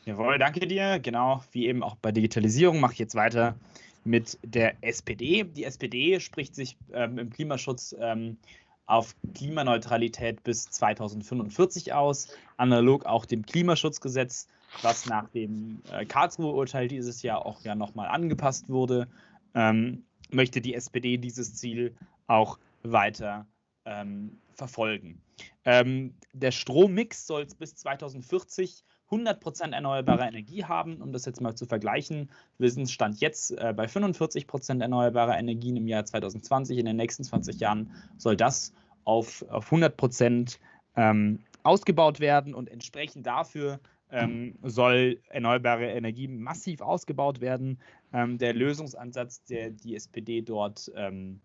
Jawohl, 0.03 0.37
danke 0.37 0.67
dir. 0.67 0.99
Genau, 0.99 1.43
wie 1.53 1.67
eben 1.67 1.81
auch 1.81 1.95
bei 1.95 2.11
Digitalisierung 2.11 2.81
mache 2.81 2.93
ich 2.93 2.99
jetzt 2.99 3.15
weiter 3.15 3.55
mit 4.03 4.37
der 4.43 4.83
SPD. 4.83 5.43
Die 5.43 5.63
SPD 5.63 6.19
spricht 6.19 6.55
sich 6.55 6.77
ähm, 6.93 7.17
im 7.17 7.29
Klimaschutz 7.29 7.95
ähm, 7.99 8.37
auf 8.85 9.15
Klimaneutralität 9.35 10.43
bis 10.43 10.65
2045 10.65 11.93
aus, 11.93 12.27
analog 12.57 13.05
auch 13.05 13.25
dem 13.25 13.45
Klimaschutzgesetz, 13.45 14.47
was 14.81 15.05
nach 15.05 15.29
dem 15.29 15.81
äh, 15.91 16.05
Karlsruhe-Urteil 16.05 16.87
dieses 16.87 17.21
Jahr 17.21 17.45
auch 17.45 17.61
ja 17.63 17.75
nochmal 17.75 18.09
angepasst 18.09 18.67
wurde, 18.69 19.07
ähm, 19.55 20.03
möchte 20.29 20.61
die 20.61 20.73
SPD 20.73 21.17
dieses 21.17 21.55
Ziel 21.55 21.95
auch 22.27 22.59
weiter 22.83 23.45
ähm, 23.85 24.37
verfolgen. 24.55 25.21
Ähm, 25.65 26.15
der 26.33 26.51
Strommix 26.51 27.27
soll 27.27 27.47
bis 27.57 27.75
2040 27.75 28.83
100% 29.11 29.73
erneuerbare 29.73 30.25
Energie 30.25 30.63
haben, 30.63 31.01
um 31.01 31.11
das 31.11 31.25
jetzt 31.25 31.41
mal 31.41 31.55
zu 31.55 31.65
vergleichen. 31.65 32.29
Wir 32.57 32.71
sind 32.71 32.89
Stand 32.89 33.19
jetzt 33.19 33.51
äh, 33.51 33.73
bei 33.75 33.85
45% 33.85 34.81
erneuerbarer 34.81 35.37
Energien 35.37 35.75
im 35.75 35.87
Jahr 35.87 36.05
2020. 36.05 36.77
In 36.77 36.85
den 36.85 36.95
nächsten 36.95 37.23
20 37.23 37.59
Jahren 37.59 37.91
soll 38.17 38.37
das 38.37 38.73
auf, 39.03 39.45
auf 39.49 39.71
100% 39.71 40.57
ähm, 40.95 41.39
ausgebaut 41.63 42.19
werden 42.19 42.53
und 42.53 42.69
entsprechend 42.69 43.25
dafür 43.27 43.79
ähm, 44.11 44.57
soll 44.63 45.19
erneuerbare 45.29 45.89
Energie 45.91 46.27
massiv 46.27 46.81
ausgebaut 46.81 47.41
werden. 47.41 47.79
Ähm, 48.13 48.37
der 48.37 48.53
Lösungsansatz, 48.53 49.43
der 49.45 49.71
die 49.71 49.95
SPD 49.95 50.41
dort 50.41 50.91
ähm, 50.95 51.41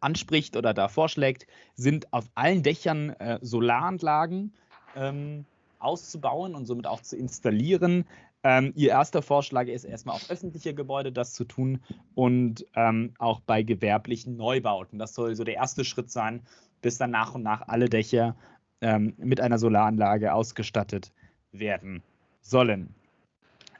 anspricht 0.00 0.56
oder 0.56 0.74
da 0.74 0.88
vorschlägt, 0.88 1.46
sind 1.74 2.12
auf 2.12 2.24
allen 2.34 2.62
Dächern 2.62 3.10
äh, 3.10 3.38
Solaranlagen 3.42 4.54
ähm, 4.96 5.44
auszubauen 5.82 6.54
und 6.54 6.66
somit 6.66 6.86
auch 6.86 7.00
zu 7.00 7.16
installieren. 7.16 8.04
Ähm, 8.44 8.72
ihr 8.74 8.90
erster 8.90 9.22
Vorschlag 9.22 9.68
ist 9.68 9.84
erstmal 9.84 10.16
auf 10.16 10.30
öffentliche 10.30 10.74
Gebäude 10.74 11.12
das 11.12 11.32
zu 11.32 11.44
tun 11.44 11.80
und 12.14 12.66
ähm, 12.74 13.14
auch 13.18 13.40
bei 13.40 13.62
gewerblichen 13.62 14.36
Neubauten. 14.36 14.98
Das 14.98 15.14
soll 15.14 15.34
so 15.34 15.44
der 15.44 15.54
erste 15.54 15.84
Schritt 15.84 16.10
sein, 16.10 16.42
bis 16.80 16.98
dann 16.98 17.10
nach 17.10 17.34
und 17.34 17.42
nach 17.42 17.68
alle 17.68 17.88
Dächer 17.88 18.34
ähm, 18.80 19.14
mit 19.16 19.40
einer 19.40 19.58
Solaranlage 19.58 20.34
ausgestattet 20.34 21.12
werden 21.52 22.02
sollen. 22.40 22.94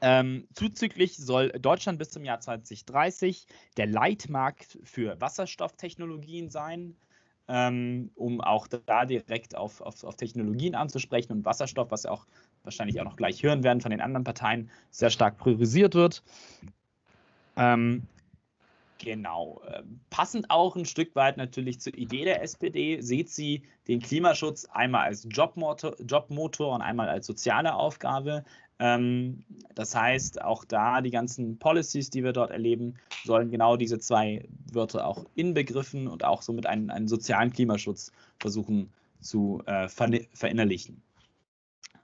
Ähm, 0.01 0.49
zuzüglich 0.53 1.17
soll 1.17 1.51
Deutschland 1.51 1.99
bis 1.99 2.11
zum 2.11 2.25
Jahr 2.25 2.41
2030 2.41 3.47
der 3.77 3.87
Leitmarkt 3.87 4.79
für 4.83 5.21
Wasserstofftechnologien 5.21 6.51
sein 6.51 6.97
ähm, 7.49 8.11
um 8.15 8.41
auch 8.41 8.67
da 8.67 9.05
direkt 9.05 9.57
auf, 9.57 9.81
auf, 9.81 10.05
auf 10.05 10.17
Technologien 10.17 10.75
anzusprechen 10.75 11.33
und 11.33 11.45
Wasserstoff, 11.45 11.91
was 11.91 12.07
auch 12.07 12.27
wahrscheinlich 12.65 13.01
auch 13.01 13.05
noch 13.05 13.17
gleich 13.17 13.43
hören 13.43 13.65
werden 13.65 13.81
von 13.81 13.91
den 13.91 14.01
anderen 14.01 14.25
Parteien, 14.25 14.71
sehr 14.91 15.11
stark 15.11 15.39
priorisiert 15.39 15.95
wird. 15.95 16.23
Ähm, 17.57 18.03
Genau. 19.03 19.61
Ähm, 19.67 20.01
passend 20.11 20.49
auch 20.49 20.77
ein 20.77 20.85
Stück 20.85 21.17
weit 21.17 21.37
natürlich 21.37 21.81
zur 21.81 21.93
Idee 21.95 22.25
der 22.25 22.41
SPD, 22.41 23.01
sieht 23.01 23.31
sie 23.31 23.63
den 23.89 24.01
Klimaschutz 24.01 24.65
einmal 24.67 25.07
als 25.07 25.27
Jobmotor, 25.29 25.97
Jobmotor 26.01 26.73
und 26.73 26.83
einmal 26.83 27.09
als 27.09 27.27
soziale 27.27 27.75
Aufgabe. 27.75 28.45
Ähm, 28.85 29.45
das 29.77 29.95
heißt, 29.95 30.43
auch 30.43 30.65
da 30.65 31.01
die 31.03 31.13
ganzen 31.13 31.57
Policies, 31.57 32.11
die 32.11 32.25
wir 32.25 32.33
dort 32.33 32.51
erleben, 32.51 32.95
sollen 33.25 33.49
genau 33.49 33.77
diese 33.77 34.01
zwei 34.01 34.45
Wörter 34.73 35.07
auch 35.07 35.25
inbegriffen 35.37 36.09
und 36.09 36.25
auch 36.25 36.43
somit 36.43 36.67
einen, 36.67 36.91
einen 36.91 37.07
sozialen 37.07 37.53
Klimaschutz 37.53 38.11
versuchen 38.41 38.93
zu 39.21 39.63
äh, 39.67 39.87
verinnerlichen. 39.89 41.01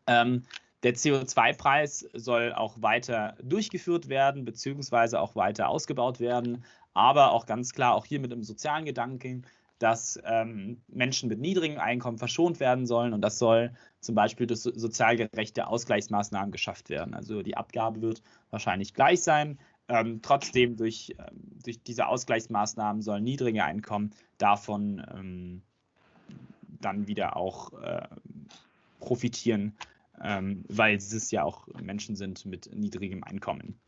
Ähm, 0.06 0.44
der 0.84 0.94
CO2-Preis 0.94 2.08
soll 2.12 2.52
auch 2.52 2.80
weiter 2.80 3.34
durchgeführt 3.42 4.08
werden, 4.08 4.44
beziehungsweise 4.44 5.20
auch 5.20 5.34
weiter 5.34 5.68
ausgebaut 5.68 6.20
werden, 6.20 6.64
aber 6.94 7.32
auch 7.32 7.46
ganz 7.46 7.72
klar 7.72 7.94
auch 7.94 8.06
hier 8.06 8.20
mit 8.20 8.32
einem 8.32 8.44
sozialen 8.44 8.84
Gedanken, 8.84 9.44
dass 9.78 10.18
ähm, 10.24 10.80
Menschen 10.88 11.28
mit 11.28 11.40
niedrigem 11.40 11.78
Einkommen 11.78 12.18
verschont 12.18 12.60
werden 12.60 12.86
sollen 12.86 13.12
und 13.12 13.20
das 13.20 13.38
soll 13.38 13.72
zum 14.00 14.14
Beispiel 14.14 14.46
durch 14.46 14.60
sozial 14.60 15.16
gerechte 15.16 15.66
Ausgleichsmaßnahmen 15.66 16.50
geschafft 16.50 16.90
werden. 16.90 17.14
Also 17.14 17.42
die 17.42 17.56
Abgabe 17.56 18.00
wird 18.02 18.22
wahrscheinlich 18.50 18.94
gleich 18.94 19.22
sein. 19.22 19.58
Ähm, 19.88 20.20
trotzdem 20.22 20.76
durch, 20.76 21.14
ähm, 21.18 21.40
durch 21.64 21.82
diese 21.82 22.06
Ausgleichsmaßnahmen 22.06 23.02
sollen 23.02 23.24
niedrige 23.24 23.64
Einkommen 23.64 24.10
davon 24.36 25.04
ähm, 25.14 25.62
dann 26.80 27.06
wieder 27.06 27.36
auch 27.36 27.72
äh, 27.80 28.06
profitieren, 29.00 29.74
ähm, 30.22 30.64
weil 30.68 30.96
es 30.96 31.30
ja 31.30 31.42
auch 31.42 31.66
Menschen 31.80 32.16
sind 32.16 32.44
mit 32.44 32.70
niedrigem 32.74 33.24
Einkommen. 33.24 33.80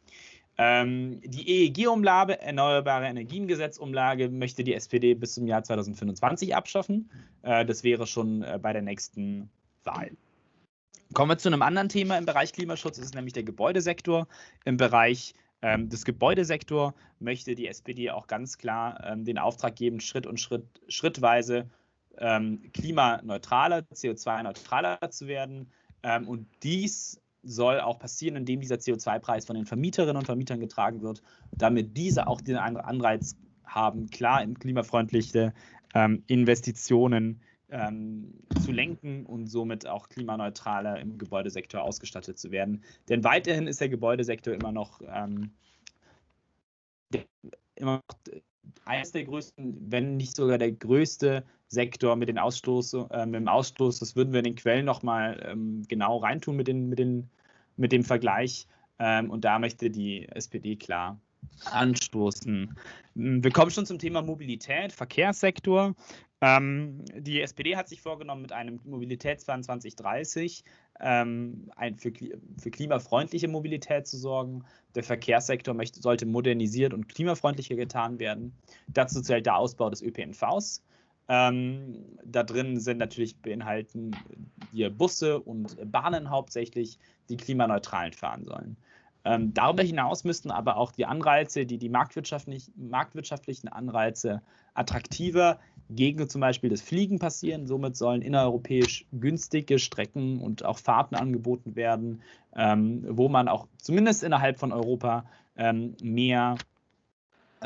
Ähm, 0.63 1.23
die 1.25 1.49
EEG-Umlage, 1.49 2.39
Erneuerbare 2.39 3.07
Energiengesetzumlage, 3.07 4.29
möchte 4.29 4.63
die 4.63 4.75
SPD 4.75 5.15
bis 5.15 5.33
zum 5.33 5.47
Jahr 5.47 5.65
2025 5.65 6.55
abschaffen. 6.55 7.11
Äh, 7.41 7.65
das 7.65 7.83
wäre 7.83 8.07
schon 8.07 8.43
äh, 8.43 8.59
bei 8.61 8.75
der 8.75 8.83
nächsten 8.83 9.49
Wahl. 9.85 10.11
Kommen 11.15 11.31
wir 11.31 11.39
zu 11.39 11.49
einem 11.49 11.63
anderen 11.63 11.89
Thema 11.89 12.19
im 12.19 12.27
Bereich 12.27 12.53
Klimaschutz, 12.53 12.97
das 12.97 13.07
ist 13.07 13.15
nämlich 13.15 13.33
der 13.33 13.43
Gebäudesektor. 13.43 14.29
Im 14.67 14.77
Bereich 14.77 15.33
ähm, 15.63 15.89
des 15.89 16.05
Gebäudesektors 16.05 16.93
möchte 17.21 17.55
die 17.55 17.67
SPD 17.67 18.11
auch 18.11 18.27
ganz 18.27 18.59
klar 18.59 19.03
ähm, 19.07 19.25
den 19.25 19.39
Auftrag 19.39 19.77
geben, 19.77 19.99
Schritt 19.99 20.27
und 20.27 20.41
Schritt, 20.41 20.67
schrittweise 20.89 21.71
ähm, 22.19 22.71
klimaneutraler, 22.75 23.79
CO2-neutraler 23.95 25.11
zu 25.11 25.27
werden. 25.27 25.73
Ähm, 26.03 26.29
und 26.29 26.47
dies 26.63 27.19
soll 27.43 27.81
auch 27.81 27.99
passieren, 27.99 28.37
indem 28.37 28.61
dieser 28.61 28.77
CO2-Preis 28.77 29.47
von 29.47 29.57
den 29.57 29.67
Vermieterinnen 29.67 30.17
und 30.17 30.27
Vermietern 30.27 30.61
getragen 30.61 31.03
wird, 31.03 31.23
damit 31.57 31.97
diese 31.97 32.27
auch 32.27 32.41
den 32.41 32.57
Anreiz 32.57 33.37
haben, 33.65 34.09
klar 34.11 34.43
in 34.43 34.59
klimafreundliche 34.59 35.55
ähm, 35.95 36.23
Investitionen 36.27 37.41
ähm, 37.71 38.35
zu 38.63 38.73
lenken 38.73 39.25
und 39.27 39.47
somit 39.47 39.87
auch 39.87 40.09
klimaneutraler 40.09 40.99
im 41.01 41.19
Gebäudesektor 41.19 41.83
ausgestattet 41.83 42.39
zu 42.39 42.51
werden. 42.51 42.83
Denn 43.09 43.25
weiterhin 43.25 43.67
ist 43.67 43.81
der 43.81 43.89
Gebäudesektor 43.89 44.55
immer 44.55 44.73
noch, 44.73 45.01
ähm, 45.09 45.53
immer 47.77 48.03
noch 48.09 48.35
eines 48.85 49.13
der 49.13 49.25
größten, 49.25 49.91
wenn 49.91 50.17
nicht 50.17 50.37
sogar 50.37 50.59
der 50.59 50.73
größte 50.73 51.45
Sektor 51.69 52.17
mit, 52.17 52.29
den 52.29 52.39
Ausstoß, 52.39 52.95
äh, 53.11 53.27
mit 53.27 53.37
dem 53.37 53.49
Ausstoß. 53.49 54.01
Das 54.01 54.17
würden 54.17 54.33
wir 54.33 54.41
in 54.41 54.45
den 54.45 54.57
Quellen 54.57 54.85
nochmal 54.85 55.41
ähm, 55.49 55.83
genau 55.89 56.19
reintun 56.19 56.57
mit, 56.57 56.69
den, 56.69 56.89
mit, 56.89 56.99
den, 56.99 57.31
mit 57.77 57.93
dem 57.93 58.05
Vergleich. 58.05 58.67
Ähm, 58.99 59.31
und 59.31 59.45
da 59.45 59.59
möchte 59.59 59.91
die 59.91 60.29
SPD 60.29 60.77
klar 60.77 61.19
anstoßen. 61.67 62.77
Hm, 63.15 63.45
wir 63.45 63.51
kommen 63.51 63.71
schon 63.71 63.87
zum 63.87 63.99
Thema 63.99 64.23
Mobilität, 64.23 64.93
Verkehrssektor. 64.93 65.95
Ähm, 66.43 67.05
die 67.15 67.41
SPD 67.43 67.77
hat 67.77 67.89
sich 67.89 68.01
vorgenommen, 68.01 68.43
mit 68.43 68.53
einem 68.53 68.81
Mobilitätsplan 68.85 69.63
2030 69.63 70.65
ähm, 71.01 71.71
ein, 71.77 71.97
für, 71.97 72.13
für, 72.59 72.71
klimafreundliche 72.71 73.49
Mobilität 73.49 74.07
zu 74.07 74.17
sorgen. 74.17 74.65
Der 74.95 75.03
Verkehrssektor 75.03 75.75
möchte, 75.75 76.01
sollte 76.01 76.25
modernisiert 76.25 76.95
und 76.95 77.09
klimafreundlicher 77.09 77.77
getan 77.77 78.19
werden. 78.19 78.55
Dazu 78.89 79.21
zählt 79.21 79.47
der 79.47 79.57
Ausbau 79.57 79.91
des 79.91 80.03
ÖPNVs. 80.03 80.83
Ähm, 81.29 82.07
da 82.25 82.43
drin 82.43 82.81
sind 82.81 82.99
natürlich 82.99 83.37
beinhalten 83.37 84.17
hier 84.73 84.91
Busse 84.91 85.39
und 85.41 85.77
Bahnen 85.93 86.31
hauptsächlich, 86.31 86.99
die 87.29 87.37
klimaneutral 87.37 88.13
fahren 88.13 88.45
sollen. 88.45 88.77
Ähm, 89.25 89.53
darüber 89.53 89.83
hinaus 89.83 90.25
müssten 90.25 90.51
aber 90.51 90.77
auch 90.77 90.93
die 90.93 91.05
Anreize, 91.05 91.67
die 91.67 91.79
die 91.79 91.91
marktwirtschaftlich, 91.91 92.73
marktwirtschaftlichen 92.77 93.69
Anreize 93.69 94.43
attraktiver 94.75 95.61
gegen 95.91 96.29
zum 96.29 96.41
Beispiel 96.41 96.71
das 96.71 96.81
Fliegen 96.81 97.19
passieren. 97.19 97.67
Somit 97.67 97.97
sollen 97.97 98.23
innereuropäisch 98.23 99.07
günstige 99.13 99.79
Strecken 99.79 100.41
und 100.41 100.65
auch 100.65 100.79
Fahrten 100.79 101.15
angeboten 101.15 101.77
werden, 101.77 102.23
ähm, 102.55 103.05
wo 103.09 103.29
man 103.29 103.49
auch 103.49 103.67
zumindest 103.79 104.23
innerhalb 104.23 104.59
von 104.59 104.73
Europa 104.73 105.25
ähm, 105.57 105.97
mehr, 106.03 106.57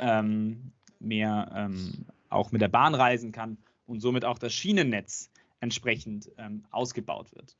ähm, 0.00 0.72
mehr 0.98 1.52
ähm, 1.54 2.06
auch 2.30 2.50
mit 2.50 2.60
der 2.60 2.68
Bahn 2.68 2.94
reisen 2.94 3.32
kann 3.32 3.58
und 3.86 4.00
somit 4.00 4.24
auch 4.24 4.38
das 4.38 4.52
Schienennetz 4.52 5.30
entsprechend 5.60 6.30
ähm, 6.38 6.64
ausgebaut 6.70 7.34
wird. 7.34 7.56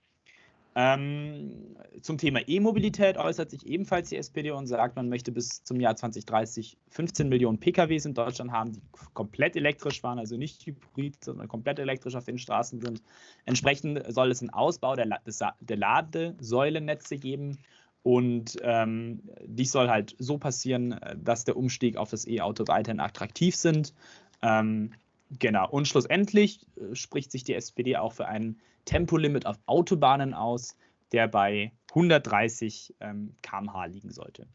Ähm, 0.77 1.77
zum 2.01 2.19
Thema 2.19 2.41
E-Mobilität 2.47 3.17
äußert 3.17 3.51
sich 3.51 3.65
ebenfalls 3.67 4.09
die 4.09 4.17
SPD 4.17 4.51
und 4.51 4.67
sagt, 4.67 4.97
man 4.97 5.09
möchte 5.09 5.31
bis 5.31 5.63
zum 5.63 5.79
Jahr 5.79 5.95
2030 5.95 6.77
15 6.89 7.29
Millionen 7.29 7.61
PKWs 7.61 8.07
in 8.07 8.15
Deutschland 8.15 8.51
haben, 8.51 8.73
die 8.73 8.83
komplett 9.13 9.55
elektrisch 9.55 10.01
fahren, 10.01 10.19
also 10.19 10.37
nicht 10.37 10.67
hybrid, 10.67 11.23
sondern 11.23 11.47
komplett 11.47 11.79
elektrisch 11.79 12.17
auf 12.17 12.25
den 12.25 12.39
Straßen 12.39 12.81
sind. 12.81 13.03
Entsprechend 13.45 14.03
soll 14.13 14.33
es 14.33 14.41
einen 14.41 14.51
Ausbau 14.51 14.97
der, 14.97 15.21
der 15.61 15.77
Ladesäulennetze 15.77 17.19
geben 17.19 17.59
und 18.03 18.59
ähm, 18.63 19.23
dies 19.47 19.73
soll 19.73 19.89
halt 19.89 20.15
so 20.19 20.39
passieren, 20.39 21.01
dass 21.17 21.45
der 21.45 21.57
Umstieg 21.57 21.97
auf 21.97 22.11
das 22.11 22.27
E-Auto 22.27 22.65
weiterhin 22.67 23.01
attraktiv 23.01 23.57
sind. 23.57 23.95
Ähm, 24.43 24.93
genau. 25.39 25.71
Und 25.71 25.89
schlussendlich 25.89 26.67
äh, 26.77 26.95
spricht 26.95 27.33
sich 27.33 27.45
die 27.45 27.55
SPD 27.55 27.97
auch 27.97 28.13
für 28.13 28.27
ein 28.27 28.61
Tempolimit 28.85 29.47
auf 29.47 29.57
Autobahnen 29.67 30.35
aus, 30.35 30.77
der 31.13 31.29
bei 31.29 31.73
130 31.91 32.95
ähm, 33.01 33.35
km/h 33.43 33.87
liegen 33.87 34.11
sollte. 34.11 34.47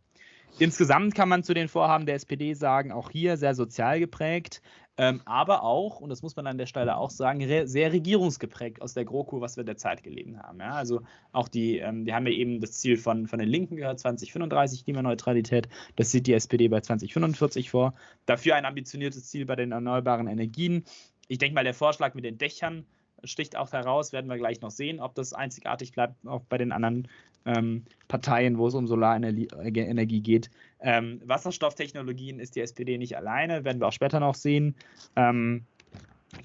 Insgesamt 0.58 1.16
kann 1.16 1.30
man 1.30 1.44
zu 1.44 1.54
den 1.54 1.68
Vorhaben 1.70 2.06
der 2.06 2.16
SPD 2.16 2.54
sagen, 2.54 2.92
auch 2.92 3.12
hier 3.12 3.38
sehr 3.38 3.56
sozial 3.56 4.00
geprägt, 4.00 4.62
ähm, 5.00 5.22
aber 5.24 5.64
auch, 5.64 6.02
und 6.02 6.10
das 6.10 6.22
muss 6.24 6.36
man 6.36 6.46
an 6.46 6.58
der 6.58 6.66
Stelle 6.66 6.98
auch 6.98 7.10
sagen, 7.10 7.42
re 7.42 7.66
sehr 7.66 7.94
regierungsgeprägt 7.94 8.82
aus 8.82 8.94
der 8.94 9.06
GroKo, 9.06 9.40
was 9.40 9.56
wir 9.56 9.64
derzeit 9.64 10.04
gelebt 10.04 10.38
haben. 10.38 10.60
Ja? 10.60 10.72
Also 10.72 11.04
auch 11.32 11.48
die, 11.48 11.78
ähm, 11.78 12.06
wir 12.06 12.14
haben 12.14 12.28
ja 12.28 12.34
eben 12.34 12.60
das 12.60 12.74
Ziel 12.74 12.98
von, 12.98 13.26
von 13.26 13.40
den 13.40 13.48
Linken 13.48 13.78
gehört, 13.78 14.02
2035 14.02 14.84
Klimaneutralität, 14.84 15.70
das 15.96 16.12
sieht 16.12 16.28
die 16.28 16.34
SPD 16.34 16.68
bei 16.68 16.82
2045 16.82 17.70
vor. 17.70 17.94
Dafür 18.26 18.56
ein 18.56 18.66
ambitioniertes 18.66 19.30
Ziel 19.30 19.46
bei 19.46 19.56
den 19.56 19.72
erneuerbaren 19.72 20.28
Energien. 20.28 20.84
Ich 21.30 21.38
denke 21.38 21.56
mal, 21.56 21.64
der 21.64 21.74
Vorschlag 21.74 22.14
mit 22.14 22.26
den 22.26 22.38
Dächern 22.38 22.86
sticht 23.24 23.56
auch 23.56 23.72
heraus, 23.72 24.14
werden 24.14 24.30
wir 24.30 24.38
gleich 24.38 24.62
noch 24.62 24.72
sehen, 24.72 25.00
ob 25.00 25.16
das 25.16 25.34
einzigartig 25.34 25.92
bleibt, 25.92 26.16
auch 26.28 26.42
bei 26.50 26.58
den 26.58 26.72
anderen 26.72 27.08
ähm, 27.46 27.86
Parteien, 28.08 28.58
wo 28.58 28.68
es 28.68 28.74
um 28.74 28.88
Solarenergie 28.88 30.22
geht. 30.22 30.50
Ähm, 30.82 31.22
Wasserstofftechnologien 31.26 32.40
ist 32.40 32.56
die 32.56 32.62
SPD 32.62 32.98
nicht 32.98 33.18
alleine, 33.18 33.64
werden 33.64 33.80
wir 33.80 33.88
auch 33.88 33.94
später 33.94 34.20
noch 34.20 34.36
sehen. 34.36 34.76
Ähm, 35.16 35.66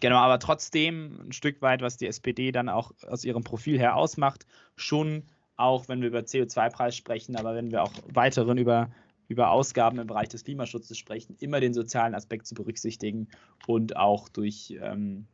genau, 0.00 0.16
aber 0.16 0.38
trotzdem 0.38 1.20
ein 1.28 1.32
Stück 1.32 1.62
weit, 1.62 1.82
was 1.82 1.96
die 1.96 2.06
SPD 2.06 2.52
dann 2.52 2.68
auch 2.68 2.92
aus 3.06 3.24
ihrem 3.24 3.44
Profil 3.44 3.78
her 3.78 3.96
ausmacht, 3.96 4.46
schon 4.76 5.24
auch, 5.56 5.88
wenn 5.88 6.00
wir 6.00 6.08
über 6.08 6.20
CO2-Preis 6.20 6.96
sprechen, 6.96 7.36
aber 7.36 7.54
wenn 7.54 7.70
wir 7.70 7.82
auch 7.82 7.92
weiteren 8.12 8.58
über 8.58 8.90
über 9.28 9.50
Ausgaben 9.50 9.98
im 9.98 10.06
Bereich 10.06 10.28
des 10.28 10.44
Klimaschutzes 10.44 10.98
sprechen, 10.98 11.36
immer 11.40 11.60
den 11.60 11.74
sozialen 11.74 12.14
Aspekt 12.14 12.46
zu 12.46 12.54
berücksichtigen 12.54 13.28
und 13.66 13.96
auch 13.96 14.28
durch 14.28 14.76
ähm, 14.82 15.26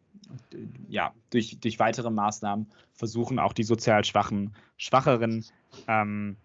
ja, 0.88 1.14
durch, 1.30 1.58
durch 1.60 1.78
weitere 1.78 2.10
Maßnahmen 2.10 2.70
versuchen, 2.92 3.38
auch 3.38 3.52
die 3.52 3.64
sozial 3.64 4.04
Schwachen, 4.04 4.54
Schwacheren 4.76 5.44
ähm, 5.88 6.36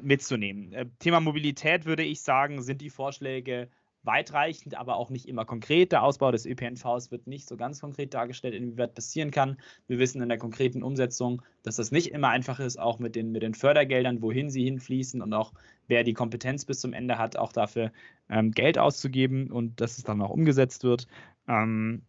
mitzunehmen. 0.00 0.72
Äh, 0.72 0.86
Thema 0.98 1.20
Mobilität 1.20 1.84
würde 1.84 2.02
ich 2.02 2.22
sagen, 2.22 2.62
sind 2.62 2.80
die 2.80 2.90
Vorschläge 2.90 3.68
weitreichend, 4.04 4.76
aber 4.76 4.96
auch 4.96 5.10
nicht 5.10 5.28
immer 5.28 5.44
konkret. 5.44 5.92
Der 5.92 6.02
Ausbau 6.02 6.32
des 6.32 6.44
ÖPNVs 6.44 7.10
wird 7.10 7.26
nicht 7.26 7.48
so 7.48 7.56
ganz 7.56 7.80
konkret 7.80 8.14
dargestellt, 8.14 8.54
inwieweit 8.54 8.94
passieren 8.94 9.30
kann. 9.30 9.58
Wir 9.86 9.98
wissen 9.98 10.20
in 10.20 10.28
der 10.28 10.38
konkreten 10.38 10.82
Umsetzung, 10.82 11.42
dass 11.62 11.76
das 11.76 11.92
nicht 11.92 12.08
immer 12.08 12.28
einfach 12.28 12.58
ist, 12.58 12.78
auch 12.78 12.98
mit 12.98 13.14
den, 13.14 13.30
mit 13.30 13.42
den 13.42 13.54
Fördergeldern, 13.54 14.20
wohin 14.20 14.50
sie 14.50 14.64
hinfließen 14.64 15.22
und 15.22 15.32
auch 15.32 15.52
wer 15.86 16.02
die 16.04 16.14
Kompetenz 16.14 16.64
bis 16.64 16.80
zum 16.80 16.92
Ende 16.92 17.18
hat, 17.18 17.36
auch 17.36 17.52
dafür 17.52 17.92
ähm, 18.28 18.50
Geld 18.50 18.78
auszugeben 18.78 19.50
und 19.50 19.80
dass 19.80 19.98
es 19.98 20.04
dann 20.04 20.20
auch 20.20 20.30
umgesetzt 20.30 20.82
wird. 20.82 21.06
Ähm, 21.46 22.02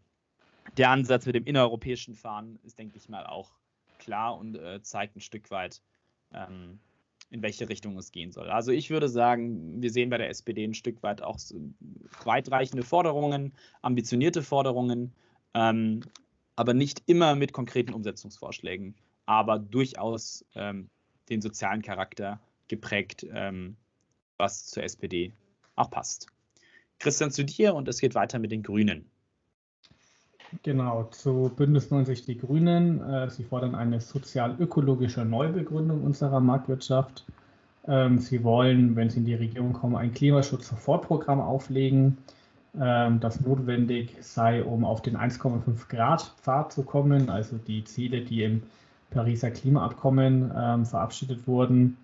der 0.77 0.89
Ansatz 0.89 1.25
mit 1.25 1.35
dem 1.35 1.45
innereuropäischen 1.45 2.15
Fahren 2.15 2.59
ist, 2.63 2.79
denke 2.79 2.97
ich 2.97 3.09
mal, 3.09 3.25
auch 3.25 3.51
klar 3.99 4.37
und 4.37 4.55
äh, 4.55 4.81
zeigt 4.81 5.15
ein 5.15 5.21
Stück 5.21 5.51
weit, 5.51 5.81
ähm, 6.33 6.79
in 7.29 7.41
welche 7.41 7.69
Richtung 7.69 7.97
es 7.97 8.11
gehen 8.11 8.31
soll. 8.31 8.49
Also 8.49 8.71
ich 8.71 8.89
würde 8.89 9.09
sagen, 9.09 9.81
wir 9.81 9.91
sehen 9.91 10.09
bei 10.09 10.17
der 10.17 10.29
SPD 10.29 10.63
ein 10.63 10.73
Stück 10.73 11.01
weit 11.03 11.21
auch 11.21 11.39
so 11.39 11.55
weitreichende 12.23 12.83
Forderungen, 12.83 13.53
ambitionierte 13.81 14.43
Forderungen, 14.43 15.13
ähm, 15.53 16.01
aber 16.55 16.73
nicht 16.73 17.03
immer 17.07 17.35
mit 17.35 17.53
konkreten 17.53 17.93
Umsetzungsvorschlägen, 17.93 18.95
aber 19.25 19.57
durchaus 19.57 20.45
ähm, 20.55 20.89
den 21.29 21.41
sozialen 21.41 21.81
Charakter 21.81 22.39
geprägt, 22.67 23.25
ähm, 23.33 23.77
was 24.37 24.65
zur 24.67 24.83
SPD 24.83 25.33
auch 25.75 25.89
passt. 25.89 26.27
Christian 26.99 27.31
zu 27.31 27.43
dir 27.43 27.73
und 27.73 27.87
es 27.87 27.99
geht 27.99 28.15
weiter 28.15 28.39
mit 28.39 28.51
den 28.51 28.63
Grünen. 28.63 29.09
Genau, 30.61 31.05
zu 31.11 31.51
Bündnis 31.55 31.89
90 31.89 32.25
Die 32.25 32.37
Grünen. 32.37 33.01
Äh, 33.01 33.29
sie 33.29 33.43
fordern 33.43 33.75
eine 33.75 33.99
sozial-ökologische 33.99 35.25
Neubegründung 35.25 36.03
unserer 36.03 36.39
Marktwirtschaft. 36.39 37.25
Ähm, 37.87 38.19
sie 38.19 38.43
wollen, 38.43 38.95
wenn 38.95 39.09
sie 39.09 39.19
in 39.19 39.25
die 39.25 39.35
Regierung 39.35 39.73
kommen, 39.73 39.95
ein 39.95 40.13
Klimaschutz-Sofortprogramm 40.13 41.41
auflegen, 41.41 42.17
ähm, 42.79 43.19
das 43.19 43.41
notwendig 43.41 44.15
sei, 44.21 44.63
um 44.63 44.85
auf 44.85 45.01
den 45.01 45.17
1,5 45.17 45.89
Grad 45.89 46.33
Pfad 46.41 46.71
zu 46.71 46.83
kommen, 46.83 47.29
also 47.29 47.57
die 47.57 47.83
Ziele, 47.83 48.21
die 48.21 48.43
im 48.43 48.63
Pariser 49.09 49.51
Klimaabkommen 49.51 50.51
ähm, 50.55 50.85
verabschiedet 50.85 51.47
wurden. 51.47 51.97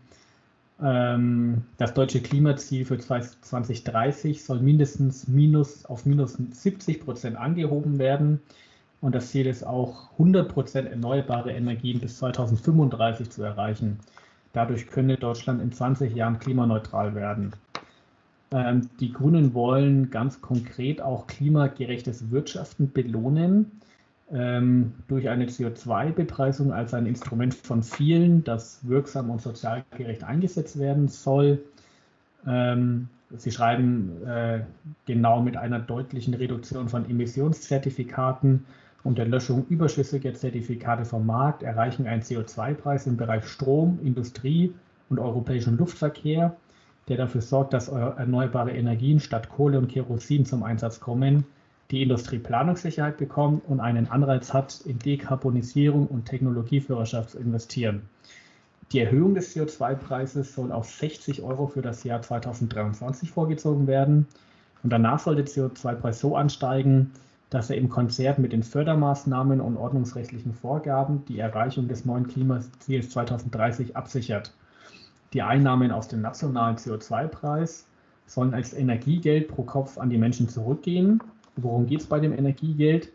Ähm, 0.81 1.63
das 1.77 1.93
deutsche 1.93 2.21
Klimaziel 2.21 2.85
für 2.85 2.97
2030 2.97 4.43
soll 4.43 4.59
mindestens 4.61 5.27
minus 5.27 5.85
auf 5.85 6.05
minus 6.05 6.33
70 6.33 7.03
Prozent 7.03 7.37
angehoben 7.37 7.99
werden. 7.99 8.41
Und 9.01 9.15
das 9.15 9.31
Ziel 9.31 9.45
ist 9.45 9.63
auch 9.63 10.11
100 10.13 10.51
Prozent 10.51 10.89
erneuerbare 10.89 11.51
Energien 11.51 11.99
bis 11.99 12.17
2035 12.17 13.29
zu 13.29 13.43
erreichen. 13.43 13.99
Dadurch 14.53 14.87
könne 14.87 15.17
Deutschland 15.17 15.61
in 15.61 15.71
20 15.71 16.15
Jahren 16.15 16.39
klimaneutral 16.39 17.15
werden. 17.15 17.53
Ähm, 18.51 18.89
die 18.99 19.13
Grünen 19.13 19.53
wollen 19.53 20.09
ganz 20.09 20.41
konkret 20.41 21.01
auch 21.01 21.27
klimagerechtes 21.27 22.31
Wirtschaften 22.31 22.91
belohnen 22.91 23.79
durch 24.31 25.27
eine 25.27 25.45
CO2-Bepreisung 25.45 26.71
als 26.71 26.93
ein 26.93 27.07
Instrument 27.07 27.55
von 27.55 27.81
vielen, 27.81 28.43
das 28.43 28.87
wirksam 28.87 29.31
und 29.31 29.41
sozial 29.41 29.83
gerecht 29.97 30.23
eingesetzt 30.23 30.77
werden 30.77 31.07
soll. 31.07 31.63
Ähm, 32.45 33.09
Sie 33.31 33.51
schreiben 33.51 34.23
äh, 34.25 34.61
genau 35.05 35.41
mit 35.41 35.55
einer 35.55 35.79
deutlichen 35.79 36.33
Reduktion 36.33 36.89
von 36.89 37.09
Emissionszertifikaten 37.09 38.65
und 39.03 39.17
der 39.17 39.27
Löschung 39.27 39.65
überschüssiger 39.69 40.33
Zertifikate 40.33 41.05
vom 41.05 41.25
Markt 41.25 41.63
erreichen 41.63 42.07
einen 42.07 42.21
CO2-Preis 42.21 43.07
im 43.07 43.17
Bereich 43.17 43.47
Strom, 43.47 43.99
Industrie 44.03 44.73
und 45.09 45.19
europäischen 45.19 45.77
Luftverkehr, 45.77 46.55
der 47.07 47.17
dafür 47.17 47.41
sorgt, 47.41 47.73
dass 47.73 47.87
erneuerbare 47.87 48.71
Energien 48.71 49.19
statt 49.19 49.49
Kohle 49.49 49.77
und 49.79 49.89
Kerosin 49.89 50.45
zum 50.45 50.63
Einsatz 50.63 50.99
kommen 50.99 51.45
die 51.91 52.03
Industrie 52.03 52.37
Planungssicherheit 52.37 53.17
bekommt 53.17 53.67
und 53.67 53.79
einen 53.79 54.07
Anreiz 54.07 54.53
hat, 54.53 54.81
in 54.85 54.99
Dekarbonisierung 54.99 56.05
und 56.07 56.25
Technologieführerschaft 56.25 57.31
zu 57.31 57.39
investieren. 57.39 58.03
Die 58.91 58.99
Erhöhung 58.99 59.33
des 59.35 59.55
CO2-Preises 59.55 60.53
soll 60.53 60.71
auf 60.71 60.89
60 60.89 61.41
Euro 61.41 61.67
für 61.67 61.81
das 61.81 62.03
Jahr 62.03 62.21
2023 62.21 63.31
vorgezogen 63.31 63.87
werden. 63.87 64.27
Und 64.83 64.91
danach 64.91 65.19
soll 65.19 65.35
der 65.35 65.45
CO2-Preis 65.45 66.19
so 66.19 66.35
ansteigen, 66.35 67.11
dass 67.49 67.69
er 67.71 67.77
im 67.77 67.89
Konzert 67.89 68.37
mit 68.37 68.51
den 68.51 68.63
Fördermaßnahmen 68.63 69.59
und 69.59 69.77
ordnungsrechtlichen 69.77 70.53
Vorgaben 70.53 71.25
die 71.25 71.39
Erreichung 71.39 71.87
des 71.87 72.05
neuen 72.05 72.27
Klimaziels 72.27 73.09
2030 73.09 73.97
absichert. 73.97 74.53
Die 75.33 75.41
Einnahmen 75.41 75.91
aus 75.91 76.07
dem 76.07 76.21
nationalen 76.21 76.77
CO2-Preis 76.77 77.85
sollen 78.27 78.53
als 78.53 78.73
Energiegeld 78.73 79.47
pro 79.47 79.63
Kopf 79.63 79.97
an 79.97 80.11
die 80.11 80.17
Menschen 80.17 80.49
zurückgehen 80.49 81.19
Worum 81.63 81.85
geht 81.85 82.01
es 82.01 82.07
bei 82.07 82.19
dem 82.19 82.33
Energiegeld? 82.37 83.09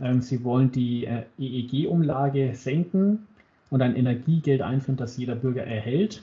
Ähm, 0.00 0.20
sie 0.20 0.44
wollen 0.44 0.70
die 0.72 1.06
äh, 1.06 1.22
EEG-Umlage 1.38 2.54
senken 2.54 3.26
und 3.70 3.82
ein 3.82 3.96
Energiegeld 3.96 4.62
einführen, 4.62 4.96
das 4.96 5.16
jeder 5.16 5.34
Bürger 5.34 5.64
erhält. 5.64 6.22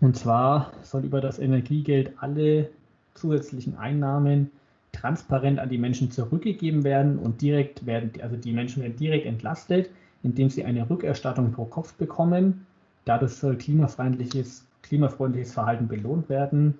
Und 0.00 0.16
zwar 0.16 0.72
soll 0.82 1.04
über 1.04 1.20
das 1.20 1.38
Energiegeld 1.38 2.12
alle 2.18 2.70
zusätzlichen 3.14 3.76
Einnahmen 3.76 4.50
transparent 4.92 5.58
an 5.58 5.68
die 5.68 5.78
Menschen 5.78 6.10
zurückgegeben 6.10 6.84
werden 6.84 7.18
und 7.18 7.40
direkt 7.40 7.86
werden, 7.86 8.10
also 8.20 8.36
die 8.36 8.52
Menschen 8.52 8.82
werden 8.82 8.96
direkt 8.96 9.26
entlastet, 9.26 9.90
indem 10.22 10.50
sie 10.50 10.64
eine 10.64 10.88
Rückerstattung 10.88 11.52
pro 11.52 11.64
Kopf 11.64 11.94
bekommen. 11.94 12.66
Dadurch 13.04 13.32
soll 13.32 13.56
klimafreundliches, 13.56 14.66
klimafreundliches 14.82 15.52
Verhalten 15.52 15.88
belohnt 15.88 16.28
werden 16.28 16.78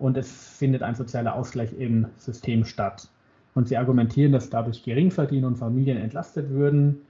und 0.00 0.16
es 0.16 0.48
findet 0.56 0.82
ein 0.82 0.94
sozialer 0.94 1.34
Ausgleich 1.34 1.78
im 1.78 2.06
System 2.16 2.64
statt. 2.64 3.08
Und 3.54 3.68
sie 3.68 3.76
argumentieren, 3.76 4.32
dass 4.32 4.48
dadurch 4.48 4.82
Geringverdiener 4.82 5.46
und 5.46 5.56
Familien 5.56 5.98
entlastet 5.98 6.48
würden 6.48 7.02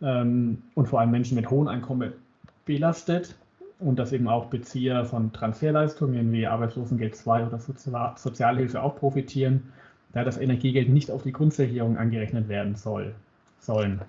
ähm, 0.00 0.62
und 0.74 0.86
vor 0.86 1.00
allem 1.00 1.10
Menschen 1.10 1.34
mit 1.34 1.50
hohem 1.50 1.66
Einkommen 1.66 2.12
belastet 2.64 3.34
und 3.80 3.98
dass 3.98 4.12
eben 4.12 4.28
auch 4.28 4.46
Bezieher 4.46 5.04
von 5.04 5.32
Transferleistungen 5.32 6.30
wie 6.32 6.46
Arbeitslosengeld 6.46 7.16
2 7.16 7.46
oder 7.46 7.58
Sozial 7.58 8.14
Sozialhilfe 8.16 8.82
auch 8.82 8.96
profitieren, 8.96 9.72
da 10.12 10.22
das 10.22 10.38
Energiegeld 10.38 10.88
nicht 10.90 11.10
auf 11.10 11.24
die 11.24 11.32
Grundsicherung 11.32 11.96
angerechnet 11.96 12.48
werden 12.48 12.76
soll, 12.76 13.14
sollen. 13.58 14.00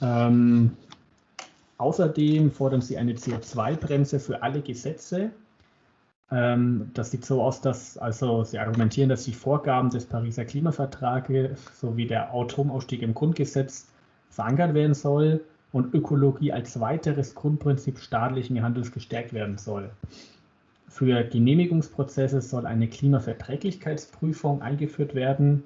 Ähm, 0.00 0.72
außerdem 1.76 2.50
fordern 2.50 2.80
sie 2.80 2.96
eine 2.96 3.12
CO2-Bremse 3.12 4.18
für 4.18 4.42
alle 4.42 4.62
Gesetze, 4.62 5.30
das 6.32 7.10
sieht 7.10 7.26
so 7.26 7.42
aus, 7.42 7.60
dass 7.60 7.98
also 7.98 8.42
sie 8.42 8.58
argumentieren, 8.58 9.10
dass 9.10 9.24
die 9.24 9.34
Vorgaben 9.34 9.90
des 9.90 10.06
Pariser 10.06 10.46
Klimavertrages 10.46 11.78
sowie 11.78 12.06
der 12.06 12.32
Atomausstieg 12.34 13.02
im 13.02 13.12
Grundgesetz 13.12 13.88
verankert 14.30 14.72
werden 14.72 14.94
soll 14.94 15.44
und 15.72 15.92
Ökologie 15.92 16.50
als 16.50 16.80
weiteres 16.80 17.34
Grundprinzip 17.34 17.98
staatlichen 17.98 18.62
Handels 18.62 18.92
gestärkt 18.92 19.34
werden 19.34 19.58
soll. 19.58 19.90
Für 20.88 21.22
Genehmigungsprozesse 21.24 22.40
soll 22.40 22.64
eine 22.64 22.88
Klimaverträglichkeitsprüfung 22.88 24.62
eingeführt 24.62 25.14
werden. 25.14 25.64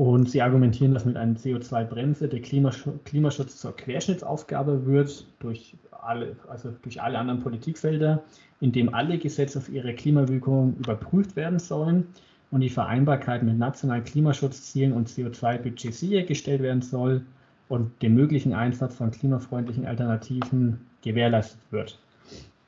Und 0.00 0.30
sie 0.30 0.40
argumentieren, 0.40 0.94
dass 0.94 1.04
mit 1.04 1.18
einer 1.18 1.36
CO2-Bremse 1.36 2.26
der 2.26 2.40
Klimaschutz 2.40 3.58
zur 3.58 3.76
Querschnittsaufgabe 3.76 4.86
wird, 4.86 5.26
durch 5.40 5.76
alle, 5.90 6.36
also 6.48 6.72
durch 6.80 7.02
alle 7.02 7.18
anderen 7.18 7.40
Politikfelder, 7.40 8.22
in 8.60 8.72
dem 8.72 8.94
alle 8.94 9.18
Gesetze 9.18 9.58
auf 9.58 9.68
ihre 9.68 9.92
Klimawirkung 9.92 10.74
überprüft 10.78 11.36
werden 11.36 11.58
sollen 11.58 12.06
und 12.50 12.62
die 12.62 12.70
Vereinbarkeit 12.70 13.42
mit 13.42 13.58
nationalen 13.58 14.02
Klimaschutzzielen 14.02 14.94
und 14.94 15.10
CO2-Budgets 15.10 16.00
sichergestellt 16.00 16.62
werden 16.62 16.80
soll 16.80 17.20
und 17.68 17.90
dem 18.00 18.14
möglichen 18.14 18.54
Einsatz 18.54 18.94
von 18.94 19.10
klimafreundlichen 19.10 19.84
Alternativen 19.84 20.80
gewährleistet 21.02 21.60
wird. 21.72 21.98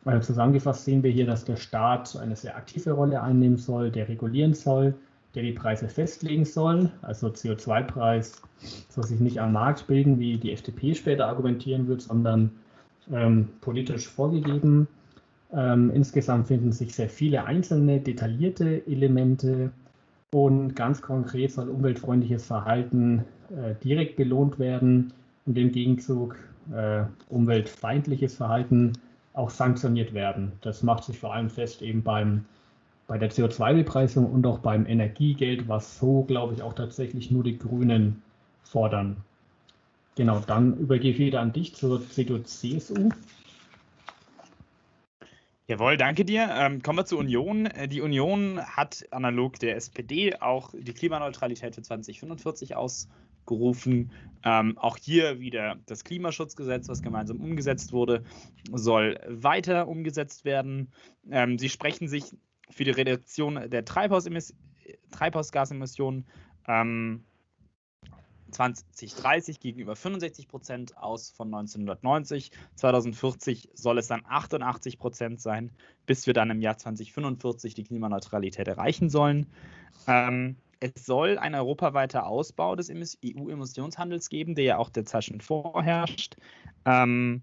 Also 0.04 0.34
zusammengefasst 0.34 0.84
sehen 0.84 1.02
wir 1.02 1.10
hier, 1.10 1.24
dass 1.24 1.46
der 1.46 1.56
Staat 1.56 2.14
eine 2.14 2.36
sehr 2.36 2.58
aktive 2.58 2.90
Rolle 2.92 3.22
einnehmen 3.22 3.56
soll, 3.56 3.90
der 3.90 4.10
regulieren 4.10 4.52
soll, 4.52 4.92
der 5.34 5.42
die 5.42 5.52
Preise 5.52 5.88
festlegen 5.88 6.44
soll. 6.44 6.90
Also 7.02 7.28
CO2-Preis 7.28 8.42
soll 8.88 9.04
sich 9.04 9.20
nicht 9.20 9.38
am 9.38 9.52
Markt 9.52 9.86
bilden, 9.86 10.18
wie 10.18 10.38
die 10.38 10.52
FDP 10.52 10.94
später 10.94 11.26
argumentieren 11.26 11.86
wird, 11.88 12.02
sondern 12.02 12.50
ähm, 13.12 13.48
politisch 13.60 14.08
vorgegeben. 14.08 14.88
Ähm, 15.52 15.90
insgesamt 15.90 16.48
finden 16.48 16.72
sich 16.72 16.94
sehr 16.94 17.08
viele 17.08 17.44
einzelne, 17.44 18.00
detaillierte 18.00 18.86
Elemente 18.86 19.70
und 20.32 20.74
ganz 20.74 21.02
konkret 21.02 21.52
soll 21.52 21.68
umweltfreundliches 21.68 22.46
Verhalten 22.46 23.24
äh, 23.50 23.74
direkt 23.84 24.16
belohnt 24.16 24.58
werden 24.58 25.12
und 25.44 25.58
im 25.58 25.72
Gegenzug 25.72 26.36
äh, 26.74 27.04
umweltfeindliches 27.28 28.36
Verhalten 28.36 28.92
auch 29.34 29.50
sanktioniert 29.50 30.14
werden. 30.14 30.52
Das 30.62 30.82
macht 30.82 31.04
sich 31.04 31.18
vor 31.18 31.34
allem 31.34 31.50
fest 31.50 31.82
eben 31.82 32.02
beim, 32.02 32.44
bei 33.06 33.18
der 33.18 33.30
CO2-Bepreisung 33.30 34.30
und 34.30 34.46
auch 34.46 34.58
beim 34.58 34.86
Energiegeld, 34.86 35.68
was 35.68 35.98
so, 35.98 36.22
glaube 36.22 36.54
ich, 36.54 36.62
auch 36.62 36.74
tatsächlich 36.74 37.30
nur 37.30 37.44
die 37.44 37.58
Grünen 37.58 38.22
fordern. 38.62 39.16
Genau, 40.14 40.40
dann 40.40 40.76
übergebe 40.78 41.14
ich 41.14 41.18
wieder 41.18 41.40
an 41.40 41.52
dich 41.52 41.74
zur 41.74 42.06
CDU-CSU. 42.08 43.10
Jawohl, 45.68 45.96
danke 45.96 46.24
dir. 46.24 46.50
Ähm, 46.52 46.82
kommen 46.82 46.98
wir 46.98 47.06
zur 47.06 47.18
Union. 47.18 47.66
Äh, 47.66 47.88
die 47.88 48.02
Union 48.02 48.60
hat 48.60 49.06
analog 49.10 49.58
der 49.58 49.76
SPD 49.76 50.36
auch 50.36 50.74
die 50.74 50.92
Klimaneutralität 50.92 51.74
für 51.74 51.82
2045 51.82 52.76
ausgerufen. 52.76 54.10
Ähm, 54.44 54.76
auch 54.76 54.98
hier 54.98 55.40
wieder 55.40 55.76
das 55.86 56.04
Klimaschutzgesetz, 56.04 56.88
was 56.88 57.00
gemeinsam 57.00 57.40
umgesetzt 57.40 57.94
wurde, 57.94 58.22
soll 58.70 59.18
weiter 59.28 59.88
umgesetzt 59.88 60.44
werden. 60.44 60.92
Ähm, 61.30 61.58
sie 61.58 61.70
sprechen 61.70 62.06
sich 62.06 62.24
für 62.72 62.84
die 62.84 62.90
Reduktion 62.90 63.70
der 63.70 63.84
Treibhausgasemissionen 63.84 66.26
ähm, 66.66 67.24
2030 68.52 69.60
gegenüber 69.60 69.96
65 69.96 70.48
Prozent 70.48 70.98
aus 70.98 71.30
von 71.30 71.48
1990. 71.48 72.50
2040 72.76 73.70
soll 73.74 73.98
es 73.98 74.08
dann 74.08 74.22
88 74.26 74.98
Prozent 74.98 75.40
sein, 75.40 75.70
bis 76.06 76.26
wir 76.26 76.34
dann 76.34 76.50
im 76.50 76.60
Jahr 76.60 76.76
2045 76.76 77.74
die 77.74 77.84
Klimaneutralität 77.84 78.68
erreichen 78.68 79.10
sollen. 79.10 79.46
Ähm, 80.06 80.56
es 80.80 81.06
soll 81.06 81.38
ein 81.38 81.54
europaweiter 81.54 82.26
Ausbau 82.26 82.76
des 82.76 82.90
EU-Emissionshandels 82.90 84.28
geben, 84.28 84.54
der 84.54 84.64
ja 84.64 84.78
auch 84.78 84.90
derzeit 84.90 85.24
schon 85.24 85.40
vorherrscht. 85.40 86.36
Ähm, 86.84 87.42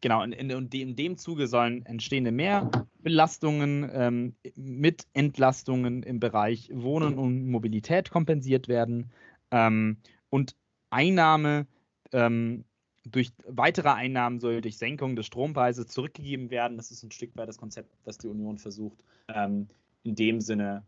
genau, 0.00 0.22
in, 0.22 0.32
in, 0.32 0.50
in, 0.50 0.96
dem 0.96 1.16
Zuge 1.16 1.46
sollen 1.46 1.84
entstehende 1.86 2.32
Mehrbelastungen 2.32 3.88
ähm, 3.92 4.34
mit 4.56 5.06
Entlastungen 5.12 6.02
im 6.02 6.20
Bereich 6.20 6.70
Wohnen 6.72 7.18
und 7.18 7.48
Mobilität 7.48 8.10
kompensiert 8.10 8.68
werden. 8.68 9.10
Ähm, 9.50 9.98
und 10.30 10.56
Einnahme 10.90 11.66
ähm, 12.12 12.64
durch 13.04 13.32
weitere 13.46 13.88
Einnahmen 13.88 14.40
soll 14.40 14.60
durch 14.60 14.76
Senkung 14.76 15.16
des 15.16 15.26
Strompreises 15.26 15.88
zurückgegeben 15.88 16.50
werden. 16.50 16.76
Das 16.76 16.90
ist 16.90 17.02
ein 17.02 17.10
Stück 17.10 17.34
weit 17.36 17.48
das 17.48 17.58
Konzept, 17.58 17.96
das 18.04 18.18
die 18.18 18.28
Union 18.28 18.58
versucht, 18.58 19.02
ähm, 19.28 19.68
in 20.02 20.14
dem 20.14 20.40
Sinne 20.40 20.84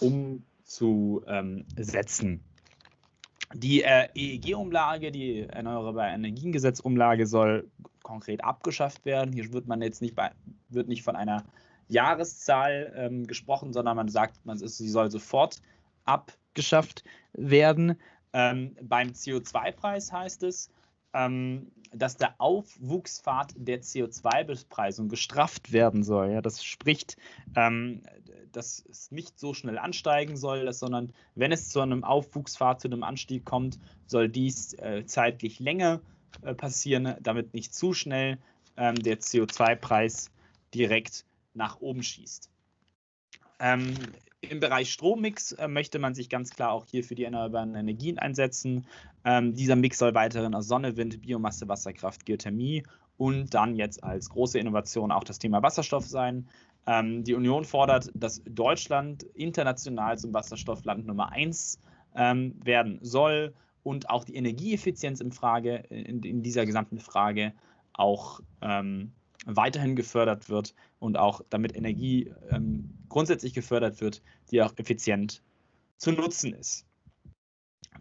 umzusetzen. 0.00 2.42
Die 3.54 3.82
äh, 3.82 4.08
EEG-Umlage, 4.14 5.12
die 5.12 5.42
Erneuerbare 5.42 6.10
Energiengesetz-Umlage, 6.10 7.26
soll 7.26 7.68
konkret 8.02 8.42
abgeschafft 8.44 9.04
werden. 9.04 9.32
Hier 9.32 9.52
wird 9.52 9.66
man 9.66 9.82
jetzt 9.82 10.02
nicht, 10.02 10.14
bei, 10.14 10.30
wird 10.68 10.88
nicht 10.88 11.02
von 11.02 11.16
einer 11.16 11.44
Jahreszahl 11.88 12.92
ähm, 12.96 13.26
gesprochen, 13.26 13.72
sondern 13.72 13.96
man 13.96 14.08
sagt, 14.08 14.44
man 14.44 14.58
ist, 14.60 14.78
sie 14.78 14.88
soll 14.88 15.10
sofort 15.10 15.60
abgeschafft 16.04 17.04
werden. 17.32 17.96
Ähm, 18.32 18.76
beim 18.82 19.08
CO2-Preis 19.08 20.12
heißt 20.12 20.42
es, 20.42 20.70
ähm, 21.12 21.70
dass 21.92 22.16
der 22.16 22.34
Aufwuchspfad 22.38 23.52
der 23.56 23.82
CO2-Bepreisung 23.82 25.08
gestrafft 25.08 25.72
werden 25.72 26.02
soll. 26.02 26.30
Ja, 26.30 26.40
das 26.40 26.64
spricht, 26.64 27.16
ähm, 27.54 28.02
dass 28.52 28.84
es 28.88 29.10
nicht 29.10 29.38
so 29.38 29.54
schnell 29.54 29.78
ansteigen 29.78 30.36
soll, 30.36 30.72
sondern 30.72 31.12
wenn 31.34 31.52
es 31.52 31.68
zu 31.68 31.80
einem 31.80 32.04
Aufwuchspfad, 32.04 32.80
zu 32.80 32.88
einem 32.88 33.02
Anstieg 33.02 33.44
kommt, 33.44 33.78
soll 34.06 34.28
dies 34.28 34.74
äh, 34.74 35.04
zeitlich 35.06 35.58
länger 35.60 36.00
äh, 36.42 36.54
passieren, 36.54 37.14
damit 37.20 37.54
nicht 37.54 37.74
zu 37.74 37.92
schnell 37.92 38.38
ähm, 38.76 38.96
der 38.96 39.20
CO2-Preis 39.20 40.30
direkt 40.74 41.24
nach 41.54 41.80
oben 41.80 42.02
schießt. 42.02 42.50
Ähm, 43.60 43.94
im 44.40 44.58
Bereich 44.58 44.90
Strommix 44.90 45.52
äh, 45.52 45.68
möchte 45.68 45.98
man 45.98 46.14
sich 46.14 46.28
ganz 46.28 46.50
klar 46.50 46.72
auch 46.72 46.86
hier 46.86 47.04
für 47.04 47.14
die 47.14 47.24
erneuerbaren 47.24 47.74
Energien 47.74 48.18
einsetzen. 48.18 48.86
Ähm, 49.24 49.54
dieser 49.54 49.76
Mix 49.76 49.98
soll 49.98 50.14
weiterhin 50.14 50.54
aus 50.54 50.66
Sonne, 50.66 50.96
Wind, 50.96 51.22
Biomasse, 51.22 51.68
Wasserkraft, 51.68 52.26
Geothermie 52.26 52.82
und 53.18 53.54
dann 53.54 53.76
jetzt 53.76 54.02
als 54.02 54.30
große 54.30 54.58
Innovation 54.58 55.12
auch 55.12 55.22
das 55.22 55.38
Thema 55.38 55.62
Wasserstoff 55.62 56.06
sein. 56.06 56.48
Ähm, 56.86 57.24
die 57.24 57.34
Union 57.34 57.64
fordert, 57.64 58.10
dass 58.14 58.42
Deutschland 58.44 59.22
international 59.34 60.18
zum 60.18 60.34
Wasserstoffland 60.34 61.06
Nummer 61.06 61.30
1 61.30 61.78
ähm, 62.14 62.54
werden 62.64 62.98
soll 63.02 63.54
und 63.82 64.10
auch 64.10 64.24
die 64.24 64.34
Energieeffizienz 64.34 65.20
in 65.20 65.32
Frage, 65.32 65.76
in, 65.90 66.22
in 66.22 66.42
dieser 66.42 66.66
gesamten 66.66 66.98
Frage 66.98 67.52
auch 67.92 68.40
ähm, 68.60 69.12
weiterhin 69.46 69.96
gefördert 69.96 70.48
wird 70.48 70.74
und 70.98 71.16
auch 71.16 71.42
damit 71.50 71.76
Energie 71.76 72.32
ähm, 72.50 72.90
grundsätzlich 73.08 73.54
gefördert 73.54 74.00
wird, 74.00 74.22
die 74.50 74.62
auch 74.62 74.72
effizient 74.76 75.42
zu 75.96 76.12
nutzen 76.12 76.52
ist. 76.54 76.86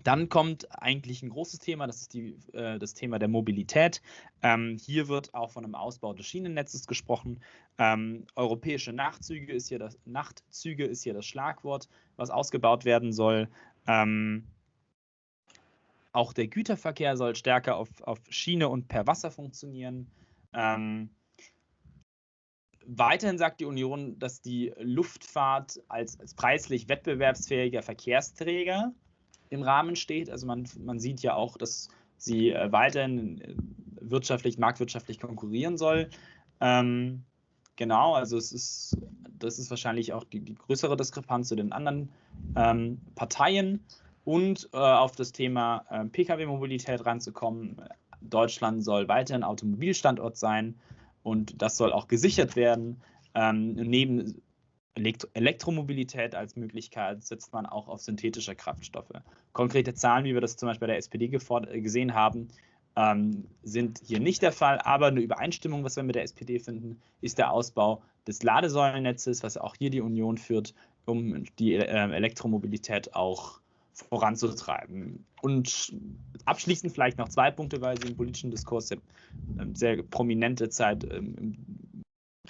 Dann 0.04 0.30
kommt 0.30 0.72
eigentlich 0.82 1.22
ein 1.22 1.30
großes 1.30 1.60
Thema, 1.60 1.88
das 1.88 2.02
ist 2.02 2.14
die, 2.14 2.38
äh, 2.54 2.80
das 2.80 2.94
Thema 2.94 3.20
der 3.20 3.28
Mobilität. 3.28 4.02
Ähm, 4.42 4.78
hier 4.80 5.08
wird 5.08 5.34
auch 5.34 5.52
von 5.52 5.64
einem 5.64 5.76
Ausbau 5.76 6.14
des 6.14 6.26
Schienennetzes 6.26 6.88
gesprochen. 6.88 7.40
Ähm, 7.78 8.26
europäische 8.36 8.94
Nachtzüge 8.94 9.54
ist, 9.54 9.70
hier 9.70 9.80
das, 9.80 9.98
Nachtzüge 10.06 10.86
ist 10.86 11.04
hier 11.04 11.14
das 11.14 11.26
Schlagwort, 11.26 11.88
was 12.16 12.30
ausgebaut 12.30 12.86
werden 12.86 13.14
soll. 13.14 13.50
Ähm, 13.88 14.48
auch 16.14 16.34
der 16.34 16.48
Güterverkehr 16.48 17.16
soll 17.16 17.36
stärker 17.36 17.78
auf, 17.78 17.90
auf 18.02 18.20
Schiene 18.30 18.70
und 18.70 18.88
per 18.88 19.08
Wasser 19.08 19.32
funktionieren. 19.32 20.12
Ähm, 20.54 21.10
Weiterhin 22.88 23.38
sagt 23.38 23.62
die 23.62 23.66
Union, 23.66 24.18
dass 24.18 24.42
die 24.42 24.74
Luftfahrt 24.80 25.80
als, 25.88 26.20
als 26.20 26.34
preislich 26.34 26.90
wettbewerbsfähiger 26.90 27.84
Verkehrsträger 27.84 28.94
im 29.52 29.62
Rahmen 29.62 29.96
steht. 29.96 30.32
Also 30.32 30.48
man, 30.48 30.68
man 30.80 31.00
sieht 31.00 31.22
ja 31.22 31.36
auch, 31.36 31.58
dass 31.58 31.90
sie 32.18 32.50
äh, 32.50 32.72
weiterhin 32.72 33.42
äh, 33.42 33.54
wirtschaftlich, 34.00 34.58
marktwirtschaftlich 34.58 35.20
konkurrieren 35.20 35.78
soll. 35.78 36.10
Ähm, 36.60 37.24
genau, 37.76 38.16
also 38.16 38.38
es 38.38 38.52
ist, 38.52 38.98
das 39.38 39.60
ist 39.60 39.70
wahrscheinlich 39.70 40.14
auch 40.14 40.24
die, 40.24 40.40
die 40.40 40.56
größere 40.56 40.98
Diskrepanz 40.98 41.50
zu 41.50 41.56
den 41.56 41.72
anderen 41.72 42.10
ähm, 42.56 43.00
Parteien. 43.14 43.84
Und 44.24 44.70
äh, 44.72 44.78
auf 44.78 45.16
das 45.16 45.32
Thema 45.32 45.84
äh, 45.90 46.06
Pkw-Mobilität 46.06 47.06
ranzukommen. 47.06 47.82
Deutschland 48.22 48.84
soll 48.84 49.08
weiterhin 49.08 49.44
Automobilstandort 49.44 50.38
sein. 50.38 50.76
Und 51.24 51.62
das 51.62 51.76
soll 51.76 51.92
auch 51.92 52.08
gesichert 52.08 52.56
werden. 52.56 53.02
Ähm, 53.34 53.74
neben 53.74 54.42
Elektro 54.94 55.30
Elektromobilität 55.34 56.36
als 56.36 56.56
Möglichkeit 56.56 57.24
setzt 57.24 57.54
man 57.54 57.66
auch 57.66 57.88
auf 57.88 58.02
synthetische 58.02 58.56
Kraftstoffe. 58.56 59.14
Konkrete 59.54 59.94
Zahlen, 59.94 60.26
wie 60.26 60.34
wir 60.34 60.42
das 60.42 60.58
zum 60.58 60.68
Beispiel 60.68 60.88
bei 60.88 60.94
der 60.94 60.98
SPD 60.98 61.28
gesehen 61.28 62.14
haben, 62.14 62.50
ähm, 62.96 63.48
sind 63.64 64.02
hier 64.06 64.20
nicht 64.20 64.42
der 64.42 64.52
Fall, 64.52 64.80
aber 64.80 65.08
eine 65.08 65.22
Übereinstimmung, 65.22 65.84
was 65.84 65.96
wir 65.96 66.04
mit 66.04 66.16
der 66.16 66.24
SPD 66.24 66.60
finden, 66.60 67.02
ist 67.22 67.38
der 67.38 67.52
Ausbau 67.52 68.02
des 68.28 68.44
Ladesäulennetzes, 68.44 69.44
was 69.44 69.58
auch 69.58 69.76
hier 69.78 69.90
die 69.90 70.02
Union 70.02 70.38
führt, 70.38 70.74
um 71.06 71.46
die 71.58 71.76
äh, 71.76 71.86
Elektromobilität 71.86 73.16
auch 73.16 73.62
voranzutreiben. 73.94 75.26
Und 75.42 75.94
abschließend 76.46 76.94
vielleicht 76.94 77.18
noch 77.18 77.30
zwei 77.30 77.52
Punkte, 77.52 77.82
weil 77.82 78.00
sie 78.00 78.10
im 78.10 78.18
politischen 78.18 78.52
Diskurs 78.52 78.90
sehr, 78.90 78.98
ähm, 79.60 79.76
sehr 79.76 80.04
prominente 80.04 80.70
Zeit 80.70 81.06
ähm, 81.12 81.58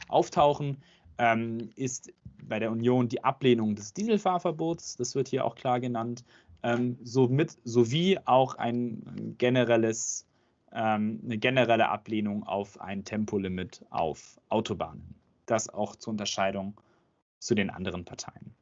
auftauchen, 0.07 0.77
ähm, 1.17 1.69
ist 1.75 2.11
bei 2.43 2.59
der 2.59 2.71
Union 2.71 3.07
die 3.07 3.23
Ablehnung 3.23 3.75
des 3.75 3.93
Dieselfahrverbots, 3.93 4.97
das 4.97 5.15
wird 5.15 5.27
hier 5.27 5.45
auch 5.45 5.55
klar 5.55 5.79
genannt, 5.79 6.23
ähm, 6.63 6.97
somit, 7.03 7.57
sowie 7.63 8.19
auch 8.25 8.55
ein 8.55 9.35
generelles, 9.37 10.27
ähm, 10.71 11.21
eine 11.23 11.37
generelle 11.37 11.89
Ablehnung 11.89 12.43
auf 12.43 12.79
ein 12.79 13.03
Tempolimit 13.03 13.85
auf 13.89 14.39
Autobahnen. 14.49 15.15
Das 15.45 15.69
auch 15.69 15.95
zur 15.95 16.11
Unterscheidung 16.11 16.79
zu 17.39 17.55
den 17.55 17.69
anderen 17.69 18.05
Parteien. 18.05 18.53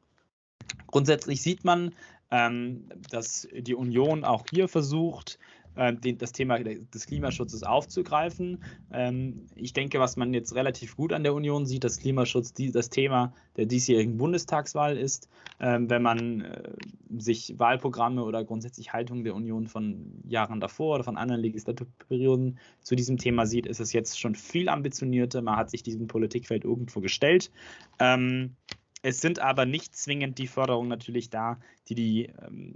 Grundsätzlich 0.86 1.42
sieht 1.42 1.64
man, 1.64 1.94
ähm, 2.30 2.88
dass 3.10 3.48
die 3.52 3.74
Union 3.74 4.24
auch 4.24 4.44
hier 4.50 4.68
versucht, 4.68 5.38
äh, 5.76 5.94
das 6.14 6.32
Thema 6.32 6.58
des 6.58 7.06
Klimaschutzes 7.06 7.62
aufzugreifen. 7.62 8.62
Ähm, 8.92 9.46
ich 9.54 9.72
denke, 9.72 10.00
was 10.00 10.16
man 10.16 10.34
jetzt 10.34 10.54
relativ 10.54 10.96
gut 10.96 11.12
an 11.12 11.22
der 11.22 11.34
Union 11.34 11.66
sieht, 11.66 11.84
dass 11.84 11.98
Klimaschutz 11.98 12.52
das 12.52 12.90
Thema 12.90 13.32
der 13.56 13.66
diesjährigen 13.66 14.16
Bundestagswahl 14.16 14.96
ist. 14.96 15.28
Ähm, 15.60 15.90
wenn 15.90 16.02
man 16.02 16.40
äh, 16.40 16.72
sich 17.18 17.58
Wahlprogramme 17.58 18.24
oder 18.24 18.44
grundsätzlich 18.44 18.92
Haltungen 18.92 19.24
der 19.24 19.34
Union 19.34 19.66
von 19.66 20.22
Jahren 20.26 20.60
davor 20.60 20.96
oder 20.96 21.04
von 21.04 21.16
anderen 21.16 21.42
Legislaturperioden 21.42 22.58
zu 22.82 22.96
diesem 22.96 23.18
Thema 23.18 23.46
sieht, 23.46 23.66
ist 23.66 23.80
es 23.80 23.92
jetzt 23.92 24.18
schon 24.18 24.34
viel 24.34 24.68
ambitionierter. 24.68 25.42
Man 25.42 25.56
hat 25.56 25.70
sich 25.70 25.82
diesem 25.82 26.06
Politikfeld 26.06 26.64
irgendwo 26.64 27.00
gestellt. 27.00 27.50
Ähm, 27.98 28.56
es 29.02 29.20
sind 29.20 29.38
aber 29.38 29.64
nicht 29.64 29.96
zwingend 29.96 30.38
die 30.38 30.46
Förderungen 30.46 30.88
natürlich 30.88 31.30
da, 31.30 31.58
die, 31.88 31.94
die, 31.94 32.24
ähm, 32.26 32.74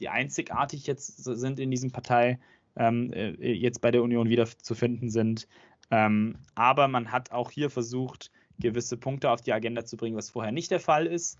die 0.00 0.08
einzigartig 0.08 0.86
jetzt 0.86 1.24
sind 1.24 1.58
in 1.60 1.70
diesem 1.70 1.90
Partei, 1.90 2.38
ähm, 2.76 3.12
äh, 3.12 3.52
jetzt 3.52 3.80
bei 3.80 3.90
der 3.90 4.02
Union 4.02 4.28
wiederzufinden 4.28 5.10
sind. 5.10 5.48
Ähm, 5.90 6.38
aber 6.54 6.88
man 6.88 7.12
hat 7.12 7.32
auch 7.32 7.50
hier 7.50 7.70
versucht, 7.70 8.30
gewisse 8.58 8.96
Punkte 8.96 9.30
auf 9.30 9.40
die 9.40 9.52
Agenda 9.52 9.84
zu 9.84 9.96
bringen, 9.96 10.16
was 10.16 10.30
vorher 10.30 10.52
nicht 10.52 10.70
der 10.70 10.80
Fall 10.80 11.06
ist. 11.06 11.38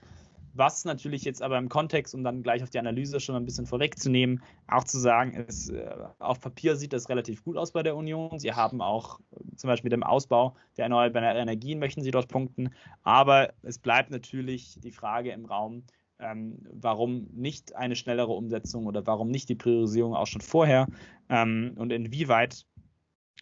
Was 0.57 0.87
natürlich 0.87 1.25
jetzt 1.25 1.43
aber 1.43 1.59
im 1.59 1.69
Kontext, 1.69 2.15
um 2.15 2.25
dann 2.25 2.43
gleich 2.43 2.63
auf 2.63 2.71
die 2.71 2.79
Analyse 2.79 3.21
schon 3.21 3.37
ein 3.37 3.45
bisschen 3.45 3.67
vorwegzunehmen, 3.67 4.43
auch 4.69 4.85
zu 4.85 4.99
sagen 4.99 5.35
ist, 5.35 5.69
äh, 5.69 5.95
auf 6.19 6.41
Papier 6.41 6.77
sieht 6.77 6.95
das 6.95 7.11
relativ 7.11 7.45
gut 7.45 7.59
aus 7.59 7.73
bei 7.73 7.83
der 7.83 7.95
Union. 7.95 8.39
Sie 8.39 8.55
haben 8.55 8.81
auch 8.81 9.21
äh, 9.33 9.57
zum 9.57 9.69
Beispiel 9.69 9.91
mit 9.91 9.93
dem 9.93 10.03
Ausbau 10.03 10.57
der 10.79 10.85
erneuerbaren 10.85 11.37
Energien 11.37 11.79
möchten 11.79 12.03
sie 12.03 12.11
dort 12.11 12.29
punkten. 12.29 12.71
Aber 13.03 13.53
es 13.63 13.79
bleibt 13.79 14.11
natürlich 14.11 14.79
die 14.81 14.93
Frage 14.93 15.31
im 15.33 15.45
Raum, 15.45 15.83
ähm, 16.19 16.59
warum 16.73 17.29
nicht 17.33 17.77
eine 17.77 17.97
schnellere 17.97 18.33
Umsetzung 18.33 18.87
oder 18.87 19.07
warum 19.07 19.31
nicht 19.31 19.49
die 19.49 19.55
Priorisierung 19.55 20.15
auch 20.15 20.27
schon 20.27 20.41
vorher 20.41 20.87
ähm, 21.29 21.75
und 21.77 21.93
inwieweit 21.93 22.67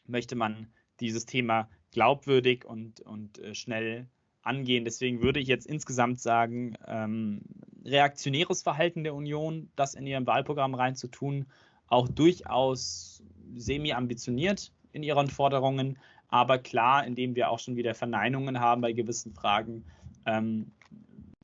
möchte 0.07 0.37
man 0.37 0.68
dieses 1.01 1.27
Thema 1.27 1.68
glaubwürdig 1.93 2.64
und, 2.64 3.01
und 3.01 3.39
äh, 3.39 3.55
schnell 3.55 4.09
angehen. 4.43 4.85
Deswegen 4.85 5.22
würde 5.22 5.41
ich 5.41 5.49
jetzt 5.49 5.66
insgesamt 5.66 6.20
sagen, 6.20 6.75
ähm, 6.87 7.41
reaktionäres 7.85 8.62
Verhalten 8.62 9.05
der 9.05 9.14
Union, 9.14 9.70
das 9.77 9.95
in 9.95 10.07
ihrem 10.07 10.27
Wahlprogramm 10.27 10.75
reinzutun, 10.75 11.47
auch 11.87 12.09
durchaus 12.09 13.22
semi-ambitioniert 13.55 14.72
in 14.93 15.03
ihren 15.03 15.29
Forderungen, 15.29 15.99
aber 16.29 16.59
klar, 16.59 17.07
indem 17.07 17.37
wir 17.37 17.51
auch 17.51 17.59
schon 17.59 17.77
wieder 17.77 17.95
Verneinungen 17.95 18.61
haben 18.61 18.81
bei 18.81 18.93
gewissen 18.93 19.33
Fragen, 19.33 19.85
ähm, 20.27 20.72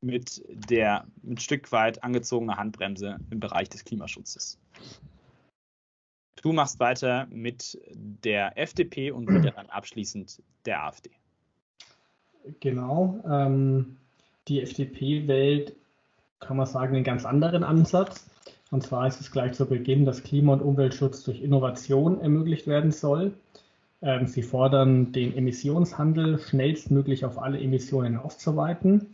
mit 0.01 0.43
der 0.49 1.05
mit 1.23 1.43
Stück 1.43 1.73
weit 1.73 2.03
angezogener 2.03 2.57
Handbremse 2.57 3.19
im 3.31 3.41
Bereich 3.41 3.69
des 3.69 3.85
Klimaschutzes. 3.85 4.59
Du 6.43 6.53
machst 6.53 6.81
weiter 6.81 7.27
mit 7.31 7.79
der 7.95 8.57
FDP 8.57 9.11
und 9.11 9.29
wieder 9.29 9.51
dann 9.51 9.69
abschließend 9.69 10.43
der 10.65 10.85
AfD. 10.85 11.11
Genau. 12.61 13.23
Ähm, 13.29 13.99
die 14.49 14.63
FDP 14.63 15.29
wählt, 15.29 15.77
kann 16.39 16.57
man 16.57 16.67
sagen, 16.67 16.95
einen 16.95 17.05
ganz 17.05 17.27
anderen 17.27 17.63
Ansatz. 17.63 18.27
Und 18.71 18.83
zwar 18.83 19.07
ist 19.07 19.21
es 19.21 19.31
gleich 19.31 19.53
zu 19.53 19.67
Beginn, 19.67 20.07
dass 20.07 20.23
Klima- 20.23 20.55
und 20.55 20.63
Umweltschutz 20.63 21.25
durch 21.25 21.43
Innovation 21.43 22.21
ermöglicht 22.21 22.67
werden 22.67 22.93
soll. 22.93 23.35
Ähm, 24.01 24.27
sie 24.27 24.43
fordern, 24.43 25.13
den 25.13 25.37
Emissionshandel 25.37 26.39
schnellstmöglich 26.39 27.27
auf 27.27 27.39
alle 27.39 27.61
Emissionen 27.61 28.17
auszuweiten. 28.17 29.09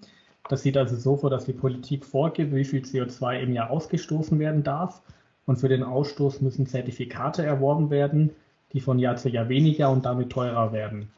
Das 0.48 0.62
sieht 0.62 0.76
also 0.76 0.96
so 0.96 1.16
vor, 1.16 1.30
dass 1.30 1.44
die 1.44 1.52
Politik 1.52 2.04
vorgibt, 2.04 2.54
wie 2.54 2.64
viel 2.64 2.82
CO2 2.82 3.40
im 3.40 3.52
Jahr 3.52 3.70
ausgestoßen 3.70 4.38
werden 4.38 4.62
darf. 4.62 5.02
Und 5.44 5.56
für 5.56 5.68
den 5.68 5.82
Ausstoß 5.82 6.40
müssen 6.40 6.66
Zertifikate 6.66 7.44
erworben 7.44 7.90
werden, 7.90 8.30
die 8.72 8.80
von 8.80 8.98
Jahr 8.98 9.16
zu 9.16 9.28
Jahr 9.28 9.48
weniger 9.48 9.90
und 9.90 10.04
damit 10.04 10.30
teurer 10.30 10.72
werden. 10.72 11.10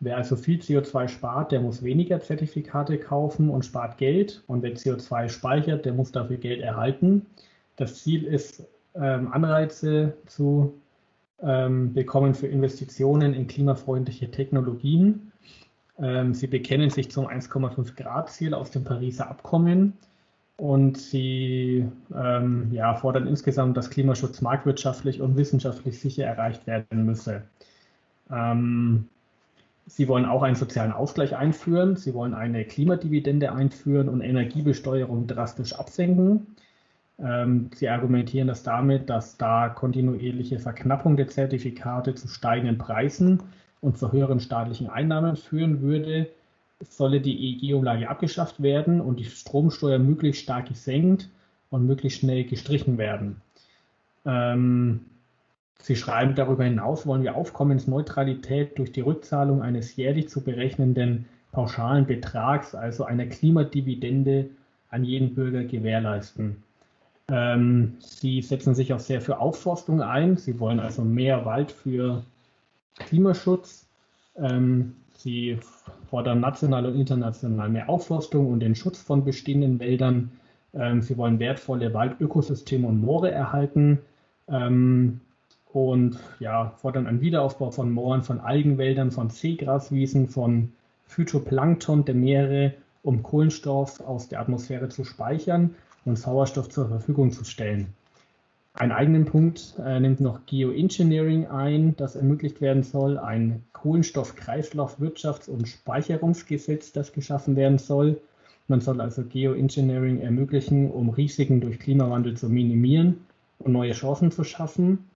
Wer 0.00 0.16
also 0.16 0.34
viel 0.36 0.58
CO2 0.58 1.08
spart, 1.08 1.52
der 1.52 1.60
muss 1.60 1.82
weniger 1.82 2.20
Zertifikate 2.20 2.98
kaufen 2.98 3.48
und 3.48 3.64
spart 3.64 3.98
Geld. 3.98 4.42
Und 4.46 4.62
wer 4.62 4.74
CO2 4.74 5.28
speichert, 5.28 5.84
der 5.84 5.94
muss 5.94 6.12
dafür 6.12 6.36
Geld 6.38 6.60
erhalten. 6.60 7.26
Das 7.76 8.02
Ziel 8.02 8.24
ist, 8.24 8.64
ähm, 8.94 9.32
Anreize 9.32 10.14
zu 10.26 10.74
ähm, 11.42 11.92
bekommen 11.92 12.34
für 12.34 12.46
Investitionen 12.46 13.34
in 13.34 13.46
klimafreundliche 13.46 14.30
Technologien. 14.30 15.31
Ähm, 16.02 16.34
sie 16.34 16.48
bekennen 16.48 16.90
sich 16.90 17.10
zum 17.10 17.26
1,5 17.26 17.94
Grad 17.96 18.30
Ziel 18.30 18.54
aus 18.54 18.70
dem 18.70 18.84
Pariser 18.84 19.30
Abkommen 19.30 19.94
und 20.56 20.98
sie 20.98 21.86
ähm, 22.14 22.68
ja, 22.72 22.94
fordern 22.94 23.26
insgesamt, 23.26 23.76
dass 23.76 23.90
Klimaschutz 23.90 24.40
marktwirtschaftlich 24.40 25.20
und 25.22 25.36
wissenschaftlich 25.36 25.98
sicher 26.00 26.26
erreicht 26.26 26.66
werden 26.66 27.06
müsse. 27.06 27.42
Ähm, 28.30 29.08
Sie 29.86 30.08
wollen 30.08 30.26
auch 30.26 30.42
einen 30.42 30.54
sozialen 30.56 30.92
Ausgleich 30.92 31.36
einführen. 31.36 31.96
Sie 31.96 32.14
wollen 32.14 32.34
eine 32.34 32.64
Klimadividende 32.64 33.52
einführen 33.52 34.08
und 34.08 34.20
Energiebesteuerung 34.20 35.26
drastisch 35.26 35.74
absenken. 35.74 36.46
Ähm, 37.18 37.70
sie 37.74 37.88
argumentieren 37.88 38.48
das 38.48 38.62
damit, 38.62 39.10
dass 39.10 39.36
da 39.36 39.68
kontinuierliche 39.68 40.58
Verknappung 40.58 41.16
der 41.16 41.28
Zertifikate 41.28 42.14
zu 42.14 42.28
steigenden 42.28 42.78
Preisen 42.78 43.42
und 43.82 43.98
zu 43.98 44.12
höheren 44.12 44.40
staatlichen 44.40 44.88
Einnahmen 44.88 45.36
führen 45.36 45.82
würde, 45.82 46.30
solle 46.88 47.20
die 47.20 47.60
EEG-Umlage 47.60 48.08
abgeschafft 48.08 48.62
werden 48.62 49.00
und 49.00 49.20
die 49.20 49.24
Stromsteuer 49.24 49.98
möglichst 49.98 50.42
stark 50.42 50.68
gesenkt 50.68 51.28
und 51.68 51.86
möglichst 51.86 52.20
schnell 52.20 52.44
gestrichen 52.44 52.96
werden. 52.96 53.42
Ähm, 54.24 55.00
Sie 55.78 55.96
schreiben, 55.96 56.36
darüber 56.36 56.62
hinaus 56.62 57.06
wollen 57.06 57.24
wir 57.24 57.34
Aufkommensneutralität 57.34 58.78
durch 58.78 58.92
die 58.92 59.00
Rückzahlung 59.00 59.62
eines 59.62 59.96
jährlich 59.96 60.28
zu 60.28 60.42
berechnenden 60.42 61.26
pauschalen 61.50 62.06
Betrags, 62.06 62.76
also 62.76 63.04
einer 63.04 63.26
Klimadividende, 63.26 64.48
an 64.90 65.04
jeden 65.04 65.34
Bürger 65.34 65.64
gewährleisten. 65.64 66.62
Ähm, 67.28 67.96
Sie 67.98 68.42
setzen 68.42 68.74
sich 68.74 68.92
auch 68.92 69.00
sehr 69.00 69.20
für 69.20 69.40
Aufforstung 69.40 70.02
ein. 70.02 70.36
Sie 70.36 70.60
wollen 70.60 70.78
also 70.78 71.02
mehr 71.02 71.44
Wald 71.44 71.72
für 71.72 72.22
Klimaschutz. 72.96 73.86
Ähm, 74.36 74.96
Sie 75.16 75.58
fordern 76.10 76.40
national 76.40 76.86
und 76.86 76.98
international 76.98 77.68
mehr 77.68 77.88
Aufforstung 77.88 78.48
und 78.48 78.60
den 78.60 78.74
Schutz 78.74 79.00
von 79.00 79.24
bestehenden 79.24 79.78
Wäldern. 79.78 80.32
Ähm, 80.74 81.02
Sie 81.02 81.16
wollen 81.16 81.38
wertvolle 81.38 81.94
Waldökosysteme 81.94 82.86
und 82.86 83.00
Moore 83.00 83.30
erhalten. 83.30 84.00
Ähm, 84.48 85.20
und 85.72 86.18
ja, 86.38 86.74
fordern 86.76 87.06
einen 87.06 87.20
Wiederaufbau 87.20 87.70
von 87.70 87.90
Mooren, 87.90 88.22
von 88.22 88.40
Algenwäldern, 88.40 89.10
von 89.10 89.30
Seegraswiesen, 89.30 90.28
von 90.28 90.72
Phytoplankton 91.06 92.04
der 92.04 92.14
Meere, 92.14 92.74
um 93.02 93.22
Kohlenstoff 93.22 94.00
aus 94.00 94.28
der 94.28 94.40
Atmosphäre 94.40 94.88
zu 94.88 95.04
speichern 95.04 95.74
und 96.04 96.16
Sauerstoff 96.16 96.68
zur 96.68 96.88
Verfügung 96.88 97.32
zu 97.32 97.44
stellen. 97.44 97.94
Einen 98.74 98.92
eigenen 98.92 99.26
Punkt 99.26 99.74
äh, 99.84 100.00
nimmt 100.00 100.20
noch 100.20 100.46
Geoengineering 100.46 101.46
ein, 101.46 101.94
das 101.96 102.16
ermöglicht 102.16 102.62
werden 102.62 102.82
soll, 102.82 103.18
ein 103.18 103.62
Kohlenstoffkreislaufwirtschafts- 103.74 105.50
und 105.50 105.68
Speicherungsgesetz, 105.68 106.92
das 106.92 107.12
geschaffen 107.12 107.54
werden 107.56 107.76
soll. 107.76 108.20
Man 108.68 108.80
soll 108.80 109.02
also 109.02 109.24
Geoengineering 109.24 110.20
ermöglichen, 110.20 110.90
um 110.90 111.10
Risiken 111.10 111.60
durch 111.60 111.80
Klimawandel 111.80 112.34
zu 112.36 112.48
minimieren 112.48 113.26
und 113.58 113.72
neue 113.72 113.92
Chancen 113.92 114.30
zu 114.30 114.42
schaffen. 114.42 115.10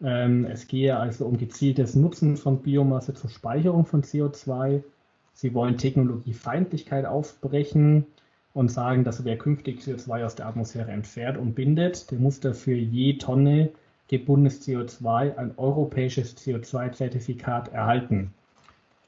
Ähm, 0.00 0.44
es 0.44 0.68
gehe 0.68 0.96
also 0.96 1.26
um 1.26 1.36
gezieltes 1.36 1.96
Nutzen 1.96 2.36
von 2.36 2.62
Biomasse 2.62 3.14
zur 3.14 3.28
Speicherung 3.28 3.86
von 3.86 4.02
CO2. 4.02 4.84
Sie 5.32 5.52
wollen 5.52 5.78
Technologiefeindlichkeit 5.78 7.06
aufbrechen 7.06 8.06
und 8.54 8.70
sagen, 8.70 9.04
dass 9.04 9.24
wer 9.24 9.38
künftig 9.38 9.80
CO2 9.80 10.24
aus 10.24 10.34
der 10.34 10.46
Atmosphäre 10.46 10.90
entfernt 10.90 11.38
und 11.38 11.54
bindet, 11.54 12.10
der 12.10 12.18
muss 12.18 12.40
dafür 12.40 12.76
je 12.76 13.18
Tonne 13.18 13.70
gebundenes 14.08 14.66
CO2 14.66 15.36
ein 15.36 15.52
europäisches 15.56 16.36
CO2-Zertifikat 16.36 17.72
erhalten. 17.72 18.34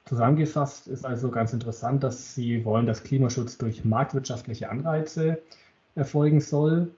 Zusammengefasst 0.05 0.89
ist 0.89 1.05
also 1.05 1.31
ganz 1.31 1.53
interessant, 1.53 2.05
dass 2.05 2.35
sie 2.35 2.65
wollen, 2.65 2.87
dass 2.87 3.03
Klimaschutz 3.03 3.59
durch 3.59 3.85
marktwirtschaftliche 3.85 4.71
Anreize 4.71 5.41
erfolgen 5.95 6.41
soll. 6.41 6.91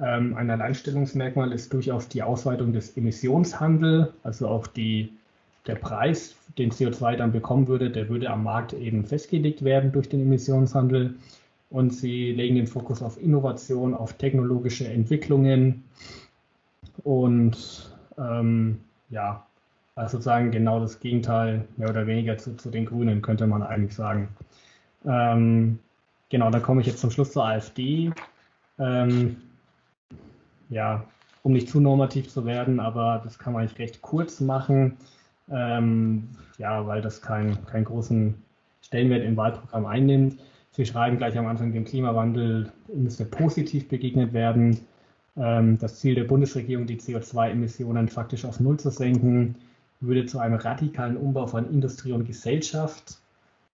Ähm, 0.00 0.36
ein 0.36 0.50
Alleinstellungsmerkmal 0.50 1.52
ist 1.52 1.72
durchaus 1.72 2.08
die 2.08 2.22
Ausweitung 2.22 2.72
des 2.72 2.96
Emissionshandels, 2.96 4.08
also 4.22 4.48
auch 4.48 4.66
die, 4.66 5.12
der 5.66 5.76
Preis, 5.76 6.34
den 6.58 6.70
CO2 6.70 7.16
dann 7.16 7.32
bekommen 7.32 7.68
würde, 7.68 7.90
der 7.90 8.08
würde 8.08 8.30
am 8.30 8.42
Markt 8.42 8.72
eben 8.72 9.04
festgelegt 9.04 9.64
werden 9.64 9.92
durch 9.92 10.08
den 10.08 10.22
Emissionshandel. 10.22 11.14
Und 11.72 11.90
sie 11.90 12.32
legen 12.32 12.56
den 12.56 12.66
Fokus 12.66 13.02
auf 13.02 13.20
Innovation, 13.20 13.94
auf 13.94 14.12
technologische 14.12 14.86
Entwicklungen 14.86 15.84
und 17.02 17.90
ähm, 18.18 18.78
ja, 19.08 19.46
also 19.94 20.18
sozusagen 20.18 20.50
genau 20.50 20.80
das 20.80 21.00
Gegenteil, 21.00 21.66
mehr 21.76 21.88
oder 21.88 22.06
weniger 22.06 22.36
zu, 22.38 22.56
zu 22.56 22.70
den 22.70 22.84
Grünen, 22.84 23.22
könnte 23.22 23.46
man 23.46 23.62
eigentlich 23.62 23.94
sagen. 23.94 24.28
Ähm, 25.06 25.78
genau, 26.28 26.50
da 26.50 26.60
komme 26.60 26.82
ich 26.82 26.86
jetzt 26.86 27.00
zum 27.00 27.10
Schluss 27.10 27.32
zur 27.32 27.46
AfD. 27.46 28.12
Ähm, 28.78 29.36
ja, 30.68 31.04
um 31.42 31.52
nicht 31.52 31.68
zu 31.68 31.80
normativ 31.80 32.28
zu 32.28 32.44
werden, 32.44 32.80
aber 32.80 33.20
das 33.24 33.38
kann 33.38 33.52
man 33.52 33.62
eigentlich 33.62 33.78
recht 33.78 34.02
kurz 34.02 34.40
machen. 34.40 34.96
Ähm, 35.50 36.28
ja, 36.58 36.86
weil 36.86 37.02
das 37.02 37.20
keinen 37.20 37.64
kein 37.66 37.84
großen 37.84 38.34
Stellenwert 38.82 39.24
im 39.24 39.36
Wahlprogramm 39.36 39.86
einnimmt. 39.86 40.38
Sie 40.72 40.86
schreiben 40.86 41.18
gleich 41.18 41.36
am 41.38 41.46
Anfang, 41.46 41.72
dem 41.72 41.84
Klimawandel 41.84 42.72
müsste 42.92 43.26
positiv 43.26 43.88
begegnet 43.88 44.32
werden. 44.32 44.80
Ähm, 45.36 45.78
das 45.78 46.00
Ziel 46.00 46.14
der 46.14 46.24
Bundesregierung, 46.24 46.86
die 46.86 46.98
CO2-Emissionen 46.98 48.08
faktisch 48.08 48.46
auf 48.46 48.58
Null 48.58 48.80
zu 48.80 48.90
senken, 48.90 49.56
würde 50.00 50.24
zu 50.24 50.38
einem 50.38 50.54
radikalen 50.54 51.18
Umbau 51.18 51.46
von 51.46 51.70
Industrie 51.70 52.12
und 52.12 52.24
Gesellschaft. 52.24 53.18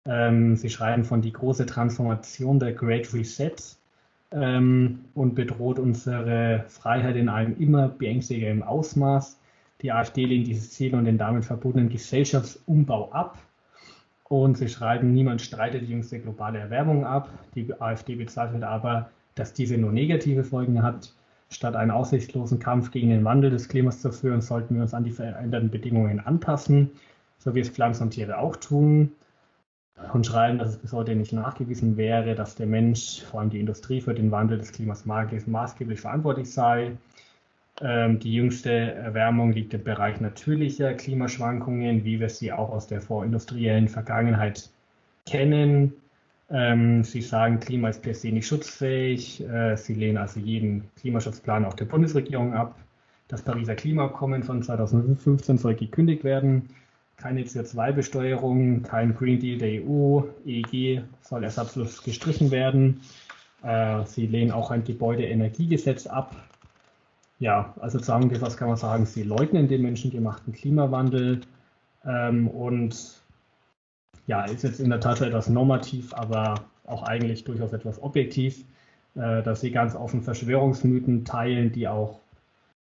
Ähm, 0.06 0.56
Sie 0.56 0.70
schreiben 0.70 1.04
von 1.04 1.22
die 1.22 1.34
große 1.34 1.68
Transformation 1.68 2.60
der 2.60 2.74
Great 2.74 3.14
Reset 3.14 3.56
ähm, 4.32 5.06
und 5.14 5.36
bedroht 5.36 5.78
unsere 5.78 6.66
Freiheit 6.68 7.16
in 7.16 7.30
einem 7.30 7.56
immer 7.60 7.90
beängstigenden 7.90 8.64
Ausmaß. 8.64 9.40
Die 9.82 9.92
AfD 9.92 10.26
lehnt 10.26 10.48
dieses 10.48 10.72
Ziel 10.72 10.96
und 10.96 11.06
den 11.06 11.20
damit 11.20 11.46
verbundenen 11.46 11.90
Gesellschaftsumbau 11.90 13.12
ab. 13.12 13.38
Und 14.30 14.58
sie 14.58 14.68
schreiben, 14.68 15.14
niemand 15.14 15.42
streitet 15.42 15.84
die 15.84 15.92
jüngste 15.92 16.20
globale 16.20 16.60
Erwärmung 16.60 17.06
ab. 17.06 17.30
Die 17.56 17.74
AfD 17.80 18.16
bezweifelt 18.16 18.64
aber, 18.64 19.10
dass 19.36 19.54
diese 19.54 19.78
nur 19.78 19.92
negative 19.92 20.44
Folgen 20.44 20.84
hat. 20.84 21.14
Statt 21.50 21.78
einen 21.78 21.92
aussichtslosen 21.92 22.60
Kampf 22.60 22.92
gegen 22.92 23.10
den 23.10 23.24
Wandel 23.24 23.50
des 23.50 23.70
Klimas 23.70 24.02
zu 24.02 24.12
führen, 24.12 24.42
sollten 24.42 24.76
wir 24.76 24.82
uns 24.82 24.94
an 24.94 25.06
die 25.06 25.12
veränderten 25.12 25.70
Bedingungen 25.70 26.20
anpassen, 26.20 26.92
so 27.38 27.56
wie 27.56 27.62
es 27.62 27.70
Pflanzen 27.70 28.04
und 28.04 28.10
Tiere 28.10 28.38
auch 28.38 28.58
tun. 28.58 29.14
Und 30.14 30.26
schreiben, 30.26 30.60
dass 30.60 30.70
es 30.70 30.78
bis 30.78 30.92
heute 30.92 31.16
nicht 31.16 31.32
nachgewiesen 31.32 31.96
wäre, 31.96 32.36
dass 32.36 32.56
der 32.56 32.68
Mensch, 32.68 33.24
vor 33.24 33.40
allem 33.40 33.50
die 33.50 33.62
Industrie, 33.62 34.02
für 34.02 34.14
den 34.14 34.30
Wandel 34.30 34.58
des 34.58 34.74
Klimas 34.74 35.06
maßgeblich 35.06 36.02
verantwortlich 36.02 36.52
sei. 36.52 36.98
Ähm, 37.82 38.20
die 38.20 38.34
jüngste 38.34 38.72
Erwärmung 38.72 39.52
liegt 39.52 39.74
im 39.74 39.84
Bereich 39.84 40.20
natürlicher 40.20 40.94
Klimaschwankungen, 40.94 42.04
wie 42.06 42.20
wir 42.20 42.30
sie 42.30 42.52
auch 42.52 42.70
aus 42.70 42.88
der 42.88 43.02
vorindustriellen 43.02 43.88
Vergangenheit 43.88 44.70
kennen. 45.28 45.94
Ähm, 46.50 47.04
sie 47.04 47.22
sagen, 47.22 47.60
Klima 47.60 47.90
ist 47.90 48.02
per 48.02 48.14
se 48.14 48.30
nicht 48.30 48.48
schutzfähig. 48.48 49.42
Äh, 49.48 49.76
sie 49.76 49.94
lehnen 49.94 50.18
also 50.18 50.40
jeden 50.40 50.90
Klimaschutzplan 51.00 51.66
auch 51.66 51.74
der 51.74 51.86
Bundesregierung 51.86 52.54
ab. 52.54 52.76
Das 53.28 53.42
Pariser 53.42 53.76
Klimaabkommen 53.76 54.44
von 54.44 54.64
2015 54.64 55.58
soll 55.58 55.76
gekündigt 55.76 56.24
werden. 56.24 56.70
Keine 57.18 57.42
CO2-Besteuerung, 57.42 58.84
kein 58.84 59.16
Green 59.16 59.40
Deal 59.40 59.58
der 59.58 59.84
EU, 59.84 60.22
EEG 60.46 61.02
soll 61.22 61.44
ersatzlos 61.44 62.04
gestrichen 62.04 62.52
werden. 62.52 63.02
Äh, 63.64 64.06
sie 64.06 64.28
lehnen 64.28 64.52
auch 64.52 64.72
ein 64.72 64.84
Gebäudeenergiegesetz 64.84 66.08
ab, 66.08 66.36
ja, 67.40 67.74
also 67.80 68.00
zusammengefasst 68.00 68.58
kann 68.58 68.68
man 68.68 68.78
sagen, 68.78 69.06
sie 69.06 69.24
leugnen 69.24 69.68
den 69.68 69.84
menschengemachten 69.84 70.54
Klimawandel 70.54 71.42
ähm, 72.06 72.48
und 72.48 73.22
ja, 74.26 74.44
ist 74.46 74.64
jetzt 74.64 74.80
in 74.80 74.90
der 74.90 75.00
Tat 75.00 75.22
etwas 75.22 75.48
normativ, 75.48 76.14
aber 76.14 76.66
auch 76.86 77.04
eigentlich 77.04 77.44
durchaus 77.44 77.74
etwas 77.74 78.02
objektiv, 78.02 78.66
äh, 79.16 79.44
dass 79.44 79.62
sie 79.62 79.72
ganz 79.72 79.96
offen 79.96 80.22
Verschwörungsmythen 80.22 81.26
teilen, 81.26 81.72
die 81.72 81.88
auch 81.88 82.22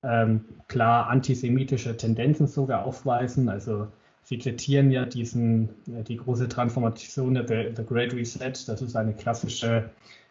ähm, 0.03 0.45
klar 0.67 1.07
antisemitische 1.07 1.97
Tendenzen 1.97 2.47
sogar 2.47 2.85
aufweisen. 2.85 3.49
Also 3.49 3.87
sie 4.23 4.39
zitieren 4.39 4.91
ja 4.91 5.05
diesen, 5.05 5.69
äh, 5.87 6.03
die 6.03 6.17
große 6.17 6.47
Transformation 6.47 7.33
der 7.33 7.75
The 7.75 7.83
Great 7.85 8.13
Reset, 8.13 8.51
das 8.67 8.81
ist 8.81 8.95
eine 8.95 9.13
klassische 9.13 9.89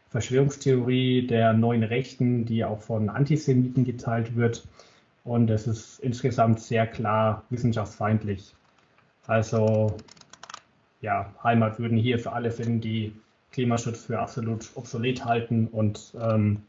Verschwörungstheorie 0.09 1.27
der 1.27 1.53
neuen 1.53 1.83
Rechten, 1.83 2.45
die 2.45 2.65
auch 2.65 2.81
von 2.81 3.09
Antisemiten 3.09 3.85
geteilt 3.85 4.37
wird. 4.37 4.67
Und 5.25 5.51
es 5.51 5.67
ist 5.67 5.99
insgesamt 6.01 6.61
sehr 6.61 6.87
klar 6.87 7.43
wissenschaftsfeindlich. 7.51 8.55
Also 9.27 9.97
ja, 11.01 11.33
Heimat 11.43 11.79
würden 11.79 11.99
hier 11.99 12.19
für 12.19 12.33
alle 12.33 12.51
finden, 12.51 12.81
die 12.81 13.13
Klimaschutz 13.53 14.05
für 14.05 14.19
absolut 14.19 14.71
obsolet 14.75 15.25
halten 15.25 15.67
und 15.69 16.15
ähm, 16.21 16.63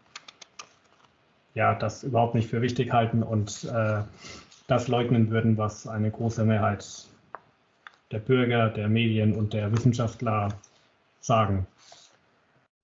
ja, 1.53 1.75
das 1.75 2.03
überhaupt 2.03 2.35
nicht 2.35 2.49
für 2.49 2.61
wichtig 2.61 2.91
halten 2.91 3.23
und 3.23 3.63
äh, 3.65 4.01
das 4.67 4.87
leugnen 4.87 5.29
würden, 5.29 5.57
was 5.57 5.87
eine 5.87 6.11
große 6.11 6.45
Mehrheit 6.45 7.07
der 8.11 8.19
Bürger, 8.19 8.69
der 8.69 8.87
Medien 8.87 9.35
und 9.35 9.53
der 9.53 9.71
Wissenschaftler 9.71 10.49
sagen. 11.19 11.67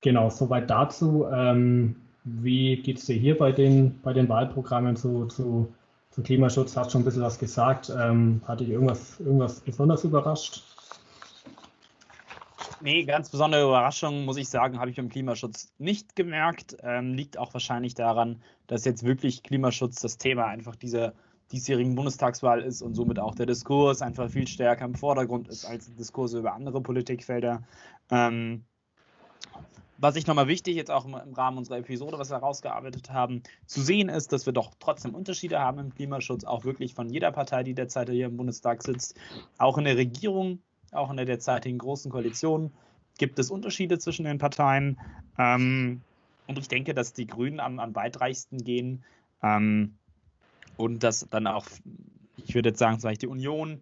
Genau, 0.04 0.30
soweit 0.30 0.70
dazu. 0.70 1.26
Ähm, 1.32 1.96
wie 2.26 2.76
geht 2.76 2.98
es 2.98 3.06
dir 3.06 3.16
hier 3.16 3.38
bei 3.38 3.54
den, 3.54 4.02
bei 4.02 4.12
den 4.12 4.28
Wahlprogrammen 4.28 4.98
zu, 4.98 5.26
zu, 5.28 5.74
zu 6.12 6.22
Klimaschutz? 6.22 6.76
Hast 6.76 6.92
schon 6.92 7.02
ein 7.02 7.06
bisschen 7.06 7.22
was 7.22 7.40
gesagt. 7.40 7.90
Ähm, 7.98 8.42
hat 8.46 8.60
dich 8.60 8.70
irgendwas, 8.70 9.20
irgendwas 9.22 9.62
besonders 9.62 10.04
überrascht? 10.04 10.62
Nee, 12.82 13.06
ganz 13.06 13.30
besondere 13.30 13.64
Überraschung, 13.64 14.26
muss 14.26 14.36
ich 14.36 14.50
sagen, 14.50 14.78
habe 14.78 14.90
ich 14.90 14.98
beim 14.98 15.08
Klimaschutz 15.08 15.72
nicht 15.78 16.18
gemerkt. 16.18 16.76
Ähm, 16.84 17.14
liegt 17.14 17.38
auch 17.38 17.54
wahrscheinlich 17.54 17.94
daran, 17.94 18.42
dass 18.68 18.84
jetzt 18.84 19.06
wirklich 19.06 19.42
Klimaschutz 19.42 20.02
das 20.02 20.18
Thema 20.18 20.48
einfach 20.48 20.76
dieser 20.76 21.14
diesjährigen 21.54 21.96
Bundestagswahl 21.96 22.62
ist 22.62 22.82
und 22.82 22.94
somit 22.94 23.20
auch 23.20 23.36
der 23.36 23.46
Diskurs 23.46 24.02
einfach 24.02 24.30
viel 24.30 24.48
stärker 24.48 24.84
im 24.84 24.96
Vordergrund 24.96 25.48
ist 25.48 25.64
als 25.64 25.96
Diskurse 25.96 26.40
über 26.40 26.54
andere 26.54 26.82
Politikfelder. 26.82 27.64
Ähm, 28.12 28.66
was 30.04 30.18
ich 30.18 30.28
nochmal 30.28 30.50
wichtig 30.50 30.76
jetzt 30.76 30.92
auch 30.92 31.06
im, 31.06 31.16
Rahmen 31.16 31.58
unserer 31.58 31.78
Episode, 31.78 32.20
was 32.20 32.30
wir 32.30 32.36
herausgearbeitet 32.36 33.10
haben, 33.10 33.42
zu 33.66 33.82
sehen 33.82 34.10
ist, 34.10 34.34
dass 34.34 34.46
wir 34.46 34.52
doch 34.52 34.74
trotzdem 34.78 35.16
Unterschiede 35.16 35.62
haben 35.62 35.80
im 35.80 35.96
Klimaschutz, 35.96 36.44
auch 36.44 36.66
wirklich 36.66 36.94
von 36.94 37.10
jeder 37.10 37.32
Partei, 37.32 37.64
die 37.64 37.74
derzeit 37.74 38.10
hier 38.10 38.26
im 38.26 38.36
Bundestag 38.36 38.84
sitzt, 38.84 39.18
auch 39.58 39.78
in 39.78 39.86
der 39.86 39.96
Regierung, 39.96 40.60
auch 40.92 41.10
in 41.10 41.16
der 41.16 41.26
derzeitigen 41.26 41.78
großen 41.78 42.12
Koalition 42.12 42.72
gibt 43.18 43.40
es 43.40 43.50
Unterschiede 43.50 43.98
zwischen 43.98 44.26
den 44.26 44.40
Parteien. 44.40 45.00
Ähm, 45.38 46.02
und 46.48 46.60
ich 46.60 46.68
denke, 46.68 46.94
dass 46.94 47.14
die 47.14 47.26
Grünen 47.26 47.62
am, 47.62 47.80
am 47.80 47.96
weitreichsten 47.96 48.58
gehen 48.58 49.06
ähm, 49.42 49.96
und 50.76 51.04
dass 51.04 51.26
dann 51.30 51.48
auch, 51.48 51.66
ich 52.36 52.54
würde 52.56 52.70
jetzt 52.70 52.80
sagen, 52.80 53.00
vielleicht 53.00 53.22
die 53.22 53.28
Union 53.28 53.82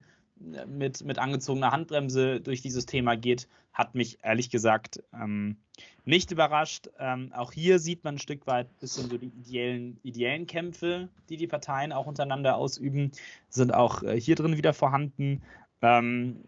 mit, 0.67 1.03
mit 1.03 1.17
angezogener 1.17 1.71
Handbremse 1.71 2.41
durch 2.41 2.61
dieses 2.61 2.85
Thema 2.85 3.17
geht, 3.17 3.47
hat 3.73 3.95
mich 3.95 4.19
ehrlich 4.21 4.51
gesagt 4.51 5.01
ähm, 5.13 5.57
nicht 6.05 6.31
überrascht. 6.31 6.89
Ähm, 6.99 7.31
auch 7.33 7.51
hier 7.51 7.79
sieht 7.79 8.03
man 8.03 8.15
ein 8.15 8.19
Stück 8.19 8.47
weit 8.47 8.67
ein 8.67 8.79
bisschen 8.79 9.09
so 9.09 9.17
die 9.17 9.27
ideellen, 9.27 9.99
ideellen 10.03 10.47
Kämpfe, 10.47 11.09
die 11.29 11.37
die 11.37 11.47
Parteien 11.47 11.91
auch 11.91 12.07
untereinander 12.07 12.55
ausüben, 12.55 13.11
sind 13.49 13.73
auch 13.73 14.03
äh, 14.03 14.19
hier 14.19 14.35
drin 14.35 14.57
wieder 14.57 14.73
vorhanden. 14.73 15.41
Ähm, 15.81 16.43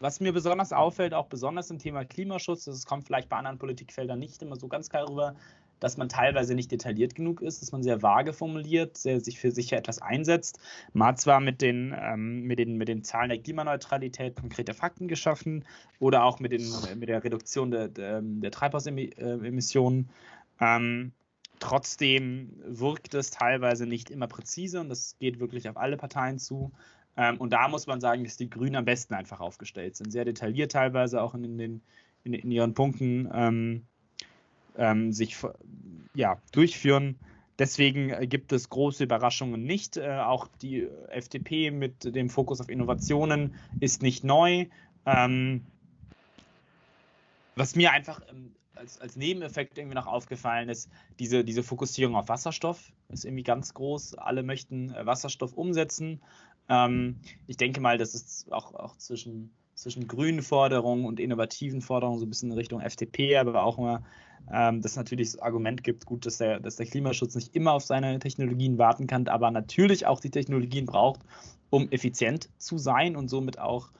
was 0.00 0.20
mir 0.20 0.32
besonders 0.32 0.72
auffällt, 0.72 1.12
auch 1.12 1.26
besonders 1.26 1.70
im 1.70 1.78
Thema 1.78 2.04
Klimaschutz, 2.04 2.64
das 2.64 2.86
kommt 2.86 3.06
vielleicht 3.06 3.28
bei 3.28 3.36
anderen 3.36 3.58
Politikfeldern 3.58 4.18
nicht 4.18 4.40
immer 4.42 4.56
so 4.56 4.68
ganz 4.68 4.88
klar 4.90 5.08
rüber, 5.08 5.34
dass 5.80 5.96
man 5.96 6.08
teilweise 6.08 6.54
nicht 6.54 6.70
detailliert 6.70 7.14
genug 7.14 7.40
ist, 7.40 7.62
dass 7.62 7.72
man 7.72 7.82
sehr 7.82 8.02
vage 8.02 8.32
formuliert, 8.32 8.96
sehr, 8.96 9.20
sich 9.20 9.38
für 9.38 9.50
sicher 9.50 9.76
etwas 9.76 10.00
einsetzt. 10.00 10.58
Man 10.92 11.08
hat 11.08 11.20
zwar 11.20 11.40
mit 11.40 11.62
den, 11.62 11.94
ähm, 11.98 12.42
mit, 12.42 12.58
den, 12.58 12.76
mit 12.76 12.88
den 12.88 13.04
Zahlen 13.04 13.30
der 13.30 13.38
Klimaneutralität 13.38 14.36
konkrete 14.36 14.74
Fakten 14.74 15.08
geschaffen 15.08 15.64
oder 15.98 16.24
auch 16.24 16.40
mit, 16.40 16.52
den, 16.52 16.66
mit 16.98 17.08
der 17.08 17.22
Reduktion 17.22 17.70
der, 17.70 17.88
der, 17.88 18.20
der 18.22 18.50
Treibhausemissionen. 18.50 20.10
Ähm, 20.60 21.12
trotzdem 21.60 22.52
wirkt 22.64 23.14
es 23.14 23.30
teilweise 23.30 23.86
nicht 23.86 24.10
immer 24.10 24.26
präzise 24.26 24.80
und 24.80 24.88
das 24.88 25.16
geht 25.18 25.40
wirklich 25.40 25.68
auf 25.68 25.76
alle 25.76 25.96
Parteien 25.96 26.38
zu. 26.38 26.72
Ähm, 27.16 27.36
und 27.38 27.52
da 27.52 27.68
muss 27.68 27.86
man 27.86 28.00
sagen, 28.00 28.24
dass 28.24 28.36
die 28.36 28.48
Grünen 28.48 28.76
am 28.76 28.84
besten 28.84 29.14
einfach 29.14 29.40
aufgestellt 29.40 29.96
sind. 29.96 30.12
Sehr 30.12 30.24
detailliert 30.24 30.72
teilweise 30.72 31.20
auch 31.20 31.34
in, 31.34 31.58
den, 31.58 31.82
in, 32.22 32.32
in 32.32 32.50
ihren 32.50 32.74
Punkten. 32.74 33.28
Ähm, 33.32 33.86
ähm, 34.78 35.12
sich 35.12 35.36
ja, 36.14 36.40
durchführen. 36.52 37.18
Deswegen 37.58 38.10
äh, 38.10 38.26
gibt 38.26 38.52
es 38.52 38.68
große 38.68 39.04
Überraschungen 39.04 39.64
nicht. 39.64 39.96
Äh, 39.96 40.18
auch 40.20 40.48
die 40.62 40.88
FDP 41.08 41.70
mit 41.70 42.04
dem 42.14 42.30
Fokus 42.30 42.60
auf 42.60 42.68
Innovationen 42.68 43.54
ist 43.80 44.02
nicht 44.02 44.24
neu. 44.24 44.66
Ähm, 45.06 45.64
was 47.56 47.74
mir 47.74 47.92
einfach 47.92 48.20
ähm, 48.30 48.54
als, 48.74 49.00
als, 49.00 49.16
Nebeneffekt 49.16 49.76
irgendwie 49.76 49.96
noch 49.96 50.06
aufgefallen 50.06 50.68
ist, 50.68 50.88
diese, 51.18 51.42
diese 51.44 51.64
Fokussierung 51.64 52.14
auf 52.14 52.28
Wasserstoff 52.28 52.92
ist 53.08 53.24
irgendwie 53.24 53.42
ganz 53.42 53.74
groß. 53.74 54.14
Alle 54.14 54.44
möchten 54.44 54.94
äh, 54.94 55.04
Wasserstoff 55.04 55.54
umsetzen. 55.54 56.20
Ähm, 56.68 57.16
ich 57.48 57.56
denke 57.56 57.80
mal, 57.80 57.98
das 57.98 58.14
ist 58.14 58.52
auch, 58.52 58.74
auch 58.74 58.96
zwischen 58.96 59.50
zwischen 59.78 60.08
grünen 60.08 60.42
Forderungen 60.42 61.04
und 61.04 61.20
innovativen 61.20 61.82
Forderungen, 61.82 62.18
so 62.18 62.26
ein 62.26 62.28
bisschen 62.28 62.50
in 62.50 62.58
Richtung 62.58 62.80
FDP, 62.80 63.36
aber 63.36 63.62
auch 63.62 63.78
immer, 63.78 64.02
ähm, 64.52 64.82
dass 64.82 64.96
natürlich 64.96 65.32
das 65.32 65.40
Argument 65.40 65.84
gibt, 65.84 66.06
gut, 66.06 66.26
dass 66.26 66.38
der, 66.38 66.60
dass 66.60 66.76
der 66.76 66.86
Klimaschutz 66.86 67.34
nicht 67.34 67.54
immer 67.54 67.72
auf 67.72 67.84
seine 67.84 68.18
Technologien 68.18 68.78
warten 68.78 69.06
kann, 69.06 69.28
aber 69.28 69.50
natürlich 69.50 70.06
auch 70.06 70.20
die 70.20 70.30
Technologien 70.30 70.86
braucht, 70.86 71.20
um 71.70 71.90
effizient 71.90 72.48
zu 72.58 72.78
sein 72.78 73.16
und 73.16 73.28
somit 73.28 73.58
auch 73.58 73.90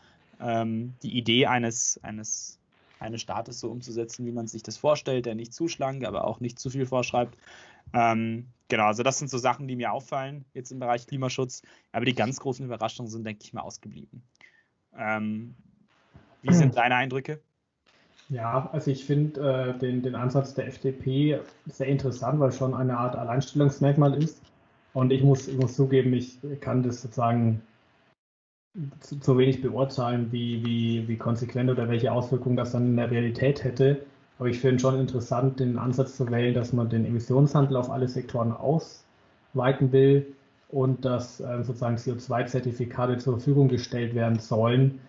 ähm, 0.41 0.95
die 1.03 1.17
Idee 1.17 1.47
eines, 1.47 2.01
eines, 2.03 2.59
eines 2.99 3.21
Staates 3.21 3.61
so 3.61 3.71
umzusetzen, 3.71 4.25
wie 4.27 4.33
man 4.33 4.47
sich 4.47 4.63
das 4.63 4.77
vorstellt, 4.77 5.27
der 5.27 5.35
nicht 5.35 5.53
zu 5.53 5.69
schlank, 5.69 6.05
aber 6.05 6.25
auch 6.25 6.41
nicht 6.41 6.59
zu 6.59 6.71
viel 6.71 6.87
vorschreibt. 6.87 7.37
Ähm, 7.93 8.49
genau, 8.69 8.87
also 8.87 9.03
das 9.03 9.19
sind 9.19 9.29
so 9.29 9.39
Sachen, 9.39 9.69
die 9.69 9.77
mir 9.77 9.93
auffallen 9.93 10.45
jetzt 10.55 10.71
im 10.73 10.79
Bereich 10.79 11.07
Klimaschutz. 11.07 11.63
Aber 11.93 12.05
die 12.05 12.15
ganz 12.15 12.39
großen 12.41 12.65
Überraschungen 12.65 13.11
sind, 13.11 13.25
denke 13.25 13.43
ich 13.45 13.53
mal, 13.53 13.63
ausgeblieben. 13.63 14.23
Ähm, 14.97 15.57
wie 16.43 16.55
sind 16.55 16.77
deine 16.77 16.97
Eindrücke? 16.97 17.41
Ja, 18.31 18.69
also 18.73 18.91
ich 18.91 19.05
finde 19.07 19.41
äh, 19.41 19.79
den, 19.79 20.03
den 20.03 20.15
Ansatz 20.15 20.53
der 20.55 20.67
FDP 20.67 21.41
sehr 21.67 21.87
interessant, 21.87 22.39
weil 22.41 22.53
schon 22.53 22.75
eine 22.75 22.99
Art 22.99 23.17
Alleinstellungsmerkmal 23.17 24.23
ist. 24.23 24.43
Und 24.93 25.13
ich 25.13 25.23
muss, 25.23 25.49
ich 25.49 25.57
muss 25.57 25.77
zugeben, 25.77 26.13
ich 26.13 26.39
kann 26.61 26.83
das 26.83 27.03
sozusagen 27.03 27.63
zu, 29.01 29.19
zu 29.21 29.39
wenig 29.39 29.63
beurteilen, 29.63 30.31
wie, 30.31 30.65
wie, 30.65 31.09
wie 31.09 31.17
konsequent 31.17 31.71
oder 31.71 31.89
welche 31.89 32.13
Auswirkungen 32.13 32.57
das 32.57 32.73
dann 32.73 32.87
in 32.87 32.97
der 32.97 33.11
Realität 33.11 33.65
hätte. 33.65 34.03
Aber 34.39 34.49
ich 34.49 34.61
finde 34.61 34.81
schon 34.81 35.01
interessant, 35.01 35.59
den 35.59 35.79
Ansatz 35.79 36.17
zu 36.17 36.31
wählen, 36.31 36.55
dass 36.55 36.73
man 36.73 36.89
den 36.89 37.05
Emissionshandel 37.07 37.77
auf 37.77 37.91
alle 37.91 38.09
Sektoren 38.09 38.53
ausweiten 38.53 39.91
will 39.91 40.27
und 40.69 41.05
dass 41.05 41.41
äh, 41.41 41.65
sozusagen 41.65 41.97
CO2-Zertifikate 41.97 43.19
zur 43.19 43.35
Verfügung 43.35 43.69
gestellt 43.69 44.15
werden 44.15 44.39
sollen, 44.39 45.01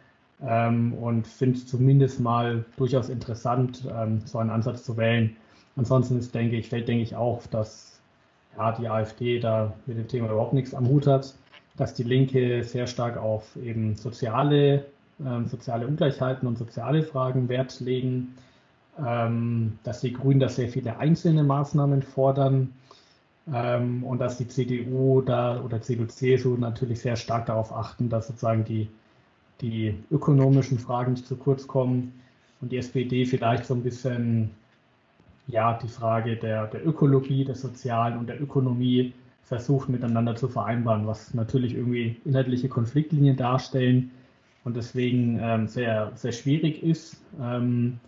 ähm, 0.45 0.93
und 0.93 1.27
finde 1.27 1.57
es 1.57 1.67
zumindest 1.67 2.19
mal 2.19 2.65
durchaus 2.77 3.09
interessant, 3.09 3.87
ähm, 3.93 4.21
so 4.25 4.37
einen 4.37 4.49
Ansatz 4.49 4.83
zu 4.83 4.97
wählen. 4.97 5.35
Ansonsten 5.75 6.17
ist, 6.19 6.33
denke 6.33 6.57
ich, 6.57 6.69
fällt, 6.69 6.87
denke 6.87 7.03
ich, 7.03 7.15
auf, 7.15 7.47
dass 7.47 8.01
ja, 8.57 8.71
die 8.71 8.87
AfD 8.87 9.39
da 9.39 9.73
mit 9.85 9.97
dem 9.97 10.07
Thema 10.07 10.31
überhaupt 10.31 10.53
nichts 10.53 10.73
am 10.73 10.87
Hut 10.87 11.07
hat, 11.07 11.35
dass 11.77 11.93
die 11.93 12.03
Linke 12.03 12.63
sehr 12.63 12.87
stark 12.87 13.17
auf 13.17 13.55
eben 13.55 13.95
soziale, 13.95 14.85
ähm, 15.25 15.47
soziale 15.47 15.87
Ungleichheiten 15.87 16.47
und 16.47 16.57
soziale 16.57 17.03
Fragen 17.03 17.47
Wert 17.49 17.79
legen, 17.79 18.35
ähm, 18.97 19.79
dass 19.83 20.01
die 20.01 20.13
Grünen 20.13 20.39
da 20.39 20.49
sehr 20.49 20.69
viele 20.69 20.97
einzelne 20.97 21.43
Maßnahmen 21.43 22.01
fordern 22.01 22.73
ähm, 23.53 24.03
und 24.03 24.19
dass 24.19 24.37
die 24.37 24.47
CDU 24.47 25.21
da 25.21 25.61
oder 25.61 25.81
CDU, 25.81 26.05
CSU 26.05 26.57
natürlich 26.57 27.01
sehr 27.01 27.15
stark 27.15 27.45
darauf 27.45 27.73
achten, 27.73 28.09
dass 28.09 28.27
sozusagen 28.27 28.65
die 28.65 28.89
die 29.61 29.95
ökonomischen 30.11 30.79
Fragen 30.79 31.13
nicht 31.13 31.27
zu 31.27 31.35
kurz 31.35 31.67
kommen 31.67 32.13
und 32.61 32.71
die 32.71 32.77
SPD 32.77 33.25
vielleicht 33.25 33.65
so 33.65 33.73
ein 33.73 33.83
bisschen 33.83 34.51
ja, 35.47 35.73
die 35.73 35.87
Frage 35.87 36.35
der, 36.35 36.67
der 36.67 36.85
Ökologie, 36.85 37.43
des 37.43 37.61
Sozialen 37.61 38.17
und 38.17 38.27
der 38.27 38.41
Ökonomie 38.41 39.13
versucht 39.43 39.89
miteinander 39.89 40.35
zu 40.35 40.47
vereinbaren, 40.47 41.07
was 41.07 41.33
natürlich 41.33 41.73
irgendwie 41.73 42.17
inhaltliche 42.23 42.69
Konfliktlinien 42.69 43.35
darstellen 43.35 44.11
und 44.63 44.77
deswegen 44.77 45.39
ähm, 45.41 45.67
sehr, 45.67 46.11
sehr 46.15 46.31
schwierig 46.31 46.83
ist. 46.83 47.19
Ähm, 47.41 47.99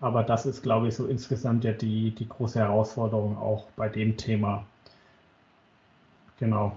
aber 0.00 0.22
das 0.22 0.44
ist, 0.44 0.62
glaube 0.62 0.88
ich, 0.88 0.94
so 0.94 1.06
insgesamt 1.06 1.64
ja 1.64 1.72
die, 1.72 2.10
die 2.10 2.28
große 2.28 2.58
Herausforderung 2.58 3.38
auch 3.38 3.70
bei 3.76 3.88
dem 3.88 4.16
Thema. 4.16 4.66
Genau. 6.38 6.76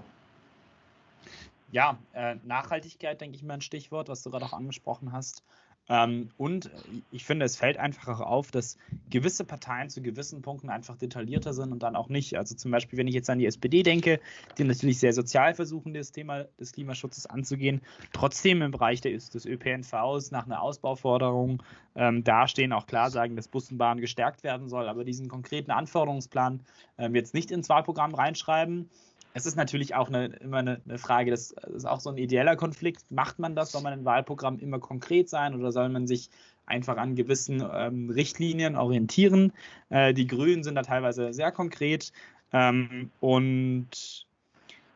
Ja, 1.70 1.98
äh, 2.12 2.36
Nachhaltigkeit, 2.44 3.20
denke 3.20 3.36
ich 3.36 3.42
mal, 3.42 3.54
ein 3.54 3.60
Stichwort, 3.60 4.08
was 4.08 4.22
du 4.22 4.30
gerade 4.30 4.44
auch 4.44 4.52
angesprochen 4.52 5.12
hast. 5.12 5.42
Ähm, 5.88 6.30
und 6.36 6.70
ich 7.12 7.24
finde, 7.24 7.44
es 7.46 7.56
fällt 7.56 7.76
einfach 7.76 8.08
auch 8.08 8.20
auf, 8.20 8.50
dass 8.50 8.76
gewisse 9.08 9.44
Parteien 9.44 9.88
zu 9.88 10.02
gewissen 10.02 10.42
Punkten 10.42 10.68
einfach 10.68 10.96
detaillierter 10.96 11.52
sind 11.52 11.70
und 11.72 11.82
dann 11.82 11.94
auch 11.94 12.08
nicht. 12.08 12.36
Also 12.36 12.56
zum 12.56 12.72
Beispiel, 12.72 12.98
wenn 12.98 13.06
ich 13.06 13.14
jetzt 13.14 13.30
an 13.30 13.38
die 13.38 13.46
SPD 13.46 13.82
denke, 13.82 14.20
die 14.58 14.64
natürlich 14.64 14.98
sehr 14.98 15.12
sozial 15.12 15.54
versuchen, 15.54 15.94
das 15.94 16.10
Thema 16.10 16.44
des 16.58 16.72
Klimaschutzes 16.72 17.26
anzugehen, 17.26 17.82
trotzdem 18.12 18.62
im 18.62 18.72
Bereich 18.72 19.00
des, 19.00 19.30
des 19.30 19.46
ÖPNVs 19.46 20.32
nach 20.32 20.46
einer 20.46 20.60
Ausbauforderung 20.60 21.62
ähm, 21.94 22.24
dastehen, 22.24 22.72
auch 22.72 22.86
klar 22.86 23.10
sagen, 23.10 23.36
dass 23.36 23.46
Bus 23.46 23.70
und 23.70 23.78
Bahn 23.78 24.00
gestärkt 24.00 24.42
werden 24.42 24.68
soll, 24.68 24.88
aber 24.88 25.04
diesen 25.04 25.28
konkreten 25.28 25.70
Anforderungsplan 25.70 26.62
ähm, 26.98 27.14
jetzt 27.14 27.32
nicht 27.32 27.52
ins 27.52 27.68
Wahlprogramm 27.68 28.14
reinschreiben 28.14 28.90
es 29.36 29.44
ist 29.44 29.56
natürlich 29.56 29.94
auch 29.94 30.08
eine, 30.08 30.28
immer 30.36 30.56
eine, 30.58 30.80
eine 30.88 30.96
Frage, 30.96 31.30
das, 31.30 31.50
ist 31.50 31.84
auch 31.84 32.00
so 32.00 32.08
ein 32.08 32.16
ideeller 32.16 32.56
Konflikt. 32.56 33.10
Macht 33.10 33.38
man 33.38 33.54
das? 33.54 33.72
Soll 33.72 33.82
man 33.82 33.92
im 33.92 34.06
Wahlprogramm 34.06 34.58
immer 34.58 34.78
konkret 34.78 35.28
sein 35.28 35.54
oder 35.54 35.72
soll 35.72 35.90
man 35.90 36.06
sich 36.06 36.30
einfach 36.64 36.96
an 36.96 37.16
gewissen 37.16 37.62
ähm, 37.70 38.08
Richtlinien 38.08 38.76
orientieren? 38.76 39.52
Äh, 39.90 40.14
die 40.14 40.26
Grünen 40.26 40.64
sind 40.64 40.74
da 40.74 40.82
teilweise 40.82 41.34
sehr 41.34 41.52
konkret 41.52 42.12
ähm, 42.54 43.10
und 43.20 44.26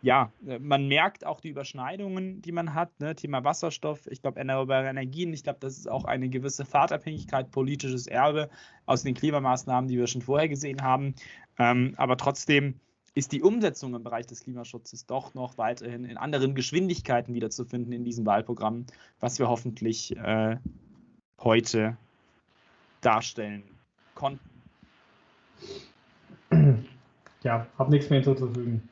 ja, 0.00 0.32
man 0.58 0.88
merkt 0.88 1.26
auch 1.26 1.40
die 1.42 1.50
Überschneidungen, 1.50 2.40
die 2.40 2.52
man 2.52 2.72
hat. 2.72 2.98
Ne? 2.98 3.14
Thema 3.14 3.44
Wasserstoff, 3.44 4.06
ich 4.06 4.22
glaube, 4.22 4.38
erneuerbare 4.38 4.88
Energien. 4.88 5.34
Ich 5.34 5.42
glaube, 5.42 5.58
das 5.60 5.76
ist 5.76 5.90
auch 5.90 6.06
eine 6.06 6.30
gewisse 6.30 6.64
Fahrtabhängigkeit, 6.64 7.50
politisches 7.50 8.06
Erbe 8.06 8.48
aus 8.86 9.02
den 9.02 9.12
Klimamaßnahmen, 9.12 9.88
die 9.88 9.98
wir 9.98 10.06
schon 10.06 10.22
vorher 10.22 10.48
gesehen 10.48 10.80
haben. 10.80 11.14
Ähm, 11.58 11.92
aber 11.98 12.16
trotzdem 12.16 12.80
ist 13.14 13.32
die 13.32 13.42
Umsetzung 13.42 13.94
im 13.94 14.02
Bereich 14.02 14.26
des 14.26 14.44
Klimaschutzes 14.44 15.06
doch 15.06 15.34
noch 15.34 15.58
weiterhin 15.58 16.04
in 16.04 16.16
anderen 16.16 16.54
Geschwindigkeiten 16.54 17.34
wiederzufinden 17.34 17.92
in 17.92 18.04
diesem 18.04 18.24
Wahlprogramm, 18.24 18.86
was 19.18 19.38
wir 19.38 19.48
hoffentlich 19.48 20.16
äh, 20.16 20.56
heute 21.40 21.96
darstellen 23.00 23.64
konnten. 24.14 24.48
Ja, 27.42 27.66
habe 27.78 27.90
nichts 27.90 28.10
mehr 28.10 28.22
hinzuzufügen. 28.22 28.88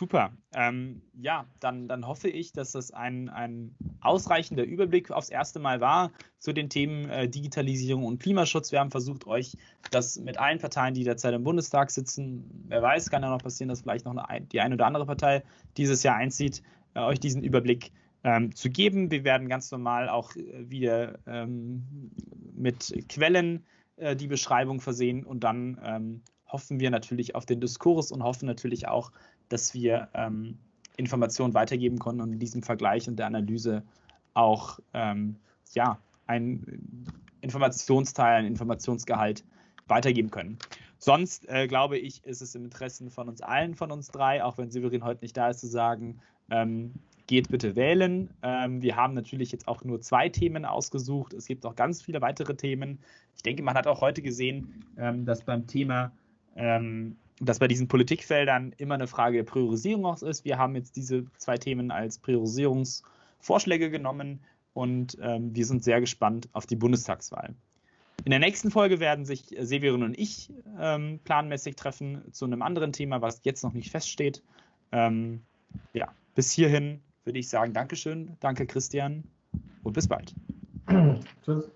Super. 0.00 0.32
Ähm, 0.54 1.02
ja, 1.12 1.44
dann, 1.60 1.86
dann 1.86 2.06
hoffe 2.06 2.30
ich, 2.30 2.52
dass 2.52 2.72
das 2.72 2.90
ein, 2.90 3.28
ein 3.28 3.76
ausreichender 4.00 4.64
Überblick 4.64 5.10
aufs 5.10 5.28
erste 5.28 5.58
Mal 5.58 5.82
war 5.82 6.10
zu 6.38 6.54
den 6.54 6.70
Themen 6.70 7.10
äh, 7.10 7.28
Digitalisierung 7.28 8.06
und 8.06 8.18
Klimaschutz. 8.18 8.72
Wir 8.72 8.80
haben 8.80 8.90
versucht, 8.90 9.26
euch 9.26 9.58
das 9.90 10.18
mit 10.18 10.38
allen 10.38 10.58
Parteien, 10.58 10.94
die 10.94 11.04
derzeit 11.04 11.34
im 11.34 11.44
Bundestag 11.44 11.90
sitzen, 11.90 12.64
wer 12.68 12.80
weiß, 12.80 13.10
kann 13.10 13.22
ja 13.22 13.28
noch 13.28 13.42
passieren, 13.42 13.68
dass 13.68 13.82
vielleicht 13.82 14.06
noch 14.06 14.16
eine, 14.16 14.46
die 14.46 14.62
eine 14.62 14.76
oder 14.76 14.86
andere 14.86 15.04
Partei 15.04 15.42
dieses 15.76 16.02
Jahr 16.02 16.16
einzieht, 16.16 16.62
äh, 16.94 17.00
euch 17.00 17.20
diesen 17.20 17.44
Überblick 17.44 17.92
ähm, 18.24 18.54
zu 18.54 18.70
geben. 18.70 19.10
Wir 19.10 19.24
werden 19.24 19.50
ganz 19.50 19.70
normal 19.70 20.08
auch 20.08 20.34
äh, 20.34 20.70
wieder 20.70 21.18
ähm, 21.26 22.10
mit 22.54 23.04
Quellen 23.10 23.66
äh, 23.96 24.16
die 24.16 24.28
Beschreibung 24.28 24.80
versehen 24.80 25.26
und 25.26 25.44
dann 25.44 25.78
ähm, 25.84 26.22
hoffen 26.46 26.80
wir 26.80 26.90
natürlich 26.90 27.34
auf 27.34 27.44
den 27.44 27.60
Diskurs 27.60 28.10
und 28.10 28.22
hoffen 28.22 28.46
natürlich 28.46 28.88
auch, 28.88 29.12
dass 29.50 29.74
wir 29.74 30.08
ähm, 30.14 30.56
Informationen 30.96 31.54
weitergeben 31.54 31.98
konnten 31.98 32.22
und 32.22 32.32
in 32.32 32.38
diesem 32.38 32.62
Vergleich 32.62 33.08
und 33.08 33.16
der 33.16 33.26
Analyse 33.26 33.82
auch 34.34 34.80
ähm, 34.94 35.36
ja, 35.74 35.98
ein 36.26 37.06
Informationsteil, 37.42 38.40
ein 38.40 38.46
Informationsgehalt 38.46 39.44
weitergeben 39.86 40.30
können. 40.30 40.58
Sonst 40.98 41.48
äh, 41.48 41.66
glaube 41.66 41.98
ich, 41.98 42.24
ist 42.24 42.42
es 42.42 42.54
im 42.54 42.64
Interesse 42.64 43.10
von 43.10 43.28
uns 43.28 43.40
allen, 43.40 43.74
von 43.74 43.90
uns 43.90 44.08
drei, 44.08 44.44
auch 44.44 44.58
wenn 44.58 44.70
Severin 44.70 45.04
heute 45.04 45.24
nicht 45.24 45.36
da 45.36 45.48
ist, 45.48 45.60
zu 45.60 45.66
sagen, 45.66 46.20
ähm, 46.50 46.92
geht 47.26 47.48
bitte 47.48 47.76
wählen. 47.76 48.28
Ähm, 48.42 48.82
wir 48.82 48.96
haben 48.96 49.14
natürlich 49.14 49.52
jetzt 49.52 49.66
auch 49.66 49.82
nur 49.84 50.00
zwei 50.00 50.28
Themen 50.28 50.64
ausgesucht. 50.64 51.32
Es 51.32 51.46
gibt 51.46 51.64
auch 51.64 51.74
ganz 51.74 52.02
viele 52.02 52.20
weitere 52.20 52.54
Themen. 52.54 52.98
Ich 53.36 53.42
denke, 53.42 53.62
man 53.62 53.76
hat 53.76 53.86
auch 53.86 54.00
heute 54.00 54.20
gesehen, 54.20 54.84
ähm, 54.98 55.24
dass 55.24 55.42
beim 55.44 55.66
Thema 55.66 56.12
ähm, 56.56 57.16
dass 57.40 57.58
bei 57.58 57.68
diesen 57.68 57.88
Politikfeldern 57.88 58.74
immer 58.76 58.94
eine 58.94 59.06
Frage 59.06 59.38
der 59.38 59.44
Priorisierung 59.44 60.04
auch 60.06 60.22
ist. 60.22 60.44
Wir 60.44 60.58
haben 60.58 60.76
jetzt 60.76 60.96
diese 60.96 61.24
zwei 61.38 61.56
Themen 61.56 61.90
als 61.90 62.18
Priorisierungsvorschläge 62.18 63.90
genommen 63.90 64.40
und 64.74 65.16
ähm, 65.20 65.54
wir 65.54 65.64
sind 65.66 65.82
sehr 65.82 66.00
gespannt 66.00 66.48
auf 66.52 66.66
die 66.66 66.76
Bundestagswahl. 66.76 67.54
In 68.24 68.30
der 68.30 68.38
nächsten 68.38 68.70
Folge 68.70 69.00
werden 69.00 69.24
sich 69.24 69.56
Severin 69.58 70.02
und 70.02 70.18
ich 70.18 70.52
ähm, 70.78 71.20
planmäßig 71.24 71.76
treffen 71.76 72.20
zu 72.32 72.44
einem 72.44 72.60
anderen 72.60 72.92
Thema, 72.92 73.22
was 73.22 73.40
jetzt 73.44 73.64
noch 73.64 73.72
nicht 73.72 73.90
feststeht. 73.90 74.42
Ähm, 74.92 75.40
ja, 75.94 76.08
bis 76.34 76.52
hierhin 76.52 77.00
würde 77.24 77.38
ich 77.38 77.48
sagen, 77.48 77.72
Dankeschön, 77.72 78.36
danke 78.40 78.66
Christian 78.66 79.24
und 79.82 79.94
bis 79.94 80.06
bald. 80.06 80.34
Tschüss. 81.44 81.70